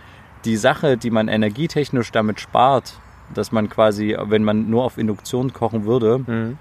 die 0.46 0.56
Sache, 0.56 0.96
die 0.96 1.10
man 1.10 1.28
energietechnisch 1.28 2.10
damit 2.12 2.40
spart, 2.40 2.94
dass 3.34 3.52
man 3.52 3.68
quasi, 3.68 4.16
wenn 4.24 4.42
man 4.42 4.70
nur 4.70 4.84
auf 4.84 4.96
Induktion 4.98 5.52
kochen 5.52 5.84
würde, 5.84 6.18
Mhm. 6.26 6.58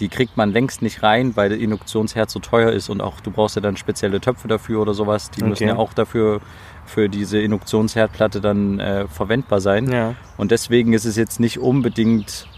Die 0.00 0.08
kriegt 0.08 0.36
man 0.36 0.52
längst 0.52 0.82
nicht 0.82 1.02
rein, 1.02 1.36
weil 1.36 1.50
der 1.50 1.58
Induktionsherd 1.58 2.30
so 2.30 2.40
teuer 2.40 2.72
ist 2.72 2.88
und 2.88 3.00
auch 3.00 3.20
du 3.20 3.30
brauchst 3.30 3.56
ja 3.56 3.62
dann 3.62 3.76
spezielle 3.76 4.20
Töpfe 4.20 4.48
dafür 4.48 4.80
oder 4.80 4.94
sowas. 4.94 5.30
Die 5.30 5.42
müssen 5.44 5.64
Okay. 5.64 5.68
ja 5.68 5.76
auch 5.76 5.92
dafür 5.92 6.40
für 6.86 7.08
diese 7.08 7.38
Induktionsherdplatte 7.38 8.40
dann 8.40 8.80
äh, 8.80 9.06
verwendbar 9.06 9.60
sein. 9.60 9.90
Ja. 9.92 10.14
Und 10.36 10.50
deswegen 10.50 10.92
ist 10.92 11.04
es 11.04 11.16
jetzt 11.16 11.38
nicht 11.38 11.58
unbedingt 11.60 12.48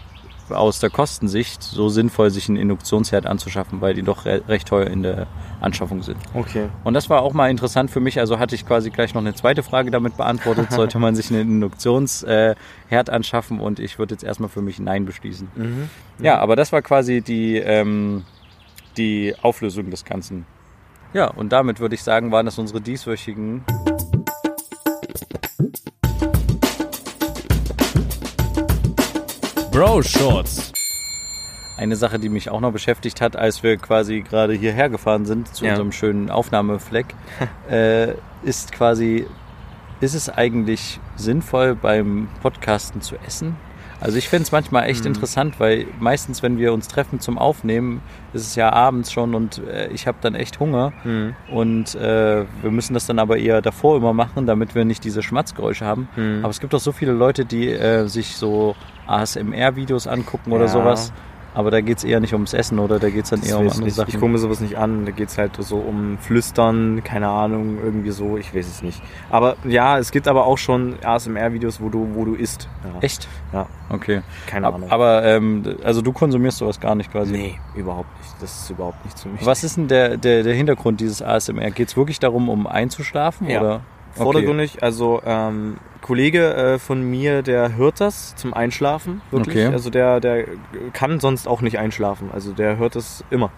aus 0.53 0.79
der 0.79 0.89
Kostensicht 0.89 1.63
so 1.63 1.89
sinnvoll, 1.89 2.29
sich 2.29 2.49
einen 2.49 2.57
Induktionsherd 2.57 3.25
anzuschaffen, 3.25 3.81
weil 3.81 3.93
die 3.93 4.01
doch 4.01 4.25
re 4.25 4.41
recht 4.47 4.67
teuer 4.67 4.87
in 4.87 5.03
der 5.03 5.27
Anschaffung 5.61 6.03
sind. 6.03 6.17
Okay. 6.33 6.69
Und 6.83 6.93
das 6.93 7.09
war 7.09 7.21
auch 7.21 7.33
mal 7.33 7.49
interessant 7.49 7.91
für 7.91 7.99
mich. 7.99 8.19
Also 8.19 8.39
hatte 8.39 8.55
ich 8.55 8.65
quasi 8.65 8.89
gleich 8.89 9.13
noch 9.13 9.21
eine 9.21 9.33
zweite 9.33 9.63
Frage 9.63 9.91
damit 9.91 10.17
beantwortet. 10.17 10.71
Sollte 10.71 10.99
man 10.99 11.15
sich 11.15 11.31
einen 11.31 11.41
Induktionsherd 11.41 12.57
anschaffen? 13.09 13.59
Und 13.59 13.79
ich 13.79 13.99
würde 13.99 14.13
jetzt 14.13 14.23
erstmal 14.23 14.49
für 14.49 14.61
mich 14.61 14.79
Nein 14.79 15.05
beschließen. 15.05 15.47
Mhm. 15.55 15.89
Ja, 16.19 16.39
aber 16.39 16.55
das 16.55 16.71
war 16.71 16.81
quasi 16.81 17.21
die, 17.21 17.57
ähm, 17.57 18.23
die 18.97 19.35
Auflösung 19.41 19.89
des 19.89 20.05
Ganzen. 20.05 20.45
Ja, 21.13 21.27
und 21.27 21.51
damit 21.51 21.79
würde 21.79 21.95
ich 21.95 22.03
sagen, 22.03 22.31
waren 22.31 22.45
das 22.45 22.57
unsere 22.57 22.81
dieswöchigen 22.81 23.63
Bro 29.73 30.03
Shorts. 30.03 30.71
Eine 31.77 31.95
Sache, 31.95 32.19
die 32.19 32.29
mich 32.29 32.49
auch 32.51 32.61
noch 32.61 32.71
beschäftigt 32.71 33.21
hat, 33.21 33.35
als 33.35 33.63
wir 33.63 33.77
quasi 33.77 34.21
gerade 34.21 34.53
hierher 34.53 34.87
gefahren 34.89 35.25
sind 35.25 35.53
zu 35.53 35.65
Ja. 35.65 35.71
unserem 35.71 35.91
schönen 35.91 36.29
Aufnahmefleck, 36.29 37.07
äh, 37.69 38.13
ist 38.43 38.71
quasi, 38.71 39.25
ist 39.99 40.13
es 40.13 40.29
eigentlich 40.29 40.99
sinnvoll 41.15 41.73
beim 41.75 42.29
Podcasten 42.43 43.01
zu 43.01 43.15
essen? 43.25 43.55
Also 44.03 44.17
ich 44.17 44.27
finde 44.27 44.43
es 44.43 44.51
manchmal 44.51 44.89
echt 44.89 45.05
interessant, 45.05 45.59
weil 45.61 45.85
meistens, 45.99 46.43
wenn 46.43 46.57
wir 46.57 46.73
uns 46.73 46.89
treffen 46.89 47.21
zum 47.21 47.37
Aufnehmen, 47.37 48.01
ist 48.33 48.41
es 48.45 48.55
ja 48.55 48.71
abends 48.73 49.13
schon 49.13 49.33
und 49.33 49.59
äh, 49.59 49.87
ich 49.93 50.07
habe 50.07 50.17
dann 50.19 50.35
echt 50.35 50.59
Hunger 50.59 50.91
Mhm. 51.05 51.35
und 51.49 51.95
äh, 51.95 52.43
wir 52.61 52.71
müssen 52.71 52.93
das 52.95 53.05
dann 53.05 53.17
aber 53.17 53.37
eher 53.37 53.61
davor 53.61 53.95
immer 53.95 54.11
machen, 54.11 54.45
damit 54.45 54.75
wir 54.75 54.83
nicht 54.83 55.05
diese 55.05 55.23
Schmatzgeräusche 55.23 55.85
haben. 55.85 56.09
Mhm. 56.17 56.39
Aber 56.41 56.49
es 56.49 56.59
gibt 56.59 56.75
auch 56.75 56.81
so 56.81 56.91
viele 56.91 57.13
Leute, 57.13 57.45
die 57.45 57.69
äh, 57.71 58.07
sich 58.07 58.35
so 58.35 58.75
ASMR-Videos 59.07 60.07
angucken 60.07 60.51
oder 60.51 60.65
Ja. 60.65 60.67
sowas. 60.71 61.13
Aber 61.55 61.69
da 61.69 61.81
geht 61.81 61.99
es 61.99 62.03
eher 62.03 62.19
nicht 62.19 62.33
ums 62.33 62.53
Essen 62.53 62.79
oder 62.79 62.97
da 62.99 63.09
geht 63.09 63.25
es 63.25 63.29
dann 63.29 63.41
Das 63.41 63.49
eher 63.49 63.59
um 63.59 63.67
andere 63.67 63.83
nicht. 63.83 63.93
Sachen. 63.95 64.09
Ich 64.09 64.15
gucke 64.19 64.31
mir 64.31 64.37
sowas 64.39 64.59
nicht 64.59 64.77
an. 64.77 65.05
Da 65.05 65.11
geht 65.11 65.29
es 65.29 65.37
halt 65.37 65.51
so 65.59 65.77
um 65.77 66.17
Flüstern, 66.19 67.03
keine 67.03 67.27
Ahnung, 67.29 67.77
irgendwie 67.83 68.09
so. 68.11 68.37
Ich 68.37 68.55
weiß 68.55 68.67
es 68.67 68.81
nicht. 68.81 69.01
Aber 69.29 69.55
ja, 69.63 69.99
es 69.99 70.11
gibt 70.11 70.27
aber 70.27 70.45
auch 70.45 70.57
schon 70.57 70.95
ASMR-Videos, 71.03 71.79
wo 71.79 71.89
du, 71.89 72.09
wo 72.15 72.25
du 72.25 72.33
isst. 72.35 72.67
Ja. 72.83 72.99
Echt? 73.01 73.27
Ja, 73.51 73.67
Okay. 73.89 74.21
keine 74.47 74.67
Ahnung. 74.67 74.89
aber 74.89 75.23
ähm, 75.25 75.63
also 75.83 76.01
du 76.01 76.11
konsumierst 76.11 76.57
sowas 76.57 76.79
gar 76.79 76.95
nicht 76.95 77.11
quasi. 77.11 77.31
nee, 77.31 77.59
überhaupt 77.75 78.09
nicht. 78.19 78.33
Das 78.41 78.61
ist 78.63 78.69
überhaupt 78.71 79.05
nicht 79.05 79.17
zu 79.17 79.27
mich. 79.29 79.45
Was 79.45 79.63
ist 79.63 79.77
denn 79.77 79.87
der, 79.87 80.17
der, 80.17 80.41
der 80.43 80.55
Hintergrund 80.55 80.99
dieses 81.01 81.21
ASMR? 81.21 81.69
Geht 81.71 81.89
es 81.89 81.95
wirklich 81.97 82.19
darum, 82.19 82.49
um 82.49 82.65
einzuschlafen? 82.65 83.47
Ja. 83.49 83.59
Oder? 83.61 83.73
Okay. 84.15 84.23
Vordergründig, 84.23 84.81
also 84.83 85.21
ähm, 85.25 85.77
Kollege 86.03 86.53
äh, 86.53 86.79
von 86.79 87.01
mir, 87.01 87.41
der 87.41 87.75
hört 87.75 87.99
das 88.01 88.35
zum 88.35 88.53
Einschlafen, 88.53 89.21
wirklich. 89.31 89.65
Okay. 89.65 89.73
Also 89.73 89.89
der, 89.89 90.19
der 90.19 90.45
kann 90.91 91.19
sonst 91.19 91.47
auch 91.47 91.61
nicht 91.61 91.79
einschlafen. 91.79 92.29
Also 92.31 92.51
der 92.51 92.77
hört 92.77 92.95
das 92.95 93.23
immer. 93.31 93.51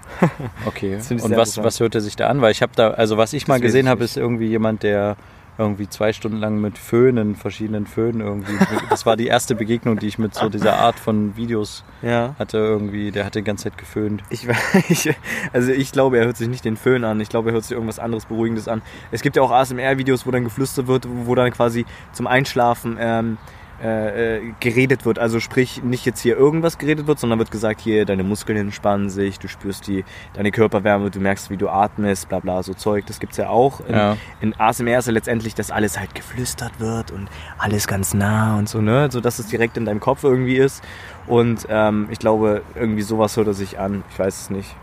Okay. 0.66 0.98
Das 1.10 1.12
Und 1.12 1.36
was, 1.36 1.58
was 1.58 1.80
hört 1.80 1.96
er 1.96 2.02
sich 2.02 2.16
da 2.16 2.28
an? 2.28 2.42
Weil 2.42 2.52
ich 2.52 2.62
habe 2.62 2.72
da, 2.76 2.92
also 2.92 3.18
was 3.18 3.34
ich 3.34 3.48
mal 3.48 3.56
weiß 3.56 3.62
gesehen 3.62 3.90
habe, 3.90 4.04
ist 4.04 4.16
irgendwie 4.16 4.48
jemand, 4.48 4.84
der 4.84 5.18
irgendwie 5.58 5.88
zwei 5.88 6.12
Stunden 6.14 6.38
lang 6.38 6.60
mit 6.60 6.78
Föhnen, 6.78 7.36
verschiedenen 7.36 7.88
Föhnen 7.88 8.22
irgendwie. 8.22 8.54
Das 8.90 9.06
war 9.06 9.16
die 9.16 9.28
erste 9.28 9.56
Begegnung, 9.56 9.98
die 10.00 10.08
ich 10.08 10.18
mit 10.18 10.34
so 10.36 10.50
dieser 10.50 10.78
Art 10.78 11.00
von 11.00 11.36
Videos 11.38 11.84
Ja. 12.02 12.36
hatte 12.38 12.58
irgendwie. 12.58 13.12
Der 13.12 13.26
hat 13.26 13.36
die 13.36 13.42
ganze 13.44 13.66
Zeit 13.66 13.78
geföhnt. 13.78 14.24
Ich, 14.30 14.48
ich, 14.90 15.14
also 15.54 15.72
ich 15.72 15.92
glaube, 15.92 16.18
er 16.18 16.26
hört 16.26 16.38
sich 16.38 16.48
nicht 16.50 16.66
den 16.66 16.78
Föhn 16.78 17.04
an. 17.04 17.20
Ich 17.22 17.30
glaube, 17.30 17.50
er 17.50 17.54
hört 17.54 17.64
sich 17.64 17.72
irgendwas 17.74 18.00
anderes 18.00 18.26
Beruhigendes 18.26 18.68
an. 18.68 18.82
Es 19.12 19.22
gibt 19.22 19.36
ja 19.36 19.42
auch 19.42 19.52
ASMR-Videos, 19.52 20.26
wo 20.28 20.32
dann 20.32 20.44
geflüstert 20.44 20.88
wird, 20.88 21.08
wo 21.26 21.36
dann 21.36 21.52
quasi 21.52 21.86
zum 22.12 22.28
Einschlafen 22.28 22.98
ähm, 23.00 23.38
äh, 23.84 24.38
äh, 24.38 24.54
geredet 24.60 25.06
wird. 25.06 25.20
Also 25.20 25.40
sprich, 25.40 25.84
nicht 25.84 26.06
jetzt 26.06 26.22
hier 26.22 26.38
irgendwas 26.38 26.78
geredet 26.78 27.08
wird, 27.08 27.20
sondern 27.20 27.40
wird 27.40 27.52
gesagt, 27.52 27.82
hier, 27.82 28.06
deine 28.06 28.24
Muskeln 28.24 28.58
entspannen 28.58 29.10
sich, 29.10 29.38
du 29.40 29.48
spürst 29.48 29.88
die, 29.88 30.06
deine 30.34 30.52
Körperwärme, 30.52 31.12
du 31.12 31.20
merkst, 31.20 31.50
wie 31.50 31.58
du 31.58 31.68
atmest, 31.70 32.30
bla 32.30 32.40
bla, 32.40 32.64
so 32.64 32.74
Zeug. 32.74 33.06
Das 33.06 33.20
gibt's 33.20 33.38
ja 33.38 33.50
auch. 33.50 33.82
In, 33.82 33.94
Ja. 33.96 34.18
in 34.40 34.54
ASMR 34.60 35.00
ist 35.00 35.08
ja 35.08 35.12
letztendlich, 35.14 35.56
dass 35.56 35.72
alles 35.72 36.00
halt 36.00 36.16
geflüstert 36.16 36.80
wird 36.80 37.12
und 37.12 37.28
alles 37.58 37.88
ganz 37.88 38.14
nah 38.14 38.58
und 38.58 38.70
so, 38.70 38.80
ne? 38.82 39.10
So 39.12 39.20
dass 39.22 39.40
es 39.40 39.48
direkt 39.48 39.76
in 39.78 39.86
deinem 39.86 40.00
Kopf 40.00 40.24
irgendwie 40.24 40.56
ist. 40.56 40.84
Und 41.28 41.66
ähm, 41.70 42.08
ich 42.12 42.20
glaube, 42.20 42.62
irgendwie 42.76 43.02
sowas 43.02 43.36
hört 43.36 43.48
er 43.48 43.54
sich 43.54 43.78
an. 43.80 44.04
Ich 44.12 44.20
weiß 44.20 44.42
es 44.42 44.50
nicht. 44.50 44.76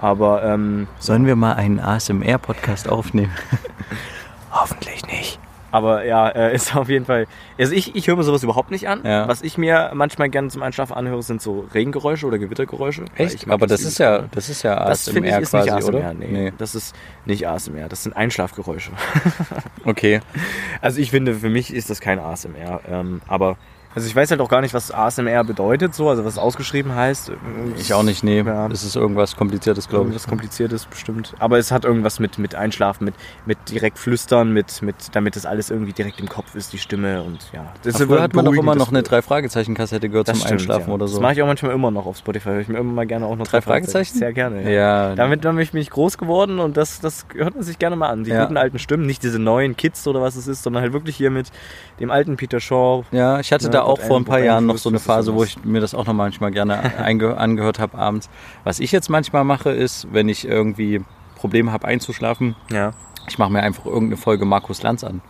Aber 0.00 0.42
ähm, 0.44 0.86
Sollen 0.98 1.24
wir 1.26 1.36
mal 1.36 1.54
einen 1.54 1.80
ASMR-Podcast 1.80 2.88
aufnehmen? 2.88 3.32
hoffentlich 4.52 5.06
nicht. 5.06 5.40
Aber 5.70 6.04
ja, 6.04 6.28
äh, 6.28 6.54
ist 6.54 6.74
auf 6.76 6.88
jeden 6.88 7.04
Fall. 7.04 7.26
Also 7.58 7.72
ich, 7.72 7.94
ich 7.94 8.06
höre 8.06 8.16
mir 8.16 8.22
sowas 8.22 8.42
überhaupt 8.42 8.70
nicht 8.70 8.88
an. 8.88 9.00
Ja. 9.04 9.28
Was 9.28 9.42
ich 9.42 9.58
mir 9.58 9.90
manchmal 9.94 10.28
gerne 10.28 10.48
zum 10.48 10.62
Einschlafen 10.62 10.94
anhöre, 10.94 11.22
sind 11.22 11.42
so 11.42 11.66
Regengeräusche 11.74 12.26
oder 12.26 12.38
Gewittergeräusche. 12.38 13.04
Mag 13.18 13.30
Aber 13.48 13.66
das 13.66 13.82
ist 13.82 13.98
ja, 13.98 14.24
das 14.30 14.48
ist 14.48 14.62
ja 14.62 14.86
Das 14.86 15.08
finde 15.08 15.28
ich 15.28 15.34
ASMR 15.34 15.42
ist 15.42 15.50
quasi, 15.50 15.64
nicht 15.70 15.74
ASMR, 15.74 15.94
oder? 15.94 16.14
Nee, 16.14 16.52
Das 16.58 16.74
ist 16.74 16.94
nicht 17.24 17.46
ASMR, 17.46 17.88
das 17.88 18.02
sind 18.02 18.16
Einschlafgeräusche. 18.16 18.92
Okay. 19.84 20.20
Also 20.82 21.00
ich 21.00 21.10
finde, 21.10 21.34
für 21.34 21.48
mich 21.48 21.72
ist 21.72 21.90
das 21.90 22.00
kein 22.00 22.18
ASMR. 22.18 22.80
Ähm, 22.88 23.20
aber 23.26 23.56
also 23.96 24.06
ich 24.08 24.14
weiß 24.14 24.30
halt 24.30 24.42
auch 24.42 24.50
gar 24.50 24.60
nicht, 24.60 24.74
was 24.74 24.92
ASMR 24.92 25.42
bedeutet, 25.42 25.94
so, 25.94 26.10
also 26.10 26.22
was 26.22 26.34
es 26.34 26.38
ausgeschrieben 26.38 26.94
heißt. 26.94 27.32
Ich 27.78 27.94
auch 27.94 28.02
nicht, 28.02 28.22
nee. 28.22 28.42
Ja. 28.42 28.68
Das 28.68 28.84
ist 28.84 28.94
irgendwas 28.94 29.36
Kompliziertes, 29.36 29.88
glaube 29.88 30.04
ich. 30.04 30.08
Irgendwas 30.08 30.28
kompliziertes 30.28 30.84
bestimmt. 30.84 31.32
Aber 31.38 31.56
es 31.56 31.72
hat 31.72 31.86
irgendwas 31.86 32.20
mit, 32.20 32.38
mit 32.38 32.54
Einschlafen, 32.54 33.06
mit, 33.06 33.14
mit 33.46 33.56
direkt 33.70 33.98
flüstern, 33.98 34.52
mit, 34.52 34.82
mit, 34.82 34.96
damit 35.12 35.34
das 35.34 35.46
alles 35.46 35.70
irgendwie 35.70 35.94
direkt 35.94 36.20
im 36.20 36.28
Kopf 36.28 36.54
ist, 36.54 36.74
die 36.74 36.78
Stimme 36.78 37.22
und 37.22 37.38
ja. 37.54 37.72
Das 37.84 37.96
Früher 37.96 38.20
hat 38.20 38.34
man 38.34 38.44
doch 38.44 38.52
immer 38.52 38.74
noch 38.74 38.90
eine 38.90 39.02
Drei-Fragezeichen-Kassette 39.02 40.10
gehört 40.10 40.26
zum 40.26 40.36
stimmt, 40.36 40.52
Einschlafen 40.52 40.88
ja. 40.88 40.94
oder 40.94 41.08
so. 41.08 41.14
Das 41.14 41.22
mache 41.22 41.32
ich 41.32 41.42
auch 41.42 41.46
manchmal 41.46 41.72
immer 41.72 41.90
noch 41.90 42.04
auf 42.04 42.18
Spotify. 42.18 42.50
Höre 42.50 42.60
ich 42.60 42.68
mir 42.68 42.76
immer 42.76 42.92
mal 42.92 43.06
gerne 43.06 43.24
auch 43.24 43.36
noch 43.36 43.46
Drei 43.46 43.62
Fragezeichen? 43.62 44.18
Sehr 44.18 44.34
gerne, 44.34 44.62
ja. 44.64 45.08
ja, 45.08 45.14
Damit 45.14 45.40
bin 45.40 45.58
ich 45.58 45.72
mich 45.72 45.88
groß 45.88 46.18
geworden 46.18 46.58
und 46.58 46.76
das, 46.76 47.00
das 47.00 47.24
hört 47.34 47.54
man 47.54 47.64
sich 47.64 47.78
gerne 47.78 47.96
mal 47.96 48.10
an. 48.10 48.24
Die 48.24 48.30
Ja. 48.30 48.42
guten 48.42 48.58
alten 48.58 48.78
Stimmen, 48.78 49.06
nicht 49.06 49.22
diese 49.22 49.38
neuen 49.38 49.74
Kids 49.74 50.06
oder 50.06 50.20
was 50.20 50.36
es 50.36 50.46
ist, 50.48 50.64
sondern 50.64 50.82
halt 50.82 50.92
wirklich 50.92 51.16
hier 51.16 51.30
mit 51.30 51.50
dem 51.98 52.10
alten 52.10 52.36
Peter 52.36 52.60
Shaw. 52.60 53.04
Ja, 53.10 53.40
ich 53.40 53.54
hatte 53.54 53.70
da 53.70 53.85
auch 53.86 54.00
vor 54.00 54.18
ein 54.18 54.24
paar 54.24 54.40
Jahren 54.40 54.66
noch 54.66 54.78
so 54.78 54.88
eine 54.88 54.98
Phase, 54.98 55.34
wo 55.34 55.44
ich 55.44 55.62
mir 55.64 55.80
das 55.80 55.94
auch 55.94 56.06
noch 56.06 56.12
manchmal 56.14 56.50
gerne 56.50 56.92
angehört 57.38 57.78
habe 57.78 57.96
abends. 57.98 58.28
Was 58.64 58.80
ich 58.80 58.92
jetzt 58.92 59.08
manchmal 59.08 59.44
mache, 59.44 59.70
ist, 59.70 60.08
wenn 60.12 60.28
ich 60.28 60.46
irgendwie 60.46 61.02
Probleme 61.36 61.72
habe 61.72 61.86
einzuschlafen, 61.88 62.56
Ja. 62.70 62.92
ich 63.28 63.38
mache 63.38 63.52
mir 63.52 63.62
einfach 63.62 63.86
irgendeine 63.86 64.16
Folge 64.16 64.44
Markus 64.44 64.82
Lanz 64.82 65.04
an. 65.04 65.20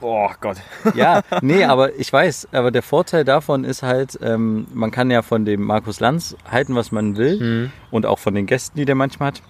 Oh 0.00 0.28
Gott. 0.40 0.58
Ja, 0.94 1.22
nee, 1.42 1.64
aber 1.64 1.94
ich 1.98 2.12
weiß, 2.12 2.48
aber 2.52 2.70
der 2.70 2.82
Vorteil 2.82 3.24
davon 3.24 3.64
ist 3.64 3.82
halt, 3.82 4.16
ähm, 4.22 4.66
man 4.72 4.92
kann 4.92 5.10
ja 5.10 5.22
von 5.22 5.44
dem 5.44 5.62
Markus 5.62 5.98
Lanz 5.98 6.36
halten, 6.48 6.76
was 6.76 6.92
man 6.92 7.16
will 7.16 7.40
Mhm. 7.40 7.72
und 7.90 8.06
auch 8.06 8.20
von 8.20 8.34
den 8.34 8.46
Gästen, 8.46 8.78
die 8.78 8.84
der 8.84 8.94
manchmal 8.94 9.28
hat. 9.28 9.42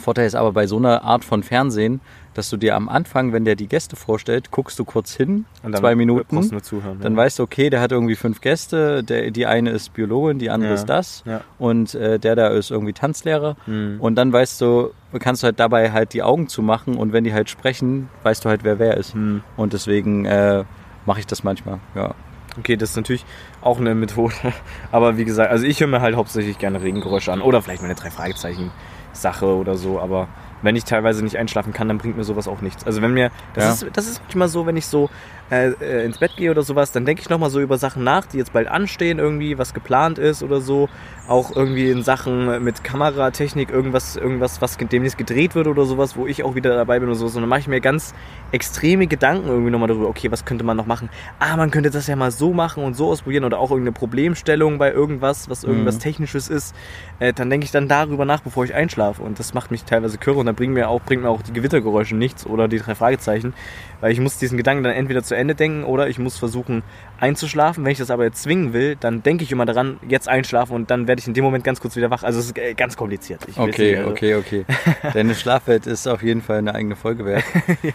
Vorteil 0.00 0.26
ist 0.26 0.34
aber 0.36 0.52
bei 0.52 0.66
so 0.68 0.76
einer 0.76 1.02
Art 1.02 1.24
von 1.24 1.42
Fernsehen, 1.42 2.00
dass 2.34 2.50
du 2.50 2.56
dir 2.56 2.76
am 2.76 2.88
Anfang, 2.88 3.32
wenn 3.32 3.44
der 3.44 3.54
die 3.54 3.66
Gäste 3.68 3.96
vorstellt, 3.96 4.50
guckst 4.50 4.78
du 4.78 4.84
kurz 4.84 5.14
hin, 5.14 5.46
Und 5.62 5.72
dann 5.72 5.80
zwei 5.80 5.94
Minuten, 5.94 6.40
du 6.40 6.48
nur 6.50 6.62
zuhören. 6.62 7.00
dann 7.00 7.12
ja. 7.12 7.18
weißt 7.18 7.38
du, 7.38 7.42
okay, 7.44 7.70
der 7.70 7.80
hat 7.80 7.92
irgendwie 7.92 8.16
fünf 8.16 8.40
Gäste, 8.40 9.02
der, 9.04 9.30
die 9.30 9.46
eine 9.46 9.70
ist 9.70 9.94
Biologin, 9.94 10.38
die 10.38 10.50
andere 10.50 10.70
Ja, 10.70 10.74
ist 10.74 10.86
das 10.86 11.22
ja. 11.26 11.40
und 11.58 11.94
äh, 11.94 12.18
der 12.18 12.36
da 12.36 12.48
ist 12.48 12.70
irgendwie 12.70 12.92
Tanzlehrer 12.92 13.56
Mhm. 13.66 13.96
und 14.00 14.16
dann 14.16 14.32
weißt 14.32 14.60
du, 14.60 14.90
kannst 15.20 15.42
du 15.42 15.46
halt 15.46 15.60
dabei 15.60 15.92
halt 15.92 16.12
die 16.12 16.22
Augen 16.22 16.48
zumachen 16.48 16.96
und 16.96 17.12
wenn 17.12 17.24
die 17.24 17.32
halt 17.32 17.48
sprechen, 17.48 18.08
weißt 18.24 18.44
du 18.44 18.48
halt, 18.48 18.64
wer 18.64 18.78
wer 18.78 18.96
ist. 18.96 19.14
Mhm. 19.14 19.42
Und 19.56 19.72
deswegen 19.72 20.24
äh, 20.24 20.64
mache 21.06 21.20
ich 21.20 21.26
das 21.26 21.44
manchmal, 21.44 21.78
ja. 21.94 22.14
Okay, 22.58 22.76
das 22.76 22.90
ist 22.90 22.96
natürlich 22.96 23.24
auch 23.62 23.80
eine 23.80 23.94
Methode. 23.96 24.34
Aber 24.92 25.16
wie 25.16 25.24
gesagt, 25.24 25.50
also 25.50 25.64
ich 25.66 25.80
höre 25.80 25.88
mir 25.88 26.00
halt 26.00 26.14
hauptsächlich 26.14 26.56
gerne 26.58 26.80
Regengeräusche 26.82 27.32
an. 27.32 27.40
Oder 27.42 27.60
vielleicht 27.62 27.82
mal 27.82 27.86
eine 27.88 27.96
drei 27.96 28.10
Fragezeichen 28.10 28.70
Sache 29.12 29.46
oder 29.46 29.74
so. 29.76 29.98
Aber 29.98 30.28
wenn 30.64 30.76
ich 30.76 30.84
teilweise 30.84 31.22
nicht 31.22 31.36
einschlafen 31.36 31.72
kann, 31.72 31.88
dann 31.88 31.98
bringt 31.98 32.16
mir 32.16 32.24
sowas 32.24 32.48
auch 32.48 32.60
nichts. 32.60 32.84
Also 32.86 33.02
wenn 33.02 33.12
mir, 33.12 33.30
das, 33.54 33.64
Ja. 33.82 33.86
ist, 33.86 33.96
das 33.96 34.06
ist 34.08 34.20
manchmal 34.22 34.48
so, 34.48 34.66
wenn 34.66 34.76
ich 34.76 34.86
so 34.86 35.10
äh, 35.50 35.70
äh, 35.72 36.04
ins 36.04 36.18
Bett 36.18 36.36
gehe 36.36 36.50
oder 36.50 36.62
sowas, 36.62 36.92
dann 36.92 37.04
denke 37.04 37.22
ich 37.22 37.28
nochmal 37.28 37.50
so 37.50 37.60
über 37.60 37.78
Sachen 37.78 38.02
nach, 38.04 38.26
die 38.26 38.38
jetzt 38.38 38.52
bald 38.52 38.68
anstehen, 38.68 39.18
irgendwie, 39.18 39.58
was 39.58 39.74
geplant 39.74 40.18
ist 40.18 40.42
oder 40.42 40.60
so. 40.60 40.88
Auch 41.26 41.54
irgendwie 41.56 41.90
in 41.90 42.02
Sachen 42.02 42.62
mit 42.62 42.84
Kameratechnik, 42.84 43.70
irgendwas, 43.70 44.16
irgendwas, 44.16 44.60
was 44.60 44.76
demnächst 44.76 45.16
gedreht 45.16 45.54
wird 45.54 45.66
oder 45.66 45.86
sowas, 45.86 46.16
wo 46.16 46.26
ich 46.26 46.42
auch 46.42 46.54
wieder 46.54 46.74
dabei 46.76 46.98
bin 46.98 47.08
oder 47.08 47.16
so. 47.16 47.26
Und 47.26 47.34
dann 47.36 47.48
mache 47.48 47.60
ich 47.60 47.68
mir 47.68 47.80
ganz 47.80 48.14
extreme 48.52 49.06
Gedanken 49.06 49.48
irgendwie 49.48 49.70
nochmal 49.70 49.88
darüber, 49.88 50.08
okay, 50.08 50.30
was 50.30 50.44
könnte 50.44 50.64
man 50.64 50.76
noch 50.76 50.86
machen? 50.86 51.08
Ah, 51.38 51.56
man 51.56 51.70
könnte 51.70 51.90
das 51.90 52.06
ja 52.06 52.16
mal 52.16 52.30
so 52.30 52.52
machen 52.52 52.84
und 52.84 52.94
so 52.94 53.10
ausprobieren 53.10 53.44
oder 53.44 53.58
auch 53.58 53.70
irgendeine 53.70 53.92
Problemstellung 53.92 54.78
bei 54.78 54.92
irgendwas, 54.92 55.48
was 55.48 55.64
irgendwas 55.64 55.96
Mhm. 55.96 56.00
Technisches 56.00 56.48
ist. 56.48 56.74
Äh, 57.20 57.32
dann 57.32 57.48
denke 57.50 57.64
ich 57.64 57.70
dann 57.70 57.88
darüber 57.88 58.24
nach, 58.24 58.40
bevor 58.40 58.64
ich 58.64 58.74
einschlafe. 58.74 59.22
Und 59.22 59.38
das 59.38 59.54
macht 59.54 59.70
mich 59.70 59.84
teilweise 59.84 60.18
kirre 60.18 60.36
und 60.38 60.46
dann 60.46 60.54
bringen 60.54 60.74
mir 60.74 60.88
auch, 60.88 61.00
bringt 61.00 61.22
mir 61.22 61.30
auch 61.30 61.42
die 61.42 61.52
Gewittergeräusche 61.52 62.16
nichts 62.16 62.46
oder 62.46 62.68
die 62.68 62.78
drei 62.78 62.94
Fragezeichen, 62.94 63.54
weil 64.00 64.12
ich 64.12 64.20
muss 64.20 64.38
diesen 64.38 64.58
Gedanken 64.58 64.84
dann 64.84 64.92
entweder 64.92 65.22
zu 65.22 65.33
Ende 65.34 65.54
denken 65.54 65.84
oder 65.84 66.08
ich 66.08 66.18
muss 66.18 66.38
versuchen 66.38 66.82
einzuschlafen. 67.24 67.84
Wenn 67.84 67.92
ich 67.92 67.98
das 67.98 68.10
aber 68.10 68.24
jetzt 68.24 68.42
zwingen 68.42 68.72
will, 68.72 68.96
dann 69.00 69.22
denke 69.22 69.44
ich 69.44 69.50
immer 69.52 69.64
daran, 69.66 69.98
jetzt 70.08 70.28
einschlafen 70.28 70.74
und 70.74 70.90
dann 70.90 71.06
werde 71.08 71.20
ich 71.20 71.26
in 71.26 71.34
dem 71.34 71.44
Moment 71.44 71.64
ganz 71.64 71.80
kurz 71.80 71.96
wieder 71.96 72.10
wach. 72.10 72.22
Also 72.22 72.38
es 72.38 72.46
ist 72.46 72.58
äh, 72.58 72.74
ganz 72.74 72.96
kompliziert. 72.96 73.40
Ich 73.48 73.58
Okay, 73.58 73.90
nicht, 73.92 73.98
also- 73.98 74.10
okay, 74.10 74.34
okay. 74.36 74.64
Deine 75.14 75.34
Schlafwelt 75.34 75.86
ist 75.86 76.06
auf 76.06 76.22
jeden 76.22 76.42
Fall 76.42 76.58
eine 76.58 76.74
eigene 76.74 76.96
Folge 76.96 77.24
wert. 77.24 77.44
ja. 77.82 77.92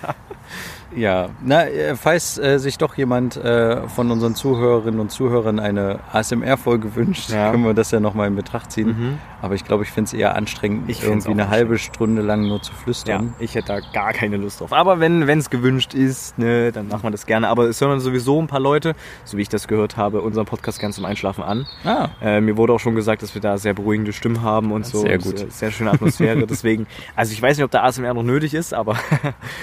Ja, 0.96 1.30
na, 1.46 1.68
äh, 1.68 1.96
falls 1.96 2.40
äh, 2.40 2.58
sich 2.58 2.80
doch 2.80 2.96
jemand 2.98 3.38
äh, 3.38 3.88
von 3.90 4.10
unseren 4.10 4.34
Zuhörerinnen 4.34 5.00
und 5.00 5.12
Zuhörern 5.12 5.60
eine 5.60 6.00
ASMR-Folge 6.12 6.96
wünscht, 6.96 7.30
Ja. 7.30 7.52
können 7.52 7.64
wir 7.64 7.76
das 7.76 7.92
ja 7.92 8.00
nochmal 8.00 8.28
in 8.28 8.36
Betracht 8.36 8.72
ziehen. 8.72 8.88
Mhm. 8.88 9.18
Aber 9.40 9.54
ich 9.54 9.64
glaube, 9.66 9.84
ich 9.84 9.92
finde 9.92 10.08
es 10.08 10.14
eher 10.14 10.36
anstrengend, 10.36 10.90
Ich 10.90 11.04
irgendwie 11.04 11.30
eine 11.30 11.50
halbe 11.50 11.78
Stunde 11.78 12.24
lang 12.24 12.48
nur 12.48 12.64
zu 12.64 12.74
flüstern. 12.74 13.36
Ja, 13.38 13.44
ich 13.46 13.54
hätte 13.54 13.68
da 13.68 13.80
gar 13.94 14.14
keine 14.14 14.38
Lust 14.38 14.60
drauf. 14.62 14.74
Aber 14.74 15.00
wenn 15.00 15.22
es 15.30 15.52
gewünscht 15.52 15.94
ist, 15.94 16.40
ne, 16.40 16.72
dann 16.72 16.88
machen 16.88 17.04
wir 17.04 17.12
das 17.12 17.28
gerne. 17.28 17.50
Aber 17.50 17.66
es 17.66 17.80
hören 17.80 18.00
sowieso 18.00 18.42
ein 18.42 18.48
paar 18.48 18.60
Leute, 18.60 18.96
so 19.26 19.38
wie 19.38 19.42
ich 19.42 19.50
das 19.50 19.68
gehört 19.68 19.98
habe, 19.98 20.22
unseren 20.22 20.46
Podcast 20.46 20.80
gerne 20.80 20.94
zum 20.94 21.06
Einschlafen 21.06 21.44
an. 21.44 21.68
Ah. 21.84 22.10
Äh, 22.22 22.42
mir 22.42 22.58
wurde 22.58 22.74
auch 22.74 22.80
schon 22.80 22.96
gesagt, 22.96 23.22
dass 23.24 23.34
wir 23.34 23.42
da 23.42 23.58
sehr 23.58 23.74
beruhigende 23.74 24.14
Stimmen 24.14 24.42
haben 24.42 24.72
und 24.72 24.86
so. 24.86 25.02
Sehr 25.02 25.18
gut. 25.18 25.40
Sehr, 25.40 25.52
sehr 25.52 25.72
schöne 25.72 25.92
Atmosphäre. 25.92 26.46
Deswegen, 26.48 26.88
also 27.16 27.34
ich 27.34 27.42
weiß 27.42 27.58
nicht, 27.58 27.66
ob 27.66 27.72
der 27.72 27.84
ASMR 27.84 28.14
noch 28.14 28.24
nötig 28.24 28.54
ist, 28.54 28.74
aber 28.74 28.96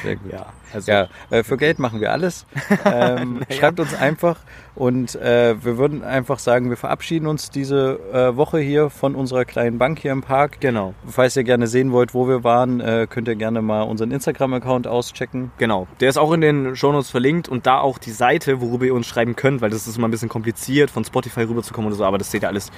Sehr 0.02 0.16
gut. 0.16 0.32
ja. 0.32 0.46
Also, 0.72 0.90
Ja, 0.90 1.09
äh, 1.31 1.42
für 1.42 1.57
Geld 1.57 1.79
machen 1.79 2.00
wir 2.00 2.12
alles. 2.12 2.46
Ähm, 2.85 3.40
Schreibt 3.50 3.81
uns 3.81 3.94
einfach 3.94 4.38
und 4.74 5.16
äh, 5.16 5.57
wir 5.62 5.76
würden 5.79 6.05
einfach 6.05 6.38
sagen, 6.38 6.70
wir 6.70 6.76
verabschieden 6.76 7.26
uns 7.26 7.50
diese 7.50 7.98
äh, 8.12 8.37
Woche 8.37 8.59
hier 8.59 8.90
von 8.90 9.14
unserer 9.14 9.44
kleinen 9.44 9.79
Bank 9.79 9.98
hier 9.98 10.12
im 10.12 10.22
Park. 10.22 10.61
Genau. 10.61 10.94
Falls 11.07 11.37
ihr 11.37 11.44
gerne 11.44 11.66
sehen 11.66 11.92
wollt, 11.92 12.14
wo 12.14 12.29
wir 12.29 12.44
waren, 12.44 12.81
äh, 12.81 13.07
könnt 13.09 13.29
ihr 13.29 13.35
gerne 13.35 13.62
mal 13.62 13.83
unseren 13.83 14.11
Instagram-Account 14.12 14.87
auschecken. 14.87 15.50
Genau, 15.59 15.87
der 16.00 16.09
ist 16.09 16.16
auch 16.18 16.33
in 16.33 16.40
den 16.40 16.76
Shownotes 16.76 17.11
verlinkt 17.11 17.48
und 17.48 17.66
da 17.66 17.81
auch 17.81 17.98
die 17.98 18.12
Seite, 18.12 18.61
worüber 18.61 18.85
ihr 18.85 18.94
uns 18.94 19.07
schreiben 19.07 19.35
könnt, 19.37 19.61
weil 19.62 19.70
das 19.70 19.87
ist 19.87 19.96
immer 19.96 20.09
ein 20.09 20.12
bisschen 20.12 20.29
kompliziert, 20.29 20.90
von 20.90 21.05
Spotify 21.05 21.42
rüberzukommen 21.42 21.88
oder 21.88 21.96
so, 21.96 22.05
aber 22.05 22.18
das 22.18 22.31
seht 22.31 22.42
ihr 22.42 22.48
alles. 22.48 22.70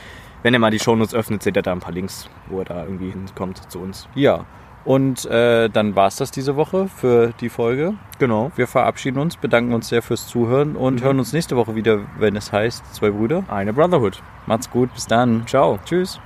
Wenn 0.42 0.54
ihr 0.54 0.60
mal 0.60 0.70
die 0.70 0.78
Shownotes 0.78 1.14
öffnet, 1.14 1.42
seht 1.42 1.56
ihr 1.56 1.62
da 1.62 1.72
ein 1.72 1.80
paar 1.80 1.92
Links, 1.92 2.28
wo 2.48 2.60
ihr 2.60 2.64
da 2.64 2.84
irgendwie 2.84 3.10
hinkommt 3.10 3.70
zu 3.70 3.80
uns. 3.80 4.08
Ja, 4.14 4.44
und 4.88 5.26
äh, 5.26 5.68
dann 5.68 5.96
war's 5.96 6.16
das 6.16 6.30
diese 6.30 6.56
Woche 6.56 6.88
für 6.88 7.34
die 7.42 7.50
Folge. 7.50 7.92
Genau. 8.18 8.50
Wir 8.56 8.66
verabschieden 8.66 9.18
uns, 9.18 9.36
bedanken 9.36 9.74
uns 9.74 9.90
sehr 9.90 10.00
fürs 10.00 10.26
Zuhören 10.26 10.76
und 10.76 11.02
hören 11.02 11.18
uns 11.18 11.34
nächste 11.34 11.56
Woche 11.56 11.74
wieder, 11.74 12.00
wenn 12.18 12.36
es 12.36 12.52
heißt 12.52 12.94
Zwei 12.94 13.10
Brüder. 13.10 13.44
Eine 13.48 13.74
Brotherhood. 13.74 14.22
Macht's 14.46 14.70
gut, 14.70 14.94
bis 14.94 15.06
dann. 15.06 15.46
Ciao. 15.46 15.78
Tschüss. 15.84 16.18